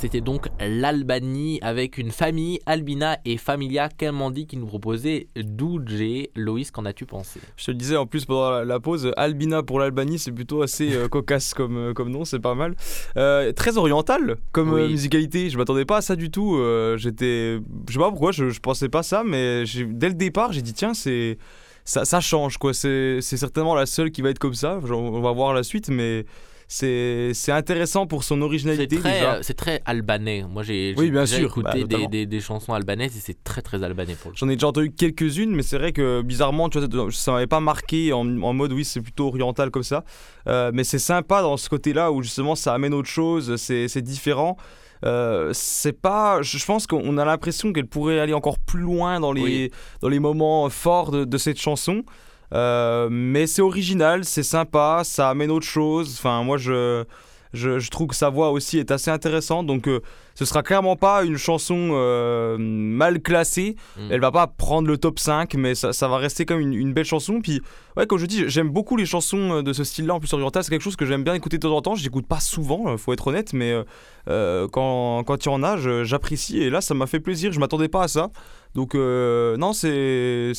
C'était 0.00 0.22
donc 0.22 0.48
l'Albanie 0.58 1.58
avec 1.60 1.98
une 1.98 2.10
famille, 2.10 2.58
Albina 2.64 3.18
et 3.26 3.36
Familia 3.36 3.90
Kelmandi 3.90 4.46
qui 4.46 4.56
nous 4.56 4.64
proposait 4.64 5.28
Doudje. 5.36 6.28
Loïs, 6.34 6.70
qu'en 6.70 6.86
as-tu 6.86 7.04
pensé? 7.04 7.38
Je 7.58 7.66
te 7.66 7.70
le 7.70 7.76
disais 7.76 7.96
en 7.98 8.06
plus 8.06 8.24
pendant 8.24 8.64
la, 8.64 8.80
pause, 8.80 9.12
Albina 9.18 9.62
pour 9.62 9.78
l'Albanie, 9.78 10.18
c'est 10.18 10.32
plutôt 10.32 10.62
assez 10.62 10.94
euh, 10.94 11.08
cocasse 11.10 11.52
comme, 11.52 11.76
euh, 11.76 11.92
comme 11.92 12.08
nom, 12.08 12.24
c'est 12.24 12.38
pas 12.40 12.54
mal. 12.54 12.76
Euh, 13.18 13.52
très 13.52 13.76
oriental 13.76 14.36
comme 14.52 14.72
Oui. 14.72 14.88
musicalité, 14.88 15.50
je 15.50 15.58
m'attendais 15.58 15.84
pas 15.84 15.98
à 15.98 16.00
ça 16.00 16.16
du 16.16 16.30
tout. 16.30 16.56
euh, 16.56 16.96
J'étais. 16.96 17.58
Je 17.86 17.92
sais 17.92 17.98
pas 17.98 18.08
pourquoi, 18.08 18.32
je, 18.32 18.48
je 18.48 18.60
pensais 18.60 18.88
pas 18.88 19.02
ça, 19.02 19.22
mais 19.22 19.66
j'ai- 19.66 19.84
dès 19.84 20.08
le 20.08 20.14
départ, 20.14 20.52
j'ai 20.52 20.62
dit 20.62 20.72
tiens, 20.72 20.94
c'est. 20.94 21.36
Ça, 21.84 22.04
ça 22.06 22.20
change 22.20 22.56
quoi, 22.56 22.72
c'est 22.72 23.20
c'est 23.20 23.36
certainement 23.36 23.74
la 23.74 23.84
seule 23.84 24.10
qui 24.12 24.22
va 24.22 24.30
être 24.30 24.38
comme 24.38 24.54
ça. 24.54 24.80
Genre, 24.86 25.02
on 25.02 25.20
va 25.20 25.32
voir 25.32 25.52
la 25.52 25.62
suite, 25.62 25.88
mais 25.90 26.24
c'est 26.72 27.32
c'est 27.34 27.50
intéressant 27.50 28.06
pour 28.06 28.22
son 28.22 28.40
originalité 28.42 29.00
euh, 29.04 29.40
c'est 29.42 29.54
très 29.54 29.82
albanais. 29.86 30.44
Moi, 30.48 30.62
j'ai 30.62 30.94
Oui, 30.96 31.06
j'ai 31.06 31.10
bien 31.10 31.22
déjà 31.22 31.36
sûr, 31.38 31.46
écouté 31.48 31.84
bah, 31.84 31.98
des, 31.98 32.06
des- 32.06 32.26
des 32.26 32.40
chansons 32.40 32.72
albanaises 32.74 33.16
et 33.16 33.20
c'est 33.20 33.42
très 33.42 33.60
très 33.60 33.82
albanais 33.82 34.14
pour 34.14 34.30
le 34.30 34.36
J'en 34.36 34.48
ai 34.48 34.54
déjà 34.54 34.68
entendu 34.68 34.92
quelques-unes, 34.92 35.50
mais 35.50 35.62
c'est 35.64 35.78
vrai 35.78 35.92
que 35.92 36.22
bizarrement, 36.22 36.68
tu 36.68 36.78
vois, 36.78 37.08
ça 37.10 37.32
m'avait 37.32 37.48
pas 37.48 37.58
marqué 37.58 38.12
en, 38.12 38.20
en 38.42 38.52
mode 38.52 38.72
oui, 38.72 38.84
c'est 38.84 39.00
plutôt 39.00 39.26
oriental 39.26 39.70
comme 39.72 39.82
ça. 39.82 40.04
Euh, 40.46 40.70
mais 40.72 40.84
c'est 40.84 41.00
sympa 41.00 41.42
dans 41.42 41.56
ce 41.56 41.68
côté-là 41.68 42.12
où 42.12 42.22
justement 42.22 42.54
ça 42.54 42.72
amène 42.72 42.94
autre 42.94 43.08
chose, 43.08 43.56
c'est 43.56 43.88
c'est 43.88 44.02
différent. 44.02 44.56
Euh, 45.04 45.50
c'est 45.52 45.92
pas, 46.00 46.40
je 46.42 46.56
je 46.56 46.64
pense 46.66 46.86
qu'on 46.86 47.18
a 47.18 47.24
l'impression 47.24 47.72
qu'elle 47.72 47.86
pourrait 47.88 48.20
aller 48.20 48.34
encore 48.34 48.60
plus 48.60 48.82
loin 48.82 49.18
dans 49.18 49.32
les, 49.32 49.42
Oui. 49.42 49.70
dans 50.02 50.08
les 50.08 50.20
moments 50.20 50.68
forts 50.70 51.10
de, 51.10 51.24
de 51.24 51.38
cette 51.38 51.58
chanson. 51.58 52.04
Euh, 52.52 53.08
mais 53.10 53.46
c'est 53.46 53.62
original, 53.62 54.24
c'est 54.24 54.42
sympa, 54.42 55.02
ça 55.04 55.30
amène 55.30 55.50
autre 55.50 55.66
chose. 55.66 56.16
Enfin, 56.18 56.42
moi 56.42 56.56
je. 56.58 57.04
Je, 57.52 57.78
je 57.78 57.90
trouve 57.90 58.08
que 58.08 58.14
sa 58.14 58.30
voix 58.30 58.50
aussi 58.50 58.78
est 58.78 58.90
assez 58.90 59.10
intéressante, 59.10 59.66
donc 59.66 59.88
euh, 59.88 60.00
ce 60.34 60.44
sera 60.44 60.62
clairement 60.62 60.96
pas 60.96 61.24
une 61.24 61.36
chanson 61.36 61.90
euh, 61.92 62.56
mal 62.58 63.20
classée. 63.20 63.76
Mm. 63.98 64.08
Elle 64.10 64.20
va 64.20 64.30
pas 64.30 64.46
prendre 64.46 64.88
le 64.88 64.96
top 64.96 65.18
5, 65.18 65.54
mais 65.54 65.74
ça, 65.74 65.92
ça 65.92 66.08
va 66.08 66.16
rester 66.16 66.46
comme 66.46 66.60
une, 66.60 66.72
une 66.72 66.94
belle 66.94 67.04
chanson. 67.04 67.40
Puis, 67.42 67.60
ouais, 67.96 68.06
comme 68.06 68.18
je 68.18 68.26
dis, 68.26 68.44
j'aime 68.48 68.70
beaucoup 68.70 68.96
les 68.96 69.04
chansons 69.04 69.56
euh, 69.56 69.62
de 69.62 69.72
ce 69.72 69.84
style-là, 69.84 70.14
en 70.14 70.18
plus 70.20 70.32
oriental. 70.32 70.64
C'est 70.64 70.70
quelque 70.70 70.80
chose 70.80 70.96
que 70.96 71.04
j'aime 71.04 71.24
bien 71.24 71.34
écouter 71.34 71.58
de 71.58 71.62
temps 71.62 71.76
en 71.76 71.82
temps. 71.82 71.94
Je 71.94 72.02
n'écoute 72.02 72.26
pas 72.26 72.40
souvent, 72.40 72.88
euh, 72.88 72.96
faut 72.96 73.12
être 73.12 73.26
honnête, 73.26 73.52
mais 73.52 73.74
euh, 74.28 74.68
quand, 74.68 75.24
quand 75.24 75.44
il 75.44 75.48
y 75.48 75.52
en 75.52 75.62
a, 75.62 75.76
j'apprécie. 76.04 76.58
Et 76.62 76.70
là, 76.70 76.80
ça 76.80 76.94
m'a 76.94 77.06
fait 77.06 77.20
plaisir. 77.20 77.52
Je 77.52 77.60
m'attendais 77.60 77.88
pas 77.88 78.04
à 78.04 78.08
ça. 78.08 78.30
Donc, 78.74 78.94
euh, 78.94 79.56
non, 79.56 79.72
c'est 79.72 80.52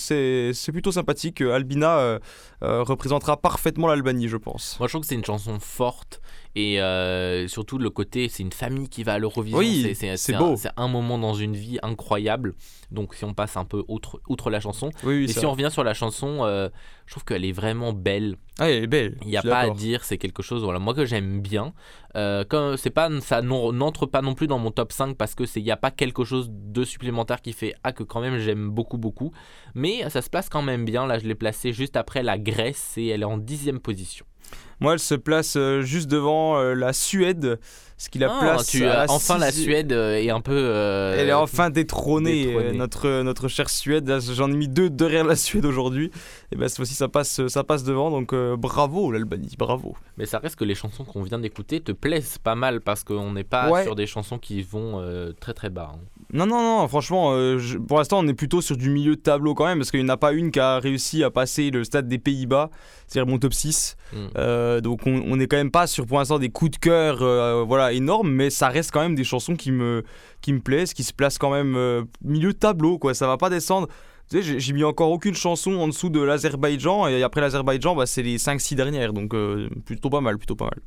plutôt 0.72 0.92
sympathique. 0.92 1.42
Albina 1.42 1.98
euh, 1.98 2.20
euh, 2.64 2.84
représentera 2.84 3.38
parfaitement 3.38 3.88
l'Albanie, 3.88 4.28
je 4.28 4.38
pense. 4.38 4.78
Moi, 4.80 4.88
je 4.88 4.94
trouve 4.94 5.02
que 5.02 5.08
c'est 5.08 5.16
une 5.16 5.26
chanson 5.26 5.60
forte 5.60 6.22
et 6.56 6.82
euh, 6.82 7.48
surtout 7.48 7.78
le 7.78 7.90
côté, 7.90 8.28
c'est 8.28 8.44
une 8.44 8.52
famille 8.52 8.90
qui 8.90 9.04
va 9.04 9.14
à 9.14 9.20
l'Eurovision. 9.20 9.60
Oui, 9.60 9.96
C'est- 9.96 10.38
beau. 10.38 10.56
C'est 10.58 10.72
un 10.76 10.88
moment 10.88 11.18
dans 11.18 11.34
une 11.34 11.56
vie 11.56 11.80
incroyable. 11.82 12.56
Donc, 12.92 13.16
si 13.16 13.24
on 13.24 13.34
passe 13.34 13.56
un 13.56 13.64
peu 13.66 13.84
outre, 13.88 14.22
outre 14.28 14.50
la 14.50 14.60
chanson, 14.60 14.92
Oui, 15.04 15.20
oui, 15.20 15.24
et 15.26 15.28
si 15.28 15.46
on 15.46 15.52
revient 15.52 15.70
sur 15.72 15.84
la 15.84 15.94
chanson, 15.94 16.40
euh, 16.42 16.70
je 17.06 17.14
trouve 17.14 17.24
qu'elle 17.24 17.46
est 17.46 17.54
vraiment 17.54 17.94
belle. 17.94 18.36
Ah, 18.60 18.70
elle 18.70 18.84
est 18.84 18.88
belle. 18.88 19.18
Il 19.22 19.30
n'y 19.30 19.38
a 19.38 19.42
pas 19.42 19.60
à 19.60 19.70
dire, 19.70 20.04
c'est 20.04 20.18
quelque 20.18 20.44
chose 20.44 20.64
voilà, 20.64 20.80
moi 20.80 20.94
que 20.94 21.06
j'aime 21.06 21.42
bien. 21.42 21.74
Euh, 22.16 22.44
c'est 22.78 22.90
pas 22.90 23.10
ça 23.22 23.42
n'entre 23.42 24.06
pas 24.06 24.22
non 24.22 24.34
plus 24.34 24.48
dans 24.48 24.60
mon 24.60 24.72
top 24.72 24.92
5 24.92 25.16
parce 25.16 25.36
que 25.36 25.44
il 25.56 25.64
n'y 25.64 25.72
a 25.72 25.78
pas 25.78 25.92
quelque 25.92 26.26
chose 26.26 26.50
de 26.52 26.84
supplémentaire 26.84 27.42
qui 27.42 27.54
fait 27.54 27.74
ah 27.84 27.94
que 27.94 28.04
quand 28.04 28.20
même 28.20 28.38
j'aime 28.40 28.70
beaucoup 28.70 28.98
beaucoup. 28.98 29.32
Mais 29.74 30.10
ça 30.10 30.22
se 30.22 30.30
place 30.30 30.50
quand 30.50 30.62
même 30.62 30.84
bien. 30.84 31.06
Là, 31.08 31.20
je 31.20 31.28
l'ai 31.28 31.36
placée 31.36 31.72
juste 31.72 31.96
après 31.96 32.24
la 32.24 32.38
Grèce 32.38 32.98
et 32.98 33.08
elle 33.08 33.22
est 33.22 33.26
en 33.26 33.38
dixième 33.38 33.80
position. 33.80 34.26
Moi, 34.82 34.94
elle 34.94 35.00
se 35.00 35.16
place 35.16 35.56
euh, 35.56 35.82
juste 35.82 36.10
devant 36.10 36.58
euh, 36.58 36.74
la 36.74 36.92
Suède, 36.92 37.60
ce 37.98 38.10
qui 38.10 38.18
la 38.18 38.34
Ah, 38.36 38.40
place. 38.42 38.68
tu, 38.68 38.84
à 38.84 39.04
euh, 39.04 39.06
enfin 39.10 39.38
la 39.38 39.52
Suède 39.52 39.94
euh, 39.94 40.16
est 40.16 40.32
un 40.32 40.42
peu. 40.42 40.54
euh, 40.56 41.16
Elle 41.18 41.30
est 41.30 41.34
enfin 41.34 41.70
détrônée, 41.70 42.46
détrônée. 42.46 42.68
euh, 42.70 42.74
notre, 42.74 43.22
notre 43.22 43.48
chère 43.48 43.70
Suède. 43.70 44.08
Là, 44.10 44.18
J'en 44.20 44.50
ai 44.52 44.56
mis 44.56 44.68
deux 44.68 44.90
derrière 44.90 45.24
la 45.24 45.36
Suède 45.36 45.66
aujourd'hui. 45.66 46.10
Et 46.52 46.56
ben 46.56 46.68
cette 46.68 46.78
fois-ci, 46.78 46.96
ça 46.96 47.08
passe, 47.08 47.46
ça 47.48 47.64
passe 47.64 47.84
devant. 47.84 48.10
Donc 48.10 48.34
euh, 48.34 48.56
bravo 48.58 49.12
l'Albanie, 49.12 49.54
bravo. 49.58 49.96
Mais 50.18 50.26
ça 50.26 50.40
reste 50.40 50.56
que 50.56 50.66
les 50.66 50.74
chansons 50.76 51.04
qu'on 51.06 51.22
vient 51.22 51.38
d'écouter 51.40 51.80
te 51.80 51.92
plaisent 51.92 52.40
pas 52.40 52.56
mal 52.56 52.82
parce 52.82 53.04
qu'on 53.04 53.34
n'est 53.34 53.44
pas 53.44 53.70
Ouais. 53.70 53.84
sur 53.84 53.96
des 53.96 54.08
chansons 54.08 54.40
qui 54.40 54.64
vont 54.64 55.00
euh, 55.00 55.32
très 55.40 55.54
très 55.54 55.70
bas. 55.70 55.92
hein. 55.94 56.00
Non, 56.34 56.46
non, 56.46 56.62
non, 56.62 56.88
franchement, 56.88 57.32
euh, 57.34 57.58
je- 57.60 57.78
pour 57.78 57.98
l'instant, 57.98 58.20
on 58.20 58.28
est 58.28 58.34
plutôt 58.34 58.62
sur 58.62 58.78
du 58.78 58.90
milieu 58.90 59.16
de 59.18 59.22
tableau 59.22 59.54
quand 59.54 59.66
même, 59.66 59.80
parce 59.80 59.92
qu'il 59.92 60.00
n'y 60.00 60.06
en 60.06 60.14
a 60.14 60.18
pas 60.18 60.32
une 60.32 60.50
qui 60.52 60.60
a 60.60 60.80
réussi 60.80 61.24
à 61.24 61.30
passer 61.30 61.72
le 61.72 61.84
stade 61.84 62.08
des 62.08 62.20
Pays-Bas, 62.20 62.70
c'est-à-dire 63.08 63.30
mon 63.30 63.38
top 63.38 63.54
6. 63.54 63.98
Mm. 64.14 64.18
Euh, 64.38 64.82
donc 64.82 65.02
on 65.06 65.36
n'est 65.36 65.48
quand 65.48 65.58
même 65.58 65.72
pas 65.72 65.88
sur 65.88 66.06
pour 66.06 66.20
l'instant 66.20 66.40
des 66.40 66.50
coups 66.50 66.72
de 66.72 66.78
cœur 66.78 67.22
euh, 67.22 67.64
voilà, 67.68 67.92
énormes, 67.92 68.32
mais 68.32 68.50
ça 68.50 68.70
reste 68.70 68.92
quand 68.92 69.02
même 69.02 69.16
des 69.16 69.24
chansons 69.26 69.56
qui 69.56 69.72
me, 69.72 70.04
qui 70.42 70.54
me 70.54 70.60
plaisent, 70.60 70.94
qui 70.94 71.04
se 71.04 71.12
placent 71.14 71.38
quand 71.38 71.52
même 71.52 72.06
milieu 72.24 72.54
de 72.54 72.58
tableau, 72.58 72.98
quoi. 72.98 73.14
Ça 73.14 73.28
va 73.28 73.38
pas 73.38 73.50
descendre. 73.50 73.88
Tu 74.30 74.42
sais, 74.42 74.60
j'ai- 74.60 74.72
mis 74.74 74.86
encore 74.86 75.12
aucune 75.12 75.36
chanson 75.36 75.74
en 75.74 75.90
dessous 75.90 76.10
de 76.10 76.22
l'Azerbaïdjan, 76.22 77.08
et 77.10 77.22
après 77.24 77.42
l'Azerbaïdjan, 77.42 77.94
bah, 77.96 78.06
c'est 78.06 78.24
les 78.24 78.38
5-6 78.38 78.76
dernières, 78.76 79.12
donc 79.12 79.36
plutôt 79.86 80.10
pas 80.10 80.22
mal, 80.22 80.38
plutôt 80.38 80.56
pas 80.56 80.66
mal. 80.66 80.80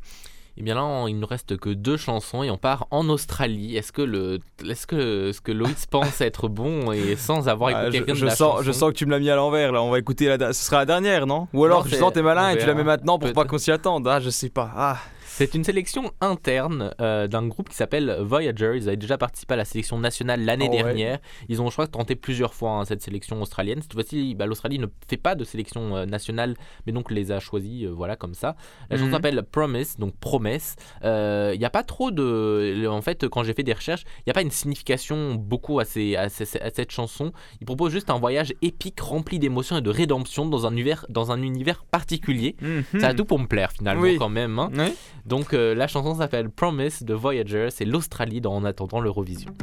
Et 0.57 0.63
bien 0.63 0.77
là, 0.77 0.85
on- 0.85 1.09
il 1.09 1.19
ne 1.19 1.25
reste 1.27 1.57
que 1.57 1.69
deux 1.71 1.97
chansons 1.97 2.43
et 2.45 2.51
on 2.51 2.57
part 2.59 2.87
en 2.93 3.09
Australie. 3.09 3.77
Est-ce 3.77 3.91
que 3.91 4.03
le, 4.03 4.39
est-ce 4.69 4.87
que 4.87 5.33
ce 5.33 5.41
que 5.41 5.51
Loïs 5.51 5.87
pense 5.91 6.21
être 6.21 6.49
bon 6.49 6.93
et 6.93 7.17
sans 7.17 7.49
avoir 7.49 7.71
Ah, 7.75 7.83
écouté 7.83 7.99
je, 7.99 8.03
quelqu'un 8.05 8.15
je 8.15 8.21
de 8.21 8.27
la 8.27 8.37
sens, 8.37 8.51
chanson 8.53 8.63
je 8.63 8.73
sens 8.73 8.91
que 8.93 8.97
tu 8.97 9.07
me 9.07 9.11
l'as 9.11 9.19
mis 9.19 9.31
à 9.31 9.37
l'envers 9.37 9.73
là. 9.73 9.83
On 9.83 9.91
va 9.91 9.99
écouter 9.99 10.37
la. 10.37 10.53
Ce 10.53 10.65
sera 10.65 10.79
la 10.79 10.87
dernière, 10.87 11.27
non? 11.27 11.49
Ou 11.53 11.65
alors 11.65 11.85
Non, 11.85 11.91
je 11.91 11.97
sens 11.97 12.13
t'es 12.13 12.23
malin 12.23 12.51
et 12.51 12.59
tu 12.59 12.67
la 12.67 12.75
mets 12.75 12.85
maintenant 12.85 13.19
pour 13.19 13.33
pas 13.33 13.45
qu'on 13.45 13.59
s'y 13.59 13.73
attende. 13.73 14.07
Ah, 14.07 14.21
je 14.21 14.31
sais 14.31 14.49
pas. 14.51 14.71
Ah. 14.77 14.99
C'est 15.37 15.55
une 15.57 15.65
sélection 15.65 16.13
interne 16.21 16.95
euh, 17.01 17.27
d'un 17.27 17.45
groupe 17.49 17.69
qui 17.69 17.75
s'appelle 17.75 18.19
Voyager. 18.21 18.75
Ils 18.77 18.87
avaient 18.87 18.97
déjà 18.97 19.19
participé 19.19 19.55
à 19.55 19.57
la 19.57 19.65
sélection 19.65 19.99
nationale 19.99 20.45
l'année 20.45 20.69
Oh 20.69 20.73
ouais. 20.73 20.83
dernière. 20.85 21.19
Ils 21.49 21.61
ont, 21.61 21.67
je 21.71 21.73
crois, 21.73 21.89
tenté 21.89 22.15
plusieurs 22.15 22.55
fois 22.55 22.71
hein, 22.71 22.85
cette 22.85 23.03
sélection 23.03 23.43
australienne. 23.43 23.83
Cette 23.83 23.95
fois-ci, 23.95 24.37
bah, 24.37 24.47
l'Australie 24.47 24.79
ne 24.79 24.87
fait 25.09 25.17
pas 25.17 25.35
de 25.35 25.43
sélection 25.43 25.97
euh, 25.97 26.07
nationale, 26.07 26.55
mais 26.87 26.93
donc 26.93 27.11
les 27.11 27.33
a 27.33 27.41
choisis, 27.41 27.85
euh, 27.85 27.89
voilà, 27.91 28.15
comme 28.15 28.35
ça. 28.35 28.55
La 28.91 28.97
chanson 28.97 29.09
Mhm. 29.09 29.13
s'appelle 29.15 29.43
Promise, 29.51 29.97
donc 29.97 30.17
promesse. 30.19 30.77
Il 31.03 31.59
n'y 31.59 31.65
a 31.65 31.71
pas 31.71 31.83
trop 31.83 32.13
de. 32.13 32.87
En 32.87 33.03
fait, 33.03 33.27
quand 33.29 33.43
j'ai 33.43 33.55
fait 33.55 33.65
des 33.65 33.73
recherches, 33.73 34.05
il 34.19 34.23
n'y 34.29 34.31
a 34.31 34.35
pas 34.35 34.43
une 34.43 34.53
signification 34.53 35.35
beaucoup 35.35 35.81
à, 35.81 35.85
ces- 35.85 36.15
à 36.15 36.29
ces- 36.29 36.61
à 36.61 36.71
cette 36.71 36.93
chanson. 36.93 37.33
Il 37.61 37.67
propose 37.67 37.91
juste 37.91 38.09
un 38.11 38.19
voyage 38.21 38.55
épique 38.63 39.01
rempli 39.01 39.41
d'émotions 39.41 39.77
et 39.79 39.83
de 39.83 39.91
rédemption 39.91 40.47
dans 40.47 40.65
un 40.67 40.71
univers, 40.73 41.07
dans 41.09 41.33
un 41.33 41.43
univers 41.43 41.85
particulier. 41.85 42.55
Ça 43.01 43.09
a 43.09 43.15
tout 43.15 43.25
pour 43.25 43.41
me 43.41 43.47
plaire 43.49 43.73
finalement 43.73 44.03
Oui. 44.03 44.17
quand 44.17 44.29
même. 44.29 44.61
hein. 44.61 44.71
Oui. 44.77 44.93
Donc 45.27 45.55
euh, 45.55 45.75
la 45.75 45.87
chanson 45.87 46.15
s'appelle 46.15 46.51
Promise 46.51 47.03
de 47.03 47.15
Voyager, 47.15 47.69
c'est 47.71 47.87
l'Australie 47.87 48.41
dans 48.41 48.55
En 48.55 48.65
attendant 48.65 49.01
l'Eurovision. 49.01 49.55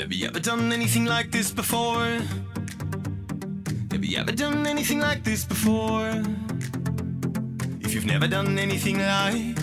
Have 0.00 0.12
you 0.12 0.26
ever 0.26 0.40
done 0.40 0.72
anything 0.72 1.06
like 1.06 1.30
this 1.30 1.52
before? 1.52 2.04
Have 3.92 4.04
you 4.04 4.18
ever 4.18 4.32
done 4.32 4.66
anything 4.66 4.98
like 4.98 5.22
this 5.22 5.44
before? 5.44 6.10
If 7.80 7.94
you've 7.94 8.06
never 8.06 8.26
done 8.26 8.58
anything 8.58 8.98
like 8.98 9.54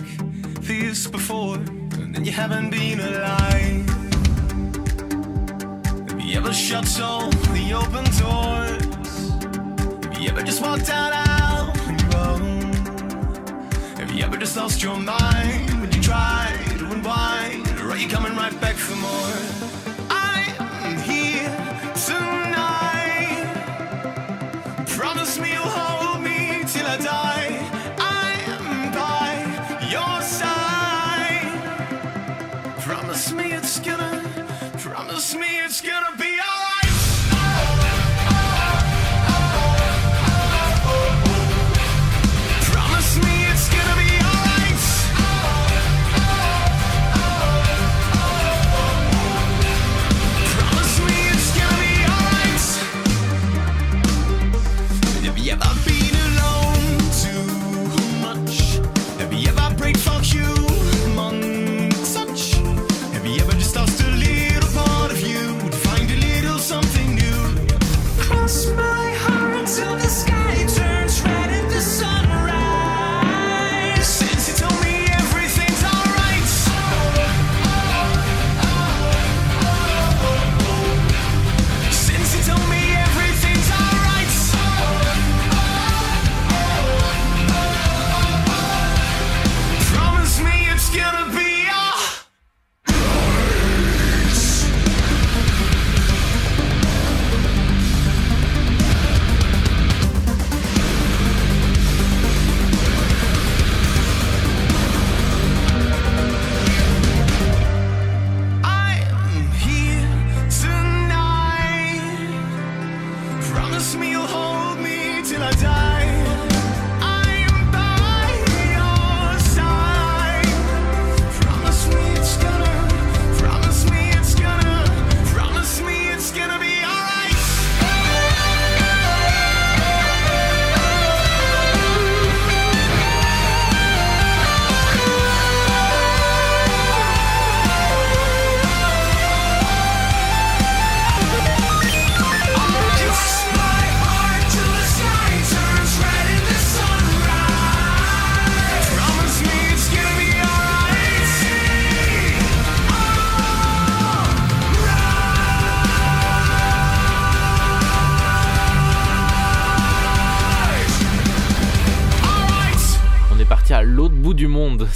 this 0.62 1.06
before, 1.06 1.58
then 1.58 2.24
you 2.24 2.32
haven't 2.32 2.70
been 2.70 3.00
alive. 3.00 3.86
Have 6.08 6.20
you 6.20 6.38
ever 6.38 6.52
shut 6.52 7.00
all 7.00 7.28
the 7.28 7.74
open 7.74 8.04
doors? 8.18 8.69
Have 10.20 10.26
you 10.26 10.32
ever 10.32 10.42
just 10.42 10.60
walked 10.60 10.90
out 10.90 11.14
on 11.88 11.98
your 11.98 12.16
own? 12.18 12.72
Have 13.96 14.12
you 14.12 14.22
ever 14.22 14.36
just 14.36 14.54
lost 14.54 14.82
your 14.82 14.98
mind 14.98 15.80
when 15.80 15.90
you 15.92 16.02
try 16.02 16.54
to 16.76 16.90
unwind? 16.90 17.66
Or 17.80 17.92
are 17.92 17.96
you 17.96 18.06
coming 18.06 18.36
right 18.36 18.60
back 18.60 18.74
for 18.74 18.96
more? 18.96 19.69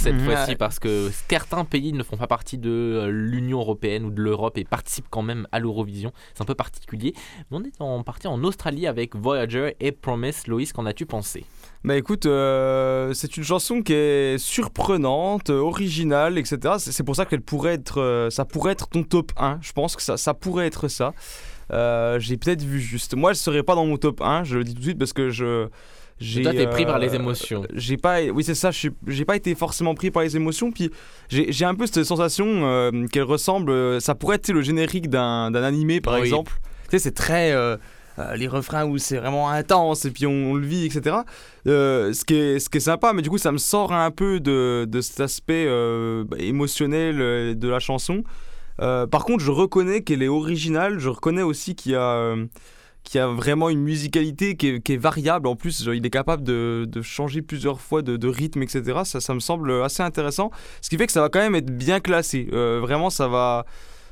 Cette 0.05 0.15
Mhm. 0.15 0.25
fois-ci 0.25 0.55
parce 0.55 0.77
que 0.79 1.09
certains 1.29 1.65
pays 1.65 1.91
ne 1.91 2.03
font 2.03 2.15
pas 2.17 2.27
partie 2.27 2.57
de 2.59 2.69
euh, 2.69 3.07
l'Union 3.11 3.59
européenne 3.59 4.05
ou 4.05 4.11
de 4.11 4.21
l'Europe 4.21 4.57
et 4.57 4.63
participent 4.63 5.07
quand 5.09 5.23
même 5.23 5.47
à 5.51 5.59
l'Eurovision. 5.59 6.11
C'est 6.35 6.41
un 6.43 6.45
peu 6.45 6.53
particulier. 6.55 7.13
Mais 7.49 7.57
on 7.57 7.63
est 7.63 7.81
en 7.81 8.03
partie 8.03 8.27
en 8.27 8.43
Australie 8.43 8.85
avec 8.87 9.15
Voyager 9.15 9.75
et 9.79 9.91
Promise. 9.91 10.45
Loïs, 10.47 10.71
qu'en 10.73 10.85
as-tu 10.85 11.05
pensé? 11.07 11.43
Bah 11.83 11.95
écoute, 11.97 12.25
euh, 12.27 13.13
c'est 13.13 13.35
une 13.37 13.43
chanson 13.43 13.81
qui 13.81 13.93
est 13.93 14.37
surprenante, 14.37 15.49
originale, 15.49 16.37
etc. 16.37 16.75
C'est 16.77 17.03
pour 17.03 17.15
ça 17.15 17.25
qu'elle 17.25 17.41
pourrait 17.41 17.73
être, 17.73 17.99
euh, 18.01 18.29
ça 18.29 18.45
pourrait 18.45 18.73
être 18.73 18.87
ton 18.87 19.03
top 19.03 19.31
1. 19.37 19.59
Je 19.61 19.71
pense 19.73 19.95
que 19.95 20.01
ça, 20.01 20.17
ça 20.17 20.33
pourrait 20.33 20.67
être 20.67 20.87
ça. 20.87 21.13
Euh, 21.71 22.19
J'ai 22.19 22.37
peut-être 22.37 22.61
vu 22.63 22.79
juste. 22.79 23.15
Moi, 23.15 23.31
elle 23.31 23.35
serait 23.35 23.63
pas 23.63 23.73
dans 23.75 23.85
mon 23.87 23.97
top 23.97 24.21
1. 24.21 24.43
Je 24.43 24.57
le 24.59 24.63
dis 24.63 24.73
tout 24.73 24.79
de 24.79 24.85
suite 24.85 24.99
parce 24.99 25.13
que 25.13 25.29
je. 25.29 25.67
J'ai, 26.19 26.43
Toi, 26.43 26.53
t'es 26.53 26.67
pris 26.67 26.85
par 26.85 26.95
euh, 26.95 26.99
les 26.99 27.13
émotions. 27.15 27.63
J'ai 27.73 27.97
pas, 27.97 28.21
oui 28.23 28.43
c'est 28.43 28.55
ça. 28.55 28.71
J'ai 28.71 29.25
pas 29.25 29.35
été 29.35 29.53
forcément 29.55 29.95
pris 29.95 30.11
par 30.11 30.23
les 30.23 30.35
émotions. 30.35 30.71
Puis 30.71 30.89
j'ai 31.29 31.65
un 31.65 31.75
peu 31.75 31.85
cette 31.87 32.03
sensation 32.05 32.45
euh, 32.47 33.05
qu'elle 33.11 33.23
ressemble. 33.23 33.71
euh, 33.71 33.99
ça 33.99 34.15
pourrait 34.15 34.37
être 34.37 34.49
le 34.49 34.61
générique 34.61 35.09
d'un 35.09 35.53
animé 35.53 35.99
par 36.01 36.13
Oui. 36.15 36.21
exemple. 36.21 36.53
Tu 36.85 36.91
sais, 36.91 36.99
c'est 36.99 37.11
très. 37.15 37.51
euh, 37.51 37.75
euh, 38.17 38.33
les 38.37 38.47
refrains 38.47 38.85
où 38.85 38.97
c'est 38.97 39.17
vraiment 39.17 39.49
intense 39.49 40.05
et 40.05 40.11
puis 40.11 40.25
on, 40.25 40.51
on 40.51 40.53
le 40.53 40.65
vit, 40.65 40.85
etc. 40.85 41.17
Euh, 41.67 42.13
ce, 42.13 42.23
qui 42.23 42.35
est, 42.35 42.59
ce 42.59 42.69
qui 42.69 42.77
est 42.77 42.79
sympa, 42.81 43.11
mais 43.11 43.21
du 43.21 43.29
coup, 43.29 43.37
ça 43.37 43.51
me 43.51 43.57
sort 43.57 43.91
un 43.91 44.09
peu 44.09 44.39
de, 44.39 44.85
de 44.87 45.01
cet 45.01 45.19
aspect 45.19 45.65
euh, 45.67 46.23
bah, 46.25 46.37
émotionnel 46.39 47.19
euh, 47.19 47.53
de 47.55 47.67
la 47.67 47.79
chanson. 47.79 48.23
Euh, 48.81 49.05
par 49.05 49.25
contre, 49.25 49.43
je 49.43 49.51
reconnais 49.51 50.01
qu'elle 50.01 50.23
est 50.23 50.29
originale. 50.29 50.97
Je 50.99 51.09
reconnais 51.09 51.41
aussi 51.41 51.75
qu'il 51.75 51.91
y 51.91 51.95
a. 51.95 52.35
y 53.13 53.19
a 53.19 53.27
vraiment 53.27 53.69
une 53.69 53.81
musicalité 53.81 54.55
qui 54.55 54.67
est, 54.69 54.81
qui 54.81 54.93
est 54.93 54.97
variable 54.97 55.47
en 55.47 55.55
plus 55.55 55.87
il 55.93 56.03
est 56.05 56.09
capable 56.09 56.43
de, 56.43 56.85
de 56.89 57.01
changer 57.03 57.41
plusieurs 57.43 57.79
fois 57.79 58.01
de, 58.01 58.17
de 58.17 58.27
rythme 58.27 58.63
etc 58.63 59.01
ça, 59.03 59.21
ça 59.21 59.33
me 59.35 59.39
semble 59.39 59.71
assez 59.83 60.01
intéressant 60.01 60.49
ce 60.81 60.89
qui 60.89 60.97
fait 60.97 61.05
que 61.05 61.11
ça 61.13 61.21
va 61.21 61.29
quand 61.29 61.39
même 61.39 61.55
être 61.55 61.69
bien 61.77 61.99
classé 61.99 62.47
Euh, 62.51 62.79
vraiment 62.81 63.09
ça 63.11 63.27
va 63.27 63.65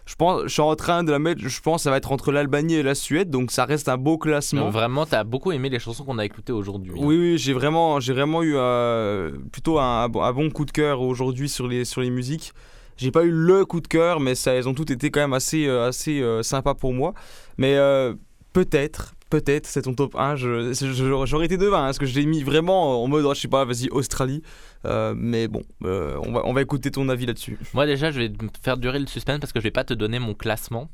je 0.06 0.16
pense 0.16 0.44
je 0.44 0.48
suis 0.50 0.62
en 0.62 0.76
train 0.76 1.04
de 1.04 1.12
la 1.12 1.18
mettre 1.20 1.42
je 1.42 1.62
pense 1.62 1.78
que 1.80 1.84
ça 1.84 1.90
va 1.90 1.98
être 1.98 2.12
entre 2.12 2.32
l'Albanie 2.32 2.76
et 2.76 2.84
la 2.84 2.94
Suède 2.94 3.30
donc 3.30 3.52
ça 3.52 3.66
reste 3.66 3.88
un 3.90 3.98
beau 3.98 4.18
classement 4.18 4.70
Vraiment, 4.70 5.06
t'as 5.06 5.24
beaucoup 5.24 5.52
aimé 5.54 5.70
les 5.70 5.80
chansons 5.80 6.04
qu'on 6.04 6.20
a 6.20 6.26
écoutées 6.26 6.52
aujourd'hui. 6.52 6.92
oui, 6.96 7.18
oui, 7.18 7.38
j'ai 7.38 7.54
vraiment, 7.54 8.00
j'ai 8.02 8.12
vraiment 8.14 8.44
eu 8.44 8.54
euh, 8.56 9.32
plutôt 9.52 9.80
un, 9.80 10.04
un 10.04 10.10
bon- 10.10 10.50
coup 10.52 10.66
de 10.66 10.72
cœur 10.72 11.00
aujourd'hui 11.02 11.48
sur 11.50 11.68
les, 11.68 11.86
sur 11.86 12.02
les 12.02 12.10
musiques. 12.10 12.52
J'ai 12.98 13.12
pas 13.12 13.24
eu 13.24 13.32
le 13.32 13.66
coup 13.66 13.80
de 13.82 13.88
cœur, 13.88 14.20
mais 14.20 14.36
ça, 14.36 14.52
elles 14.54 14.68
ont 14.68 14.74
toutes 14.76 14.92
été 14.92 15.10
quand 15.10 15.22
même 15.22 15.34
assez, 15.34 15.66
euh, 15.68 15.88
assez 15.88 16.22
euh, 16.22 16.44
sympas 16.44 16.76
pour 16.76 16.94
moi. 16.94 17.14
Mais 17.58 17.76
peut-être, 18.54 19.14
peut-être, 19.30 19.66
c'est 19.68 19.82
ton 19.84 19.94
top 19.94 20.16
1. 20.16 20.36
Je, 20.36 20.74
je- 20.74 20.94
je- 20.94 21.26
J'aurais 21.26 21.46
été 21.46 21.58
devin, 21.58 21.80
hein, 21.82 21.86
parce 21.86 21.98
que 22.00 22.06
je 22.06 22.16
l'ai 22.18 22.26
mis 22.26 22.44
vraiment 22.44 23.04
en 23.04 23.08
mode, 23.08 23.26
oh, 23.26 23.34
je 23.34 23.42
sais 23.42 23.48
pas, 23.48 23.66
vas-y, 23.66 23.90
Australie. 23.90 24.42
Euh, 24.86 25.14
mais 25.18 25.48
bon, 25.48 25.64
euh, 25.84 26.18
on, 26.26 26.32
va, 26.32 26.42
on 26.46 26.54
va 26.54 26.62
écouter 26.62 26.92
ton 26.92 27.10
avis 27.10 27.26
là-dessus. 27.26 27.58
Moi 27.74 27.86
déjà, 27.86 28.12
je 28.12 28.20
vais 28.22 28.32
faire 28.62 28.78
durer 28.78 29.00
le 29.00 29.08
suspense 29.08 29.40
parce 29.40 29.52
que 29.54 29.60
je 29.60 29.64
vais 29.64 29.72
pas 29.72 29.84
te 29.84 29.94
donner 29.94 30.20
mon 30.20 30.34
classement. 30.34 30.90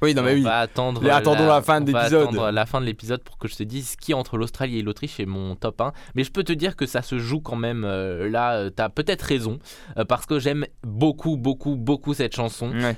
Oui, 0.00 0.14
non, 0.14 0.22
mais 0.24 0.32
on 0.32 0.34
oui. 0.34 0.42
va 0.42 0.58
attendre 0.58 1.00
Les- 1.04 1.10
attendons 1.10 1.46
la 1.46 1.62
fin 1.62 1.80
on 1.80 1.84
de 1.84 1.92
va 1.92 2.00
l'épisode. 2.00 2.22
attendre 2.22 2.50
la 2.50 2.66
fin 2.66 2.80
de 2.80 2.86
l'épisode 2.86 3.22
pour 3.22 3.38
que 3.38 3.46
je 3.46 3.54
te 3.54 3.62
dise 3.62 3.94
qui 3.94 4.14
entre 4.14 4.36
l'Australie 4.36 4.80
et 4.80 4.82
l'Autriche 4.82 5.20
est 5.20 5.26
mon 5.26 5.54
top 5.54 5.80
1. 5.80 5.92
Mais 6.16 6.24
je 6.24 6.32
peux 6.32 6.42
te 6.42 6.52
dire 6.52 6.74
que 6.74 6.86
ça 6.86 7.02
se 7.02 7.20
joue 7.20 7.38
quand 7.38 7.54
même. 7.54 7.84
euh, 7.84 8.28
là, 8.28 8.54
euh, 8.56 8.70
t'as 8.70 8.88
peut-être 8.88 9.22
raison 9.22 9.60
euh, 9.98 10.04
parce 10.04 10.26
que 10.26 10.40
j'aime 10.40 10.66
beaucoup, 10.84 11.36
beaucoup, 11.36 11.76
beaucoup 11.76 12.14
cette 12.14 12.34
chanson. 12.34 12.72
Ouais. 12.72 12.96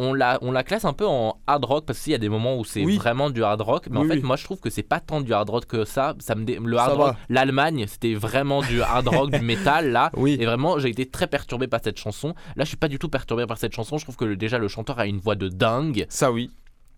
On 0.00 0.14
la, 0.14 0.38
on 0.42 0.52
la 0.52 0.62
classe 0.62 0.84
un 0.84 0.92
peu 0.92 1.06
en 1.06 1.36
hard 1.46 1.64
rock 1.64 1.84
parce 1.86 1.98
qu'il 2.00 2.12
y 2.12 2.14
a 2.14 2.18
des 2.18 2.28
moments 2.28 2.56
où 2.56 2.64
c'est 2.64 2.84
Oui. 2.84 2.96
vraiment 2.98 3.30
du 3.30 3.42
hard 3.42 3.60
rock, 3.60 3.88
mais 3.90 3.98
en 3.98 4.04
fait, 4.04 4.14
oui. 4.14 4.22
moi 4.22 4.36
je 4.36 4.44
trouve 4.44 4.60
que 4.60 4.70
c'est 4.70 4.82
pas 4.84 5.00
tant 5.00 5.20
du 5.20 5.32
hard 5.32 5.50
rock 5.50 5.66
que 5.66 5.84
ça. 5.84 6.14
ça 6.20 6.34
me 6.36 6.44
dé- 6.44 6.58
Le 6.62 6.76
Ça 6.76 6.84
hard 6.84 6.96
rock, 6.96 7.16
l'Allemagne, 7.28 7.84
c'était 7.88 8.14
vraiment 8.14 8.62
du 8.62 8.80
hard 8.80 9.08
rock, 9.08 9.30
du 9.32 9.40
métal 9.44 9.90
là. 9.90 10.10
Oui. 10.16 10.36
Et 10.40 10.46
vraiment, 10.46 10.78
j'ai 10.78 10.90
été 10.90 11.04
très 11.06 11.26
perturbé 11.26 11.66
par 11.66 11.80
cette 11.82 11.98
chanson. 11.98 12.34
Là, 12.56 12.64
je 12.64 12.68
suis 12.68 12.76
pas 12.76 12.88
du 12.88 12.98
tout 12.98 13.08
perturbé 13.08 13.44
par 13.46 13.58
cette 13.58 13.74
chanson. 13.74 13.98
Je 13.98 14.04
trouve 14.04 14.16
que 14.16 14.24
le- 14.24 14.36
déjà 14.36 14.58
le 14.58 14.68
chanteur 14.68 14.98
a 15.00 15.06
une 15.06 15.18
voix 15.18 15.34
de 15.34 15.48
dingue. 15.48 16.06
Ça, 16.08 16.30
oui. 16.30 16.50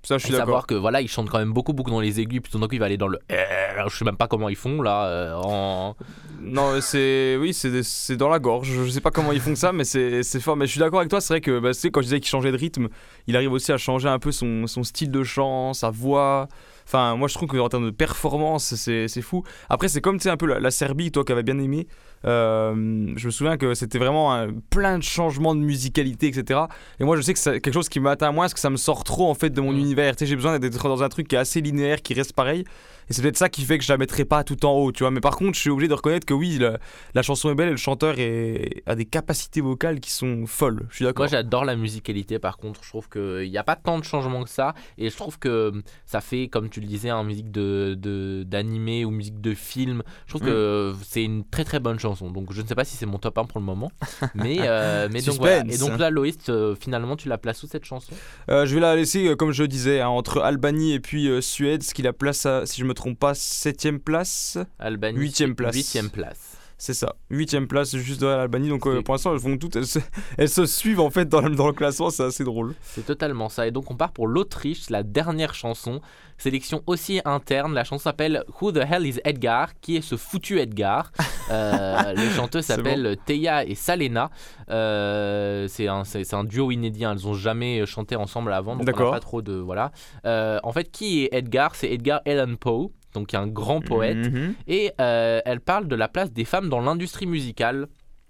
Ça, 0.03 0.17
je 0.17 0.25
suis 0.25 0.33
Et 0.35 0.37
savoir 0.39 0.63
d'accord. 0.63 0.67
que 0.67 0.75
voilà, 0.75 1.03
il 1.03 1.09
chante 1.09 1.29
quand 1.29 1.39
même 1.39 1.53
beaucoup, 1.53 1.75
beaucoup 1.75 1.91
dans 1.91 2.01
les 2.01 2.21
aigus, 2.21 2.41
puis 2.41 2.51
tout 2.51 2.59
d'un 2.59 2.67
coup 2.67 2.75
il 2.75 2.79
va 2.81 2.87
aller 2.87 2.97
dans 2.97 3.07
le. 3.09 3.19
Je 3.29 3.95
sais 3.97 4.05
même 4.05 4.17
pas 4.17 4.29
comment 4.29 4.49
ils 4.49 4.57
font 4.57 4.81
là. 4.81 5.05
euh, 5.07 5.35
en... 5.35 5.95
Non, 6.41 6.81
c'est. 6.81 7.37
Oui, 7.39 7.53
c'est 7.53 7.83
c'est 7.83 8.17
dans 8.17 8.31
la 8.31 8.39
gorge. 8.39 8.71
Je 8.73 8.89
sais 8.91 9.01
pas 9.03 9.11
comment 9.11 9.33
ils 9.33 9.41
font 9.41 9.55
ça, 9.55 9.73
mais 9.73 9.85
c'est 9.85 10.23
c'est 10.23 10.41
fort. 10.41 10.57
Mais 10.57 10.67
je 10.67 10.71
suis 10.71 10.81
d'accord 10.81 11.01
avec 11.01 11.11
toi, 11.11 11.21
c'est 11.21 11.35
vrai 11.35 11.41
que 11.43 11.59
bah, 11.59 11.75
tu 11.75 11.81
sais, 11.81 11.91
quand 11.91 12.01
je 12.01 12.07
disais 12.07 12.21
qu'il 12.21 12.31
changeait 12.31 12.53
de 12.53 12.57
rythme, 12.57 12.89
il 13.27 13.37
arrive 13.37 13.53
aussi 13.53 13.73
à 13.73 13.77
changer 13.77 14.09
un 14.09 14.19
peu 14.19 14.33
son, 14.33 14.67
son 14.67 14.83
style 14.85 15.11
de 15.11 15.23
chant, 15.23 15.75
sa 15.75 15.91
voix. 15.91 16.49
Enfin, 16.87 17.15
moi 17.17 17.29
je 17.29 17.35
trouve 17.35 17.49
qu'en 17.49 17.69
termes 17.69 17.85
de 17.85 17.91
performance, 17.91 18.75
c'est 18.75 19.07
c'est 19.07 19.23
fou. 19.23 19.45
Après, 19.69 19.89
c'est 19.89 20.01
comme 20.01 20.17
tu 20.17 20.25
sais, 20.25 20.31
un 20.31 20.37
peu 20.39 20.47
la, 20.47 20.61
la 20.61 20.71
Serbie, 20.71 21.13
toi 21.13 21.25
qui 21.25 21.33
avais 21.33 21.43
bien 21.43 21.59
aimé. 21.59 21.87
Euh, 22.25 23.13
je 23.17 23.27
me 23.27 23.31
souviens 23.31 23.57
que 23.57 23.75
c'était 23.75 23.99
vraiment 23.99 24.33
un- 24.35 24.49
plein 24.71 24.99
de 24.99 25.03
changements 25.03 25.55
de 25.55 25.61
musicalité, 25.61 26.27
etc. 26.29 26.61
Et 26.99 27.05
moi, 27.05 27.17
je 27.17 27.23
sais 27.23 27.33
que 27.33 27.39
c'est 27.39 27.61
quelque 27.61 27.75
chose 27.75 27.89
qui 27.89 28.01
m'atteint 28.01 28.31
moins 28.33 28.45
parce 28.45 28.55
que 28.55 28.61
ça 28.61 28.71
me 28.71 28.77
sort 28.77 29.05
trop 29.05 29.29
en 29.31 29.35
fait 29.35 29.51
de 29.51 29.61
mon 29.61 29.73
Mm. 29.73 29.79
univers. 29.79 30.17
Tu 30.17 30.21
sais, 30.21 30.27
j'ai 30.27 30.37
besoin 30.37 30.59
d'être 30.59 30.83
dans 30.89 31.03
un 31.03 31.09
truc 31.09 31.29
qui 31.29 31.35
est 31.37 31.39
assez 31.39 31.61
linéaire, 31.61 32.03
qui 32.03 32.15
reste 32.15 32.33
pareil. 32.35 32.65
Et 33.09 33.13
c'est 33.13 33.23
peut-être 33.23 33.39
ça 33.39 33.49
qui 33.49 33.63
fait 33.63 33.77
que 33.77 33.83
je 33.85 33.91
la 33.93 33.99
mettrai 33.99 34.25
pas 34.25 34.45
tout 34.45 34.65
en 34.65 34.73
haut, 34.73 34.93
tu 34.93 35.03
vois. 35.03 35.11
Mais 35.11 35.19
par 35.21 35.35
contre, 35.37 35.55
je 35.57 35.61
suis 35.63 35.71
obligé 35.71 35.89
de 35.89 35.95
reconnaître 35.95 36.25
que 36.25 36.35
oui, 36.35 36.59
la, 36.61 36.79
la 37.15 37.23
chanson 37.23 37.51
est 37.51 37.57
belle 37.57 37.67
et 37.69 37.73
le 37.73 37.77
chanteur 37.77 38.15
est, 38.19 38.85
a 38.87 38.95
des 38.95 39.05
capacités 39.05 39.61
vocales 39.61 39.99
qui 39.99 40.13
sont 40.13 40.47
folles. 40.47 40.87
Je 40.91 40.97
suis 40.97 41.05
d'accord. 41.05 41.25
Moi 41.25 41.29
j'adore 41.29 41.65
la 41.65 41.75
musicalité 41.75 42.39
par 42.39 42.57
contre. 42.57 42.85
Je 42.85 42.89
trouve 42.89 43.09
qu'il 43.09 43.51
n'y 43.51 43.59
a 43.59 43.65
pas 43.65 43.75
tant 43.75 43.99
de 43.99 44.05
changements 44.05 44.45
que 44.45 44.51
ça. 44.51 44.75
Et 44.97 45.11
je 45.11 45.17
trouve 45.17 45.41
que 45.41 45.73
ça 46.07 46.21
fait, 46.21 46.47
comme 46.47 46.69
tu 46.69 46.81
le 46.81 46.87
disais, 46.87 47.11
en 47.11 47.25
musique 47.25 47.51
d'animé 47.51 47.97
de, 47.97 48.45
d'animé 48.47 49.05
ou 49.05 49.11
musique 49.11 49.41
de 49.41 49.55
film. 49.55 50.05
Je 50.27 50.35
trouve 50.35 50.47
que 50.47 50.95
c'est 51.03 51.25
une 51.25 51.43
très 51.45 51.65
très 51.65 51.81
bonne 51.81 51.99
chanson. 51.99 52.10
Donc 52.19 52.53
je 52.53 52.63
ne 52.63 52.67
sais 52.67 52.75
pas 52.75 52.85
si 52.85 52.97
c'est 52.97 53.07
mon 53.07 53.19
top 53.19 53.39
1 53.39 53.45
pour 53.45 53.61
le 53.61 53.67
moment. 53.67 53.91
Mais, 54.35 54.59
euh, 54.61 55.09
mais 55.13 55.23
donc 55.23 55.37
voilà. 55.37 55.65
Et 55.69 55.79
donc 55.79 55.99
là, 55.99 56.11
Loïs, 56.11 56.37
euh, 56.49 56.75
finalement, 56.75 57.17
tu 57.17 57.29
la 57.29 57.39
places 57.39 57.63
où 57.63 57.67
cette 57.67 57.85
chanson? 57.85 58.13
Euh, 58.51 58.67
je 58.67 58.75
vais 58.75 58.81
la 58.81 58.97
laisser, 58.97 59.35
comme 59.37 59.53
je 59.53 59.65
disais, 59.65 60.01
hein, 60.01 60.09
entre 60.09 60.41
Albanie 60.41 60.93
et 60.93 61.01
puis 61.01 61.31
Suède, 61.43 61.83
ce 61.83 61.95
qui 61.95 62.03
la 62.03 62.13
place 62.13 62.47
à, 62.47 62.67
si 62.67 62.81
je 62.81 62.87
me 62.87 62.95
trompe 62.95 63.19
pas, 63.19 63.33
7ème 63.33 63.99
place? 63.99 64.59
Albanie. 64.79 65.19
Huitième 65.19 65.55
place. 65.55 65.75
Huitième 65.75 66.11
place. 66.11 66.60
C'est 66.83 66.95
ça, 66.95 67.15
8ème 67.31 67.67
place 67.67 67.95
juste 67.95 68.21
derrière 68.21 68.39
l'Albanie. 68.39 68.71
Donc 68.71 68.87
euh, 68.87 69.03
pour 69.03 69.13
l'instant, 69.13 69.35
elles, 69.35 69.39
vont 69.39 69.59
toutes, 69.59 69.77
elles, 69.77 69.87
se, 69.87 69.99
elles 70.39 70.49
se 70.49 70.65
suivent 70.65 71.01
en 71.01 71.11
fait 71.11 71.29
dans, 71.29 71.43
le- 71.43 71.55
dans 71.55 71.67
le 71.67 71.75
classement, 71.75 72.09
c'est 72.09 72.23
assez 72.25 72.43
drôle. 72.43 72.75
C'est 72.83 73.05
totalement 73.05 73.51
ça. 73.51 73.67
Et 73.67 73.71
donc 73.71 73.91
on 73.91 73.97
part 73.97 74.13
pour 74.13 74.27
l'Autriche, 74.27 74.89
la 74.89 75.03
dernière 75.03 75.53
chanson. 75.53 76.01
Sélection 76.39 76.83
aussi 76.87 77.21
interne. 77.27 77.75
La 77.75 77.85
chanson 77.85 78.03
s'appelle 78.05 78.45
Who 78.63 78.73
the 78.73 78.79
Hell 78.79 79.07
is 79.07 79.19
Edgar? 79.25 79.79
Qui 79.83 79.97
est 79.97 80.01
ce 80.01 80.17
foutu 80.17 80.59
Edgar? 80.59 81.13
Euh, 81.53 82.13
Les 82.15 82.31
chanteuses 82.31 82.65
s'appellent 82.67 83.17
Teya 83.27 83.65
et 83.65 83.75
Salena. 83.75 84.31
Euh, 84.71 85.67
c'est 85.69 85.89
un, 86.35 86.45
duo 86.45 86.71
inédit. 86.71 87.05
hein. 87.05 87.13
Elles 87.17 87.27
ont 87.27 87.35
jamais 87.35 87.85
chanté 87.87 88.15
ensemble 88.15 88.53
avant. 88.53 88.75
Donc 88.75 88.83
on 88.83 88.85
D'accord. 88.85 89.07
n'a 89.11 89.17
pas 89.17 89.21
trop 89.21 89.43
de. 89.43 89.55
Voilà. 89.55 89.91
Euh, 90.27 90.61
en 90.63 90.73
fait, 90.73 90.91
qui 90.93 91.25
est 91.25 91.31
Edgar? 91.33 91.75
C'est 91.75 91.91
Edgar 91.91 92.21
Allan 92.25 92.55
Poe. 92.55 92.93
Donc 93.15 93.35
un 93.35 93.47
grand 93.47 93.81
poète. 93.81 94.17
Mhm. 94.33 94.55
Et 94.69 94.93
euh, 95.01 95.41
elle 95.45 95.61
parle 95.61 95.89
de 95.89 95.97
la 95.97 96.09
place 96.09 96.33
des 96.33 96.45
femmes 96.45 96.69
dans 96.69 96.81
l'industrie 96.81 97.27
musicale. 97.27 97.87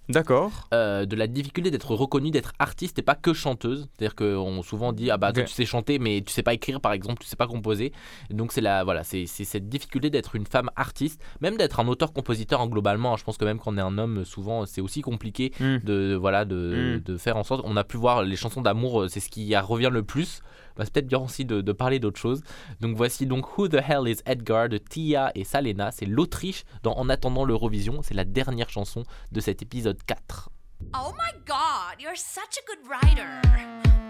D'accord. 0.09 0.66
euh, 0.74 1.07
de 1.07 1.14
la 1.14 1.28
difficulté 1.28 1.70
d'être 1.70 1.95
reconnue, 1.95 2.33
d'être 2.33 2.53
artiste 2.59 2.99
et 2.99 3.03
pas 3.03 3.14
que 3.14 3.33
chanteuse. 3.33 3.89
C'est-à-dire 3.97 4.16
qu'on 4.16 4.61
souvent 4.64 4.93
dit 4.93 5.09
ah 5.09 5.18
bah 5.18 5.33
toi 5.33 5.45
tu 5.45 5.53
sais 5.53 5.64
chanter 5.64 6.01
mais 6.01 6.20
tu 6.26 6.33
sais 6.33 6.43
pas 6.43 6.53
écrire 6.53 6.81
par 6.81 6.93
exemple, 6.93 7.22
tu 7.22 7.28
sais 7.28 7.37
pas 7.37 7.47
composer. 7.47 7.93
Et 8.28 8.35
donc 8.35 8.51
c'est 8.51 8.61
la 8.61 8.83
voilà 8.83 9.05
c'est 9.05 9.26
cette 9.26 9.68
difficulté 9.68 10.11
d'être 10.11 10.35
une 10.35 10.47
femme 10.47 10.68
artiste, 10.74 11.22
même 11.41 11.57
d'être 11.57 11.78
un 11.78 11.87
auteur-compositeur 11.87 12.61
hein, 12.61 12.66
globalement. 12.66 13.12
hein. 13.12 13.16
je 13.18 13.22
pense 13.22 13.37
que 13.37 13.45
même 13.45 13.61
quand 13.61 13.72
on 13.72 13.78
est 13.78 13.83
un 13.83 13.99
homme, 13.99 14.24
souvent 14.24 14.66
c'est 14.66 14.81
aussi 14.81 15.01
compliqué 15.01 15.53
Mm. 15.61 15.76
de 15.85 16.16
voilà 16.20 16.45
de, 16.45 16.97
Mm. 16.97 17.01
de 17.05 17.16
faire 17.16 17.37
en 17.37 17.45
sorte. 17.45 17.62
On 17.64 17.76
a 17.76 17.85
pu 17.85 17.97
voir 17.97 18.24
les 18.24 18.35
chansons 18.37 18.62
d'amour, 18.62 19.03
euh, 19.03 19.09
c'est 19.09 19.20
ce 19.20 19.28
qui 19.28 19.55
revient 19.57 19.91
le 19.93 20.03
plus. 20.03 20.41
Bah, 20.77 20.85
c'est 20.85 20.93
peut-être 20.93 21.07
bien 21.07 21.18
aussi 21.18 21.45
de, 21.45 21.61
de 21.61 21.73
parler 21.73 21.99
d'autre 21.99 22.18
chose. 22.18 22.43
Donc 22.81 22.97
voici 22.97 23.27
donc 23.27 23.59
Who 23.59 23.68
the 23.68 23.81
Hell 23.87 24.09
is 24.09 24.21
Edgar 24.27 24.68
de 24.68 24.79
Tia 24.79 25.31
et 25.35 25.45
Salena. 25.45 25.91
C'est 25.91 26.07
l'Autriche 26.07 26.64
dans 26.83 26.95
En 26.95 27.09
attendant 27.09 27.45
l'Eurovision. 27.45 28.01
C'est 28.03 28.14
la 28.14 28.25
dernière 28.25 28.71
chanson 28.71 29.05
de 29.33 29.41
cet 29.41 29.62
épisode 29.62 30.03
4. 30.05 30.51
Oh 30.95 31.12
my 31.16 31.33
god, 31.45 32.01
you're 32.01 32.16
such 32.16 32.57
a 32.59 32.64
good 32.66 32.89
writer. 32.89 33.29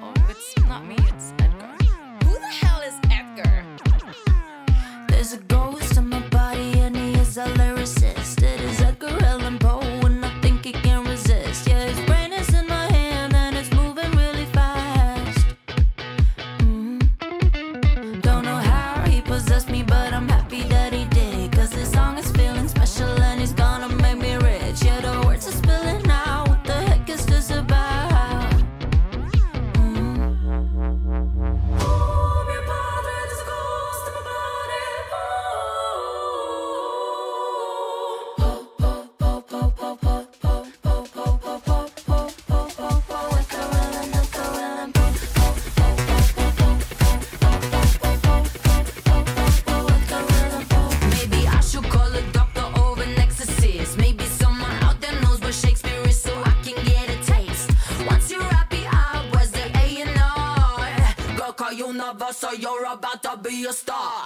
Oh, 0.02 0.12
it's 0.30 0.54
not 0.68 0.84
me, 0.84 0.94
it's 1.08 1.32
Edgar. 1.40 1.74
Who 2.24 2.34
the 2.34 2.46
hell 2.46 2.80
is 2.80 2.94
Edgar? 3.10 3.64
There's 5.08 5.32
a 5.32 5.38
ghost 5.48 5.96
in 5.96 6.08
my 6.08 6.20
body 6.28 6.80
and 6.80 6.96
he 6.96 7.12
is 7.20 7.36
a 7.36 7.44
lyricist. 7.44 7.79
Universal, 62.30 62.60
you're 62.60 62.84
about 62.84 63.22
to 63.24 63.36
be 63.42 63.64
a 63.64 63.72
star. 63.72 64.24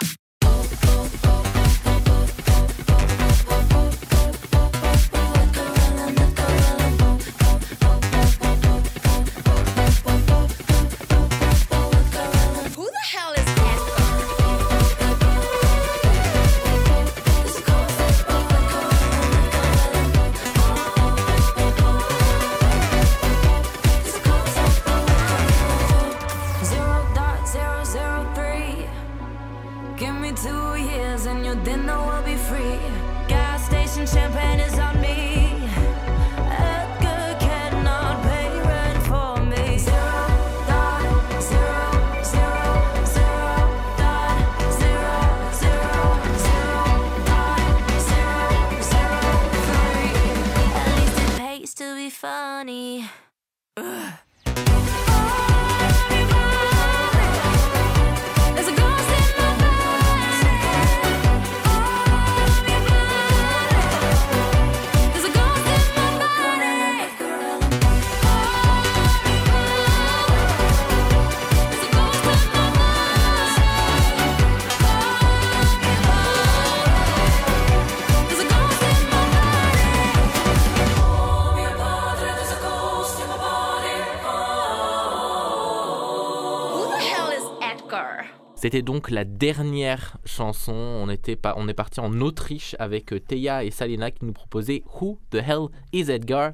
C'était 88.74 88.82
donc 88.82 89.12
la 89.12 89.24
dernière 89.24 90.16
chanson. 90.24 90.72
On, 90.72 91.08
était 91.08 91.36
pas, 91.36 91.54
on 91.56 91.68
est 91.68 91.74
parti 91.74 92.00
en 92.00 92.20
Autriche 92.20 92.74
avec 92.80 93.12
euh, 93.12 93.20
Teya 93.20 93.62
et 93.62 93.70
Salena 93.70 94.10
qui 94.10 94.24
nous 94.24 94.32
proposaient 94.32 94.82
Who 95.00 95.20
the 95.30 95.36
Hell 95.36 95.66
is 95.92 96.10
Edgar. 96.10 96.50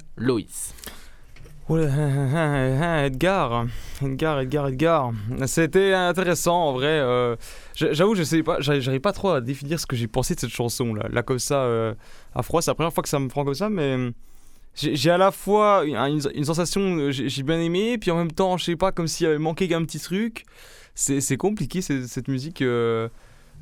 Oula, 1.67 3.05
Edgar, 3.07 3.65
Edgar, 4.03 4.39
Edgar, 4.39 4.67
Edgar. 4.67 5.11
C'était 5.47 5.93
intéressant 5.93 6.67
en 6.67 6.73
vrai. 6.73 6.89
euh, 6.89 7.35
J'avoue, 7.73 8.13
je 8.13 8.21
sais 8.21 8.43
pas, 8.43 8.57
j'arrive 8.59 9.01
pas 9.01 9.13
trop 9.13 9.31
à 9.31 9.41
définir 9.41 9.79
ce 9.79 9.87
que 9.87 9.95
j'ai 9.95 10.05
pensé 10.07 10.35
de 10.35 10.41
cette 10.41 10.51
chanson 10.51 10.93
là. 10.93 11.23
Comme 11.23 11.39
ça, 11.39 11.63
euh, 11.63 11.95
à 12.35 12.43
froid, 12.43 12.61
c'est 12.61 12.69
la 12.69 12.75
première 12.75 12.93
fois 12.93 13.01
que 13.01 13.09
ça 13.09 13.17
me 13.17 13.29
prend 13.29 13.43
comme 13.43 13.55
ça, 13.55 13.71
mais 13.71 14.11
j'ai 14.75 15.11
à 15.11 15.17
la 15.17 15.31
fois 15.31 15.83
une, 15.85 16.45
sensation, 16.45 16.81
euh, 16.97 17.11
j'ai 17.11 17.43
bien 17.43 17.59
aimé, 17.59 17.97
puis 17.97 18.09
en 18.11 18.17
même 18.17 18.31
temps, 18.31 18.57
je 18.57 18.65
sais 18.65 18.75
pas, 18.75 18.91
comme 18.91 19.07
s'il 19.07 19.27
avait 19.27 19.37
manqué 19.37 19.73
un 19.73 19.83
petit 19.83 19.99
truc. 19.99 20.45
C'est 20.95 21.37
compliqué 21.37 21.81
cette 21.81 22.27
musique. 22.27 22.61
euh, 22.61 23.09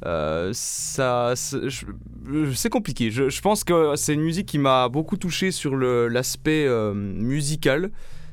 euh, 0.06 0.52
ça, 0.54 1.34
c'est 1.36 2.70
compliqué. 2.70 3.12
Je, 3.12 3.42
pense 3.42 3.64
que 3.64 3.96
c'est 3.96 4.14
une 4.14 4.22
musique 4.22 4.48
qui 4.48 4.60
m'a 4.60 4.88
beaucoup 4.90 5.18
touché 5.18 5.52
sur 5.52 5.76
l'aspect 5.76 6.68
musical, 6.94 7.92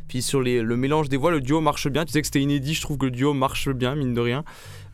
puis 0.08 0.22
sur 0.22 0.40
les, 0.42 0.62
le 0.62 0.76
mélange 0.76 1.08
des 1.08 1.16
voix. 1.16 1.30
Le 1.30 1.40
duo 1.40 1.60
marche 1.60 1.88
bien. 1.88 2.04
Tu 2.04 2.12
sais 2.12 2.20
que 2.20 2.26
c'était 2.26 2.42
inédit. 2.42 2.74
Je 2.74 2.80
trouve 2.82 2.98
que 2.98 3.06
le 3.06 3.10
duo 3.10 3.32
marche 3.32 3.68
bien, 3.70 3.94
mine 3.94 4.14
de 4.14 4.20
rien. 4.20 4.44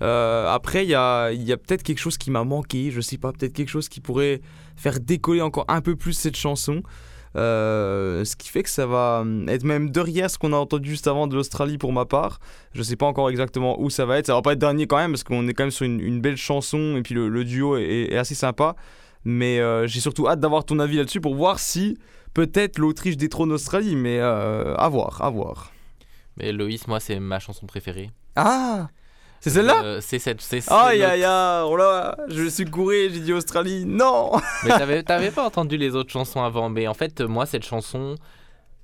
Après, 0.01 0.85
il 0.85 0.91
y 0.91 0.95
a, 0.95 1.33
y 1.33 1.53
a 1.53 1.57
peut-être 1.57 1.83
quelque 1.83 2.01
chose 2.01 2.17
qui 2.17 2.31
m'a 2.31 2.45
manqué. 2.45 2.91
Je 2.91 3.01
sais 3.01 3.19
pas, 3.19 3.33
peut-être 3.33 3.55
quelque 3.55 3.71
chose 3.71 3.89
qui 3.89 4.01
pourrait 4.01 4.41
faire 4.77 5.01
décoller 5.01 5.43
encore 5.43 5.65
un 5.69 5.81
peu 5.81 5.97
plus 5.97 6.13
cette 6.13 6.37
chanson. 6.37 6.83
Euh, 7.35 8.25
ce 8.25 8.37
qui 8.37 8.49
fait 8.49 8.63
que 8.63 8.69
ça 8.69 8.87
va 8.87 9.21
hum, 9.23 9.49
être 9.49 9.65
même 9.65 9.91
derrière 9.91 10.31
ce 10.31 10.39
qu'on 10.39 10.53
a 10.53 10.57
entendu 10.57 10.91
juste 10.91 11.07
avant 11.07 11.27
de 11.27 11.35
l'Australie 11.35 11.79
pour 11.79 11.93
ma 11.93 12.05
part. 12.05 12.41
Je 12.75 12.83
sais 12.83 12.97
pas 12.97 13.07
encore 13.07 13.31
exactement 13.31 13.81
où 13.81 13.91
ça 13.91 14.05
va 14.05 14.19
être. 14.19 14.27
Ça 14.27 14.35
va 14.35 14.43
pas 14.43 14.53
être 14.53 14.59
dernier 14.59 14.87
quand 14.87 14.99
même 14.99 15.13
parce 15.13 15.25
qu'on 15.25 15.47
est 15.49 15.55
quand 15.55 15.65
même 15.65 15.71
sur 15.71 15.87
une, 15.87 16.01
une 16.01 16.21
belle 16.21 16.37
chanson 16.37 16.97
et 16.97 17.03
puis 17.03 17.15
le, 17.15 17.29
le 17.29 17.45
duo 17.45 17.77
est, 17.77 18.13
est 18.13 18.17
assez 18.17 18.35
sympa. 18.35 18.77
Mais 19.25 19.61
euh, 19.61 19.87
j'ai 19.87 20.01
surtout 20.01 20.29
hâte 20.29 20.41
d'avoir 20.41 20.65
ton 20.65 20.79
avis 20.79 20.97
là-dessus 20.97 21.21
pour 21.21 21.35
voir 21.35 21.59
si 21.59 21.97
peut-être 22.35 22.79
l'Autriche 22.79 23.17
détrône 23.17 23.51
l'Australie. 23.51 23.97
Mais 23.97 24.19
euh, 24.19 24.75
à 24.77 24.89
voir, 24.89 25.23
à 25.23 25.31
voir. 25.31 25.73
Mais 26.37 26.53
Loïs, 26.53 26.87
moi, 26.87 27.01
c'est 27.01 27.21
ma 27.21 27.39
chanson 27.39 27.67
préférée. 27.67 28.11
Ah 28.37 28.89
C'est 29.43 29.51
celle-là 29.51 29.83
Euh, 29.85 29.99
C'est 30.01 30.19
cette. 30.21 30.41
c'est- 30.41 30.71
Aïe 30.71 31.03
aïe 31.03 31.25
aïe, 31.25 31.65
oh 31.67 31.77
là, 31.77 32.17
je 32.29 32.49
suis 32.49 32.65
couru, 32.65 33.11
j'ai 33.13 33.21
dit 33.21 33.33
Australie, 33.33 33.85
non 33.85 34.31
Mais 34.65 34.71
t'avais, 34.71 35.03
t'avais 35.03 35.31
pas 35.33 35.45
entendu 35.45 35.77
les 35.77 35.97
autres 35.97 36.11
chansons 36.11 36.43
avant. 36.43 36.69
Mais 36.71 36.87
en 36.87 36.95
fait, 36.95 37.21
moi, 37.21 37.45
cette 37.45 37.65
chanson, 37.65 38.15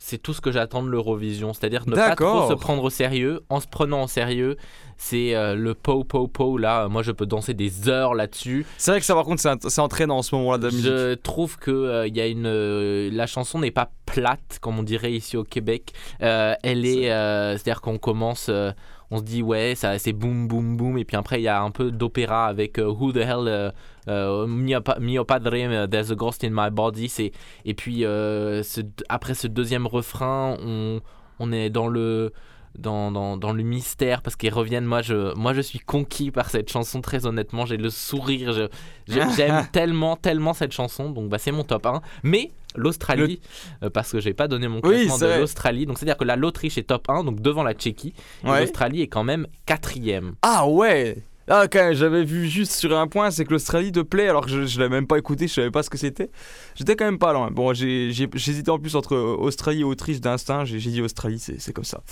c'est 0.01 0.19
tout 0.19 0.35
ce 0.35 0.41
que 0.41 0.51
j'attends 0.51 0.83
de 0.83 0.89
l'Eurovision. 0.89 1.53
C'est-à-dire 1.55 1.85
ne 1.89 1.95
pas 1.95 2.17
trop 2.17 2.49
se 2.49 2.55
prendre 2.55 2.83
au 2.83 2.91
sérieux. 2.91 3.41
En 3.49 3.61
se 3.61 3.69
prenant 3.69 4.03
au 4.03 4.07
sérieux, 4.09 4.57
c'est 4.97 5.37
euh, 5.37 5.55
le 5.55 5.75
po 5.75 6.03
po 6.03 6.27
po 6.27 6.59
là. 6.59 6.89
Moi, 6.89 7.03
je 7.05 7.13
peux 7.13 7.27
danser 7.27 7.55
des 7.55 7.89
heures 7.89 8.15
là-dessus. 8.15 8.67
C'est 8.79 8.91
vrai 8.91 8.99
que 9.01 9.07
ça, 9.07 9.15
par 9.15 9.25
contre, 9.25 9.41
c'est 9.69 9.81
entraînant 9.81 10.19
en 10.19 10.23
ce 10.23 10.35
moment-là 10.35 10.59
de 10.59 10.65
la 10.67 10.71
musique. 10.73 10.87
Je 10.87 11.15
trouve 11.15 11.57
que 11.59 11.71
euh, 11.71 12.07
il 12.09 12.17
y 12.17 12.21
a 12.21 12.27
une 12.27 12.47
euh, 12.47 13.11
la 13.13 13.29
chanson 13.29 13.61
n'est 13.61 13.71
pas 13.71 13.91
plate 14.07 14.59
comme 14.61 14.77
on 14.79 14.83
dirait 14.83 15.13
ici 15.13 15.37
au 15.37 15.45
Québec. 15.45 15.93
Euh, 16.21 16.55
elle 16.65 16.85
est, 16.85 17.13
euh, 17.13 17.53
c'est-à-dire 17.53 17.81
qu'on 17.81 17.99
commence, 17.99 18.47
euh, 18.49 18.73
on 19.11 19.19
se 19.19 19.23
dit 19.23 19.43
ouais, 19.43 19.75
ça 19.75 19.99
c'est 19.99 20.13
boum 20.13 20.49
boum 20.49 20.77
boum 20.77 20.99
et 20.99 21.05
puis 21.05 21.17
après 21.17 21.41
il 21.41 21.45
y 21.45 21.49
a 21.49 21.61
un 21.63 21.71
peu 21.71 21.91
d'opéra 21.91 22.47
avec 22.47 22.79
euh, 22.79 22.87
Who 22.91 23.13
the 23.13 23.17
hell 23.19 23.47
euh, 23.49 23.71
euh, 24.09 24.47
mio, 24.47 24.81
pa- 24.81 24.99
mio 25.01 25.25
padre 25.25 25.51
euh, 25.55 25.87
there's 25.87 26.11
a 26.11 26.15
ghost 26.15 26.45
in 26.45 26.51
my 26.53 26.71
body. 26.71 27.09
C'est 27.09 27.33
et 27.65 27.75
puis 27.75 28.01
ce- 28.01 28.81
après 29.09 29.35
ce 29.35 29.47
deuxième 29.47 29.87
refrain, 29.87 30.57
on 30.65 31.01
on 31.41 31.53
est 31.53 31.71
dans 31.71 31.89
le 31.89 32.33
dans, 32.79 33.11
dans, 33.11 33.37
dans 33.37 33.53
le 33.53 33.63
mystère 33.65 34.23
parce 34.23 34.37
qu'ils 34.37 34.53
reviennent. 34.53 34.85
Moi 34.85 35.03
je, 35.03 35.35
moi, 35.37 35.53
je 35.53 35.61
suis 35.63 35.79
conquis 35.81 36.31
par 36.31 36.49
cette 36.51 36.71
chanson, 36.71 37.01
très 37.01 37.27
honnêtement. 37.27 37.67
J'ai 37.67 37.77
le 37.77 37.91
sourire. 37.91 38.69
J'aime 39.09 39.67
tellement, 39.73 40.15
tellement 40.17 40.53
cette 40.53 40.71
chanson. 40.73 41.11
Donc, 41.11 41.29
bah, 41.29 41.39
c'est 41.39 41.51
mon 41.51 41.65
top 41.65 41.87
1. 41.87 42.03
Mais 42.23 42.53
l'Australie, 42.77 43.41
euh, 43.83 43.91
parce 43.91 44.13
que 44.13 44.21
j'ai 44.21 44.35
pas 44.35 44.49
donné 44.49 44.69
mon 44.69 44.81
Oui, 44.83 45.07
classement 45.07 45.17
c'est 45.19 45.35
de 45.35 45.41
l'Australie. 45.41 45.87
Donc 45.87 45.99
c'est-à-dire 45.99 46.17
que 46.17 46.25
là, 46.25 46.37
l'Autriche 46.37 46.79
est 46.79 46.85
top 46.85 47.09
1, 47.09 47.25
donc 47.25 47.41
devant 47.41 47.63
la 47.63 47.75
Tchéquie. 47.75 48.15
Ouais. 48.45 48.61
l'Australie 48.61 49.03
est 49.03 49.09
quand 49.09 49.25
même 49.25 49.47
quatrième. 49.67 50.35
Ah 50.43 50.67
ouais 50.67 51.19
ah, 51.51 51.67
quand 51.67 51.93
j'avais 51.95 52.25
vu 52.25 52.47
juste 52.47 52.73
sur 52.73 52.97
un 52.97 53.07
point, 53.07 53.31
c'est 53.31 53.47
que 53.47 53.53
l'Australie 53.53 53.91
te 53.91 54.01
plaît, 54.01 54.29
alors 54.29 54.45
que 54.45 54.51
je, 54.51 54.67
je 54.67 54.79
l'avais 54.79 54.91
même 54.91 55.07
pas 55.07 55.17
écouté, 55.17 55.49
je 55.49 55.55
savais 55.55 55.71
pas 55.71 55.83
ce 55.83 55.89
que 55.89 55.97
c'était. 55.97 56.31
J'étais 56.75 56.95
quand 56.95 57.07
même 57.07 57.19
pas 57.19 57.33
loin. 57.33 57.51
Bon, 57.51 57.73
j'hésitais 57.73 58.71
en 58.71 58.79
plus 58.79 58.95
entre 58.97 59.17
Australie 59.17 59.81
et 59.81 59.85
Autriche 59.85 60.21
d'instinct, 60.21 60.67
j'ai 60.67 60.79
dit 60.79 61.01
Australie, 61.01 61.39
c'est 61.39 61.73
comme 61.73 61.85
ça. 61.85 62.03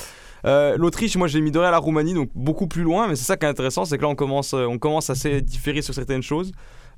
Euh, 0.46 0.76
L'Autriche, 0.78 1.16
moi 1.16 1.28
j'ai 1.28 1.40
mis 1.40 1.50
derrière 1.50 1.70
la 1.70 1.78
Roumanie, 1.78 2.14
donc 2.14 2.30
beaucoup 2.34 2.66
plus 2.66 2.82
loin, 2.82 3.08
mais 3.08 3.16
c'est 3.16 3.24
ça 3.24 3.36
qui 3.36 3.44
est 3.44 3.48
intéressant, 3.48 3.84
c'est 3.84 3.98
que 3.98 4.02
là 4.02 4.08
on 4.08 4.14
commence, 4.14 4.54
euh, 4.54 4.64
on 4.64 4.78
commence 4.78 5.10
à 5.10 5.14
se 5.14 5.40
différer 5.40 5.82
sur 5.82 5.92
certaines 5.92 6.22
choses. 6.22 6.52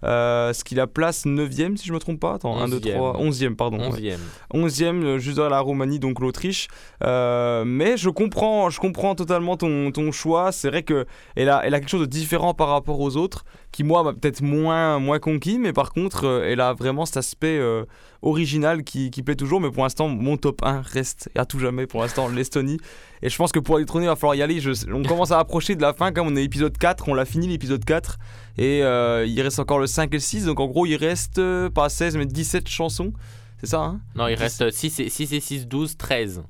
Euh, 0.05 0.53
ce 0.53 0.63
qui 0.63 0.75
la 0.77 0.87
place 0.87 1.27
9ème 1.27 1.77
si 1.77 1.87
je 1.89 1.93
me 1.93 1.99
trompe 1.99 2.21
pas. 2.21 2.35
Attends, 2.35 2.57
1, 2.57 2.69
2, 2.69 2.81
3, 2.95 3.17
11ème, 3.21 3.57
pardon. 3.57 3.79
ouais. 3.91 3.91
11e. 3.91 4.19
11e, 4.55 5.03
euh, 5.05 5.19
juste 5.19 5.37
derrière 5.37 5.51
la 5.51 5.61
Roumanie, 5.61 5.99
donc 5.99 6.21
l'Autriche. 6.21 6.69
Euh, 7.05 7.65
mais 7.67 7.97
je 7.97 8.09
comprends, 8.09 8.71
je 8.71 8.79
comprends 8.79 9.15
totalement 9.17 9.57
ton, 9.57 9.91
ton 9.91 10.13
choix. 10.13 10.53
C'est 10.53 10.69
vrai 10.69 10.85
qu'elle 10.85 11.49
a, 11.49 11.63
elle 11.65 11.75
a 11.75 11.81
quelque 11.81 11.89
chose 11.91 12.01
de 12.03 12.07
différent 12.07 12.55
par 12.55 12.69
rapport 12.69 13.01
aux 13.01 13.17
autres, 13.17 13.45
qui 13.73 13.83
moi 13.83 14.05
m'a 14.05 14.13
peut-être 14.13 14.41
moins, 14.43 14.99
moins 15.01 15.19
conquis, 15.19 15.59
mais 15.59 15.73
par 15.73 15.93
contre, 15.93 16.25
euh, 16.27 16.45
elle 16.49 16.61
a 16.61 16.73
vraiment 16.75 17.05
cet 17.05 17.17
aspect 17.17 17.61
original 18.23 18.83
qui, 18.85 19.11
qui 19.11 19.23
plaît 19.23 19.35
toujours. 19.37 19.61
Mais 19.61 19.71
pour 19.71 19.83
l'instant, 19.83 20.09
mon 20.09 20.37
top 20.37 20.63
1 20.65 20.81
reste 20.83 21.29
à 21.37 21.45
tout 21.45 21.59
jamais 21.59 21.87
pour 21.87 22.03
l'instant 22.03 22.29
l'Estonie. 22.29 22.79
Et 23.23 23.29
je 23.31 23.37
pense 23.37 23.51
que 23.53 23.59
pour 23.59 23.85
trôner, 23.85 24.07
il 24.07 24.09
va 24.09 24.17
falloir 24.17 24.37
y 24.37 24.43
aller. 24.43 24.61
Je- 24.61 24.93
on 24.93 25.03
commence 25.03 25.33
à 25.33 25.39
approcher 25.41 25.75
de 25.75 25.83
la 25.83 25.93
fin, 25.93 26.13
comme 26.13 26.29
on 26.29 26.37
est 26.37 26.45
épisode 26.45 26.77
4, 26.79 27.09
on 27.09 27.15
l'a 27.15 27.25
fini 27.25 27.49
l'épisode 27.49 27.85
4. 27.85 28.17
Et 28.59 28.83
euh, 28.83 29.25
il 29.25 29.41
reste 29.41 29.61
encore 29.61 29.79
le 29.79 29.87
5 29.87 30.13
et 30.13 30.17
le 30.17 30.21
6. 30.21 30.45
Donc 30.45 30.61
en 30.61 30.67
gros, 30.67 30.85
il 30.85 30.97
reste 30.97 31.39
euh, 31.39 31.71
pas 31.71 31.89
16, 31.89 32.17
mais 32.17 32.27
17 32.27 32.69
chansons. 32.69 33.13
C'est 33.61 33.69
ça, 33.69 33.81
hein? 33.81 34.01
Non, 34.15 34.29
il 34.29 34.35
reste 34.35 34.71
6 34.71 35.01
et 35.01 35.09
6, 35.09 35.33
et 35.33 35.41
6 35.41 35.67
12, 35.67 35.97
13. 35.97 36.43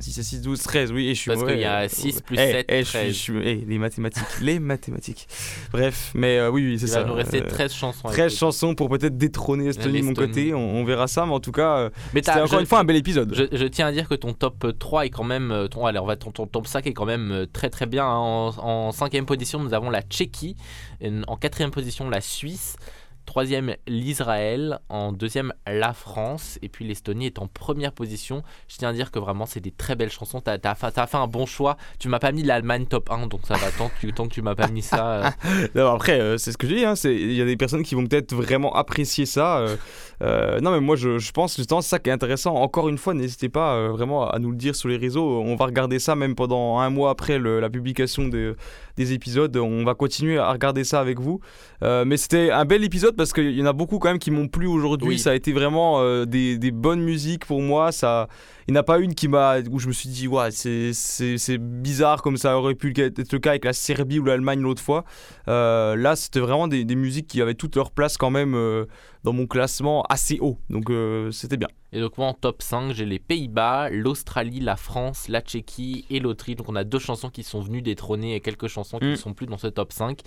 6 0.00 0.18
et 0.18 0.22
6, 0.22 0.42
12, 0.42 0.62
13, 0.62 0.92
oui, 0.92 1.08
et 1.08 1.14
je 1.14 1.20
suis 1.20 1.30
Parce 1.30 1.42
qu'il 1.44 1.58
y 1.58 1.64
a 1.64 1.80
euh, 1.82 1.88
6 1.88 2.22
plus 2.22 2.36
eh, 2.38 2.52
7, 2.52 2.66
eh, 2.68 2.78
je 2.78 2.82
suis- 2.84 2.98
13. 2.98 3.08
je 3.08 3.12
suis- 3.18 3.38
eh, 3.48 3.64
les 3.66 3.78
mathématiques, 3.78 4.24
les 4.40 4.58
mathématiques. 4.60 5.26
Bref, 5.72 6.12
mais 6.14 6.38
euh, 6.38 6.50
oui, 6.50 6.64
oui, 6.64 6.78
c'est 6.78 6.86
Il 6.86 6.88
ça. 6.90 7.02
va 7.02 7.08
nous 7.08 7.14
rester 7.14 7.42
euh, 7.42 7.48
13 7.48 7.72
chansons. 7.72 8.06
à 8.08 8.12
13 8.12 8.26
écouter. 8.26 8.36
chansons 8.38 8.74
pour 8.76 8.88
peut-être 8.90 9.16
détrôner 9.18 9.64
l'Estonie 9.64 10.00
de 10.00 10.04
mon 10.06 10.14
côté, 10.14 10.54
on, 10.54 10.76
on 10.76 10.84
verra 10.84 11.08
ça, 11.08 11.26
mais 11.26 11.32
en 11.32 11.40
tout 11.40 11.50
cas, 11.52 11.78
euh, 11.78 11.90
c'était 12.14 12.30
encore 12.30 12.46
je- 12.46 12.60
une 12.60 12.66
fois 12.66 12.78
un 12.78 12.84
bel 12.84 12.96
épisode. 12.96 13.34
Je, 13.34 13.44
je 13.56 13.66
tiens 13.66 13.86
à 13.88 13.92
dire 13.92 14.08
que 14.08 14.14
ton 14.14 14.32
top 14.34 14.66
3 14.78 15.06
est 15.06 15.10
quand 15.10 15.24
même. 15.24 15.50
euh, 15.50 15.66
Ton, 15.66 15.84
allez, 15.84 15.98
on 15.98 16.06
va, 16.06 16.14
ton, 16.16 16.30
ton 16.30 16.46
top 16.46 16.66
5 16.68 16.86
est 16.86 16.92
quand 16.94 17.04
même 17.06 17.32
euh, 17.32 17.46
très 17.52 17.68
très 17.68 17.86
bien. 17.86 18.04
hein. 18.04 18.14
En, 18.16 18.54
en 18.58 18.92
cinquième 18.92 19.26
position, 19.26 19.58
nous 19.58 19.74
avons 19.74 19.90
la 19.90 20.02
Tchéquie. 20.02 20.56
En 21.26 21.36
quatrième 21.36 21.70
position, 21.72 22.08
la 22.08 22.20
Suisse. 22.20 22.76
Troisième, 23.28 23.76
l'Israël. 23.86 24.78
En 24.88 25.12
deuxième, 25.12 25.52
la 25.66 25.92
France. 25.92 26.58
Et 26.62 26.70
puis 26.70 26.86
l'Estonie 26.86 27.26
est 27.26 27.38
en 27.38 27.46
première 27.46 27.92
position. 27.92 28.42
Je 28.68 28.78
tiens 28.78 28.88
à 28.88 28.92
dire 28.94 29.10
que 29.10 29.18
vraiment, 29.18 29.44
c'est 29.44 29.60
des 29.60 29.70
très 29.70 29.96
belles 29.96 30.10
chansons. 30.10 30.40
T'as 30.40 30.56
as, 30.62 30.74
fait 31.06 31.14
un 31.18 31.26
bon 31.26 31.44
choix. 31.44 31.76
Tu 31.98 32.08
m'as 32.08 32.20
pas 32.20 32.32
mis 32.32 32.42
l'Allemagne 32.42 32.86
top 32.86 33.10
1, 33.10 33.26
donc 33.26 33.42
ça 33.46 33.58
va 33.58 33.70
tant 33.70 33.90
que 34.00 34.06
tant 34.06 34.28
que 34.28 34.32
tu 34.32 34.40
m'as 34.40 34.54
pas 34.54 34.68
mis 34.68 34.80
ça. 34.80 35.34
euh, 35.76 35.86
après, 35.94 36.18
euh, 36.18 36.38
c'est 36.38 36.52
ce 36.52 36.56
que 36.56 36.66
je 36.66 36.74
dis, 36.74 36.84
hein, 36.86 36.94
il 37.04 37.34
y 37.34 37.42
a 37.42 37.44
des 37.44 37.58
personnes 37.58 37.82
qui 37.82 37.94
vont 37.94 38.06
peut-être 38.06 38.34
vraiment 38.34 38.74
apprécier 38.74 39.26
ça. 39.26 39.58
euh, 39.58 39.76
euh, 40.22 40.58
non, 40.60 40.70
mais 40.70 40.80
moi, 40.80 40.96
je, 40.96 41.30
pense 41.32 41.54
justement, 41.54 41.82
c'est 41.82 41.90
ça 41.90 41.98
qui 41.98 42.08
est 42.08 42.14
intéressant. 42.14 42.54
Encore 42.54 42.88
une 42.88 42.96
fois, 42.96 43.12
n'hésitez 43.12 43.50
pas 43.50 43.88
vraiment 43.88 44.26
à 44.30 44.38
nous 44.38 44.52
le 44.52 44.56
dire 44.56 44.74
sur 44.74 44.88
les 44.88 44.96
réseaux. 44.96 45.42
On 45.42 45.54
va 45.54 45.66
regarder 45.66 45.98
ça 45.98 46.14
même 46.14 46.34
pendant 46.34 46.78
un 46.78 46.88
mois 46.88 47.10
après 47.10 47.38
la 47.38 47.68
publication 47.68 48.26
des, 48.26 48.54
des 48.96 49.12
épisodes. 49.12 49.54
On 49.58 49.84
va 49.84 49.94
continuer 49.94 50.38
à 50.38 50.50
regarder 50.50 50.84
ça 50.84 50.98
avec 50.98 51.20
vous. 51.20 51.40
Mais 51.82 52.16
c'était 52.16 52.50
un 52.50 52.64
bel 52.64 52.82
épisode 52.84 53.17
parce 53.18 53.34
qu'il 53.34 53.50
y 53.50 53.62
en 53.62 53.66
a 53.66 53.74
beaucoup 53.74 53.98
quand 53.98 54.08
même 54.08 54.18
qui 54.18 54.30
m'ont 54.30 54.48
plu 54.48 54.66
aujourd'hui. 54.66 55.08
Oui. 55.08 55.18
Ça 55.18 55.32
a 55.32 55.34
été 55.34 55.52
vraiment 55.52 56.00
euh, 56.00 56.24
des, 56.24 56.56
des 56.56 56.70
bonnes 56.70 57.02
musiques 57.02 57.44
pour 57.44 57.60
moi. 57.60 57.92
Ça, 57.92 58.28
il 58.68 58.72
n'y 58.72 58.78
en 58.78 58.80
a 58.80 58.84
pas 58.84 58.98
une 58.98 59.14
qui 59.14 59.28
m'a 59.28 59.60
où 59.70 59.78
je 59.78 59.88
me 59.88 59.92
suis 59.92 60.10
dit 60.10 60.28
ouais 60.28 60.50
c'est 60.50 61.58
bizarre 61.58 62.20
comme 62.22 62.36
ça 62.36 62.58
aurait 62.58 62.74
pu 62.74 62.92
être 63.00 63.32
le 63.32 63.38
cas 63.38 63.50
avec 63.50 63.64
la 63.64 63.72
Serbie 63.72 64.18
ou 64.18 64.24
l'Allemagne 64.24 64.60
l'autre 64.60 64.82
fois. 64.82 65.04
Euh, 65.48 65.96
là 65.96 66.16
c'était 66.16 66.40
vraiment 66.40 66.68
des, 66.68 66.84
des 66.84 66.94
musiques 66.96 67.26
qui 67.28 67.40
avaient 67.40 67.54
toute 67.54 67.76
leur 67.76 67.90
place 67.90 68.18
quand 68.18 68.30
même 68.30 68.54
euh, 68.54 68.84
dans 69.24 69.32
mon 69.32 69.46
classement 69.46 70.02
assez 70.10 70.38
haut. 70.40 70.58
Donc 70.68 70.90
euh, 70.90 71.30
c'était 71.30 71.56
bien. 71.56 71.68
Et 71.92 72.00
donc 72.00 72.18
moi 72.18 72.26
en 72.26 72.34
top 72.34 72.60
5, 72.60 72.92
j'ai 72.92 73.06
les 73.06 73.18
Pays-Bas, 73.18 73.88
l'Australie, 73.88 74.60
la 74.60 74.76
France, 74.76 75.28
la 75.28 75.40
Tchéquie 75.40 76.04
et 76.10 76.20
l'Autriche. 76.20 76.56
Donc 76.56 76.68
on 76.68 76.76
a 76.76 76.84
deux 76.84 76.98
chansons 76.98 77.30
qui 77.30 77.42
sont 77.42 77.62
venues 77.62 77.80
détrôner 77.80 78.34
et 78.34 78.40
quelques 78.40 78.68
chansons 78.68 78.98
qui 78.98 79.06
Mm. 79.06 79.10
ne 79.12 79.16
sont 79.16 79.32
plus 79.32 79.46
dans 79.46 79.56
ce 79.56 79.68
top 79.68 79.94
5. 79.94 80.20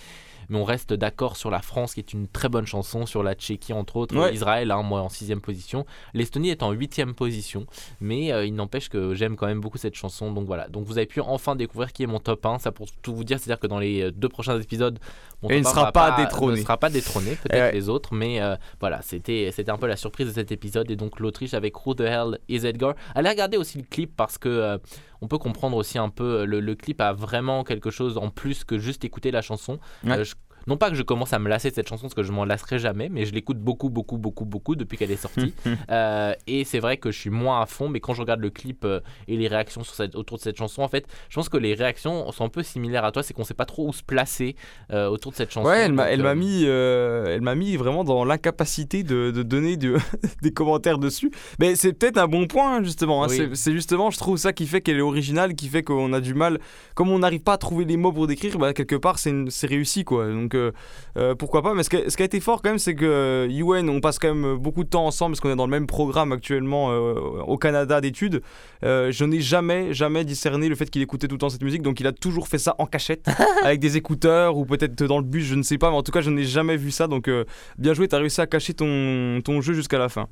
Mais 0.50 0.58
on 0.58 0.64
reste 0.64 0.92
d'accord 0.94 1.38
sur 1.38 1.52
la 1.52 1.62
France 1.62 1.94
qui 1.94 2.00
est 2.00 2.14
une 2.14 2.28
très 2.28 2.50
bonne 2.50 2.66
chanson, 2.66 3.06
sur 3.06 3.22
la 3.22 3.36
Tchéquie 3.36 3.74
entre 3.74 3.98
autres, 3.98 4.18
Ouais. 4.18 4.34
Israël, 4.34 4.72
hein, 4.72 4.82
moi 4.82 5.02
en 5.02 5.10
sixième 5.10 5.40
position. 5.40 5.86
L'Estonie 6.16 6.50
est 6.50 6.64
en 6.64 6.72
huitième 6.72 7.14
position. 7.14 7.68
Mais 8.02 8.31
euh, 8.32 8.46
il 8.46 8.56
n'empêche 8.56 8.90
que 8.90 9.14
j'aime 9.14 9.36
quand 9.36 9.48
même 9.48 9.60
beaucoup 9.62 9.78
cette 9.78 9.96
chanson. 9.96 10.32
Donc 10.32 10.46
voilà, 10.48 10.68
donc 10.70 10.86
vous 10.86 10.98
avez 10.98 11.08
pu 11.08 11.22
enfin 11.22 11.56
découvrir 11.56 11.94
qui 11.94 12.04
est 12.04 12.08
mon 12.08 12.20
top 12.20 12.46
1. 12.46 12.60
Ça 12.60 12.72
pour 12.72 12.88
tout 13.02 13.14
vous 13.16 13.24
dire, 13.24 13.38
c'est-à-dire 13.40 13.60
que 13.60 13.68
dans 13.68 13.80
les 13.80 14.02
euh, 14.04 14.12
deux 14.12 14.30
prochains 14.30 14.60
épisodes, 14.60 15.00
mon 15.42 15.50
il 15.50 15.62
ne 15.62 15.68
1 15.68 15.70
sera 15.70 15.84
va 15.86 15.92
pas 15.92 16.18
détrôné. 16.18 16.58
Ne 16.58 16.64
sera 16.64 16.78
pas 16.78 16.90
détrôné, 16.90 17.32
peut-être 17.36 17.54
Ouais. 17.54 17.72
les 17.72 17.90
autres. 17.90 18.14
Mais 18.14 18.42
euh, 18.42 18.56
voilà, 18.80 19.02
c'était 19.02 19.52
c'était 19.54 19.72
un 19.72 19.78
peu 19.78 19.88
la 19.88 19.96
surprise 19.98 20.28
de 20.28 20.34
cet 20.34 20.52
épisode. 20.52 20.90
Et 20.92 20.96
donc 20.96 21.20
l'Autriche 21.20 21.54
avec 21.54 21.86
Who 21.86 21.94
the 21.94 22.02
Hell 22.02 22.40
is 22.50 22.66
Edgar. 22.66 22.96
Allez 23.16 23.30
regarder 23.30 23.58
aussi 23.58 23.78
le 23.78 23.84
clip 23.90 24.14
parce 24.16 24.38
que 24.38 24.50
euh, 24.50 24.78
on 25.22 25.28
peut 25.28 25.38
comprendre 25.38 25.78
aussi 25.78 25.98
un 25.98 26.10
peu. 26.10 26.46
Le, 26.46 26.60
le 26.60 26.76
clip 26.76 27.00
a 27.02 27.14
vraiment 27.14 27.64
quelque 27.64 27.92
chose 27.92 28.18
en 28.18 28.30
plus 28.30 28.64
que 28.64 28.78
juste 28.80 29.04
écouter 29.06 29.32
la 29.32 29.42
chanson. 29.42 29.80
Ouais. 30.04 30.24
Je- 30.24 30.36
non 30.68 30.78
pas 30.78 30.90
que 30.90 30.96
je 30.96 31.04
commence 31.04 31.34
à 31.34 31.40
me 31.40 31.50
lasser 31.50 31.70
de 31.70 31.76
cette 31.76 31.88
chanson 31.90 32.04
parce 32.04 32.14
que 32.14 32.24
je 32.24 32.32
m'en 32.32 32.46
lasserai 32.46 32.80
jamais, 32.80 33.10
mais 33.10 33.26
je 33.26 33.34
l'écoute 33.34 33.58
beaucoup, 33.58 33.90
beaucoup, 33.90 34.18
beaucoup, 34.18 34.46
beaucoup 34.46 34.76
depuis 34.76 34.98
qu'elle 34.98 35.12
est 35.12 35.16
sortie. 35.16 35.54
Euh, 35.90 36.34
et 36.48 36.64
c'est 36.64 36.80
vrai 36.80 36.98
que 36.98 37.12
je 37.12 37.18
suis 37.20 37.30
moins 37.30 37.62
à 37.62 37.66
fond, 37.66 37.90
mais 37.90 38.00
quand 38.00 38.14
je 38.14 38.22
regarde 38.22 38.40
le 38.40 38.50
clip 38.50 38.86
euh, 38.86 39.00
et 39.28 39.36
les 39.38 39.48
réactions 39.48 39.84
sur 39.84 39.94
cette- 39.94 40.16
autour 40.16 40.38
de 40.38 40.42
cette 40.44 40.58
chanson, 40.58 40.82
en 40.84 40.88
fait, 40.88 41.06
je 41.30 41.36
pense 41.36 41.50
que 41.50 41.58
les 41.58 41.74
réactions 41.74 42.32
sont 42.32 42.46
un 42.46 42.50
peu 42.50 42.64
similaires 42.64 43.04
à 43.06 43.12
toi. 43.12 43.24
C'est 43.24 43.34
qu'on 43.34 43.44
sait 43.44 43.54
pas 43.54 43.66
trop 43.66 43.88
où 43.88 43.94
se 43.94 44.04
placer 44.04 44.56
euh, 44.92 45.08
autour 45.08 45.32
de 45.32 45.38
cette 45.38 45.52
chanson. 45.52 45.68
Ouais, 45.68 45.82
elle 45.82 45.94
m'a 45.94 46.36
mis, 46.36 46.64
elle 46.64 47.42
m'a 47.42 47.56
mis 47.56 47.76
vraiment 47.76 48.04
dans 48.04 48.24
l'incapacité 48.26 49.04
de, 49.04 49.32
de 49.32 49.44
donner 49.44 49.78
du- 49.78 49.96
des 50.42 50.52
commentaires 50.52 50.98
dessus. 50.98 51.32
Mais 51.60 51.76
c'est 51.76 51.94
peut-être 51.94 52.18
un 52.18 52.28
bon 52.28 52.48
point 52.48 52.78
hein, 52.78 52.84
justement. 52.84 53.24
hein. 53.24 53.28
Oui. 53.30 53.50
C'est- 53.54 53.72
justement, 53.74 54.10
je 54.12 54.18
trouve 54.18 54.38
ça 54.38 54.54
qui 54.54 54.68
fait 54.68 54.82
qu'elle 54.82 54.98
est 54.98 55.02
originale, 55.02 55.56
qui 55.56 55.68
fait 55.68 55.84
qu'on 55.84 56.14
a 56.14 56.22
du 56.22 56.34
mal, 56.34 56.60
comme 56.96 57.10
on 57.10 57.20
n'arrive 57.20 57.42
pas 57.42 57.54
à 57.54 57.58
trouver 57.58 57.86
les 57.86 57.98
mots 57.98 58.12
pour 58.12 58.28
décrire, 58.28 58.58
bah, 58.58 58.74
quelque 58.74 58.96
part 58.96 59.18
c'est 59.20 59.68
réussi 59.68 60.04
quoi. 60.04 60.28
Donc 60.28 60.51
euh, 60.56 60.72
euh, 61.18 61.36
pourquoi 61.36 61.62
pas. 61.62 61.74
Mais 61.74 61.84
ce 61.84 61.90
qui, 61.90 61.98
a, 61.98 62.10
ce 62.10 62.16
qui 62.16 62.24
a 62.24 62.26
été 62.26 62.40
fort 62.40 62.62
quand 62.62 62.70
même, 62.70 62.80
c'est 62.80 62.96
que 62.96 63.06
euh, 63.06 63.48
UN, 63.50 63.90
on 63.90 64.00
passe 64.00 64.20
quand 64.20 64.34
même 64.34 64.56
beaucoup 64.56 64.84
de 64.84 64.90
temps 64.90 65.06
ensemble 65.06 65.34
parce 65.34 65.42
qu'on 65.42 65.52
est 65.52 65.56
dans 65.56 65.66
le 65.66 65.72
même 65.72 65.88
programme 65.88 66.32
actuellement 66.32 66.92
euh, 66.92 67.14
au 67.48 67.58
Canada 67.58 68.02
d'études. 68.02 68.42
Euh, 68.84 69.12
je 69.12 69.26
n'ai 69.26 69.42
jamais, 69.42 69.94
jamais 69.94 70.24
discerné 70.24 70.70
le 70.70 70.76
fait 70.76 70.90
qu'il 70.90 71.02
écoutait 71.02 71.28
tout 71.28 71.36
le 71.36 71.40
temps 71.40 71.50
cette 71.50 71.64
musique. 71.64 71.82
Donc 71.82 72.00
il 72.00 72.08
a 72.08 72.12
toujours 72.12 72.48
fait 72.48 72.58
ça 72.58 72.76
en 72.78 72.86
cachette, 72.86 73.28
avec 73.64 73.80
des 73.80 73.98
écouteurs 73.98 74.58
ou 74.58 74.66
peut-être 74.66 75.04
dans 75.04 75.18
le 75.18 75.24
bus, 75.24 75.46
je 75.46 75.56
ne 75.56 75.64
sais 75.64 75.78
pas. 75.78 75.90
Mais 75.90 75.98
en 75.98 76.04
tout 76.04 76.12
cas, 76.12 76.22
je 76.22 76.30
n'ai 76.30 76.44
jamais 76.44 76.78
vu 76.78 76.92
ça. 76.92 77.08
Donc 77.08 77.28
euh, 77.28 77.46
bien 77.78 77.94
joué, 77.94 78.08
tu 78.08 78.16
as 78.16 78.20
réussi 78.20 78.42
à 78.42 78.48
cacher 78.48 78.74
ton, 78.74 79.42
ton 79.44 79.62
jeu 79.62 79.74
jusqu'à 79.74 79.98
la 79.98 80.10
fin. 80.10 80.28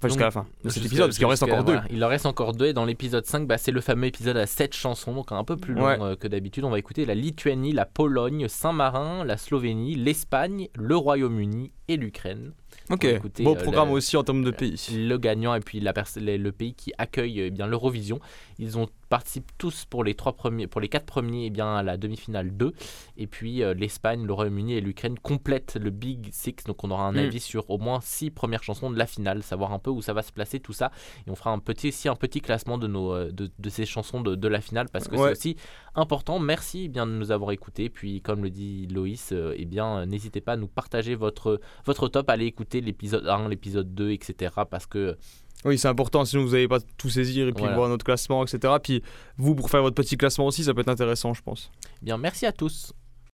Enfin, 0.00 0.08
jusqu'à 0.08 0.24
la 0.24 0.30
fin 0.30 0.46
de 0.64 0.70
cet 0.70 0.84
épisode, 0.86 1.06
parce 1.08 1.18
qu'il 1.18 1.26
en 1.26 1.28
reste 1.28 1.42
encore 1.42 1.62
deux. 1.62 1.74
voilà, 1.74 1.86
il 1.90 2.02
en 2.02 2.08
reste 2.08 2.24
encore 2.24 2.54
deux. 2.54 2.66
Et 2.66 2.72
dans 2.72 2.86
l'épisode 2.86 3.26
5, 3.26 3.46
bah, 3.46 3.58
c'est 3.58 3.70
le 3.70 3.82
fameux 3.82 4.06
épisode 4.06 4.38
à 4.38 4.46
7 4.46 4.74
chansons, 4.74 5.12
donc 5.12 5.30
un 5.30 5.44
peu 5.44 5.58
plus 5.58 5.74
long 5.74 5.84
Ouais. 5.84 5.98
euh, 6.00 6.16
que 6.16 6.26
d'habitude. 6.26 6.64
On 6.64 6.70
va 6.70 6.78
écouter 6.78 7.04
la 7.04 7.14
Lituanie, 7.14 7.72
la 7.72 7.84
Pologne, 7.84 8.48
Saint-Marin, 8.48 9.24
la 9.24 9.36
Slovénie, 9.36 9.96
l'Espagne, 9.96 10.68
le 10.74 10.96
Royaume-Uni 10.96 11.72
et 11.88 11.98
l'Ukraine. 11.98 12.52
Ok, 12.88 13.04
écouter, 13.04 13.44
beau 13.44 13.54
euh, 13.54 13.62
programme 13.62 13.90
aussi 13.90 14.16
en 14.16 14.24
termes 14.24 14.42
de 14.42 14.50
pays. 14.50 14.76
le 14.90 15.18
gagnant 15.18 15.54
et 15.54 15.60
puis 15.60 15.80
la 15.80 15.92
le 16.16 16.36
le 16.38 16.52
pays 16.52 16.72
qui 16.74 16.92
accueille 16.96 17.40
eh 17.40 17.50
bien 17.50 17.66
l'Eurovision. 17.66 18.20
Ils 18.58 18.78
ont 18.78 18.88
participent 19.10 19.50
tous 19.58 19.84
pour 19.84 20.04
les 20.04 20.14
trois 20.14 20.32
premiers, 20.32 20.66
pour 20.66 20.80
les 20.80 20.88
quatre 20.88 21.04
premiers 21.04 21.46
eh 21.46 21.50
bien 21.50 21.74
à 21.76 21.82
la 21.82 21.98
demi-finale 21.98 22.56
2 22.56 22.72
et 23.18 23.26
puis 23.26 23.62
euh, 23.62 23.74
l'Espagne, 23.74 24.24
le 24.24 24.32
Royaume-Uni 24.32 24.72
et 24.74 24.80
l'Ukraine 24.80 25.18
complètent 25.18 25.76
le 25.78 25.90
Big 25.90 26.30
Six. 26.32 26.54
Donc 26.66 26.82
on 26.84 26.90
aura 26.90 27.06
un 27.06 27.12
Mm. 27.12 27.18
avis 27.18 27.40
sur 27.40 27.68
au 27.68 27.76
moins 27.76 28.00
six 28.00 28.30
premières 28.30 28.62
chansons 28.62 28.90
de 28.90 28.96
la 28.96 29.06
finale, 29.06 29.42
savoir 29.42 29.72
un 29.72 29.78
peu 29.78 29.90
où 29.90 30.00
ça 30.00 30.12
va 30.14 30.22
se 30.22 30.32
placer 30.32 30.60
tout 30.60 30.72
ça 30.72 30.90
et 31.26 31.30
on 31.30 31.34
fera 31.34 31.50
un 31.50 31.58
petit 31.58 31.88
aussi 31.88 32.08
un 32.08 32.14
petit 32.16 32.40
classement 32.40 32.78
de 32.78 32.86
nos 32.86 33.12
euh, 33.12 33.30
de, 33.32 33.50
de 33.58 33.68
ces 33.68 33.84
chansons 33.84 34.20
de, 34.22 34.34
de 34.34 34.48
la 34.48 34.60
finale 34.60 34.88
parce 34.88 35.08
que 35.08 35.16
Ouais. 35.16 35.34
c'est 35.34 35.50
aussi 35.50 35.56
important. 35.96 36.38
Merci 36.38 36.84
eh 36.84 36.88
bien 36.88 37.06
de 37.06 37.12
nous 37.12 37.32
avoir 37.32 37.50
écoutés. 37.50 37.88
Puis 37.90 38.22
comme 38.22 38.42
le 38.44 38.50
dit 38.50 38.86
Loïs, 38.86 39.32
euh, 39.32 39.54
eh 39.56 39.64
bien 39.66 40.06
n'hésitez 40.06 40.40
pas 40.40 40.52
à 40.52 40.56
nous 40.56 40.68
partager 40.68 41.16
votre 41.16 41.60
votre 41.84 42.08
top, 42.08 42.30
allez 42.30 42.46
écouter 42.46 42.80
l'épisode 42.80 43.26
1, 43.26 43.48
l'épisode 43.48 43.92
2, 43.94 44.12
etc. 44.12 44.54
Parce 44.70 44.86
que 44.86 45.16
Oui, 45.64 45.78
c'est 45.78 45.88
important, 45.88 46.24
sinon 46.24 46.44
vous 46.44 46.52
n'allez 46.52 46.68
pas 46.68 46.78
tout 46.96 47.10
saisir 47.10 47.46
et 47.48 47.52
puis 47.52 47.60
Voilà. 47.60 47.76
voir 47.76 47.88
notre 47.88 48.04
classement, 48.04 48.42
etc. 48.44 48.74
Puis 48.82 49.02
vous, 49.36 49.54
pour 49.54 49.68
faire 49.70 49.82
votre 49.82 49.94
petit 49.94 50.16
classement 50.16 50.46
aussi, 50.46 50.64
ça 50.64 50.72
peut 50.72 50.80
être 50.80 50.88
intéressant, 50.88 51.34
je 51.34 51.42
pense. 51.42 51.70
eh 52.00 52.04
bien 52.04 52.16
merci 52.16 52.46
à 52.46 52.52
tous. 52.52 52.92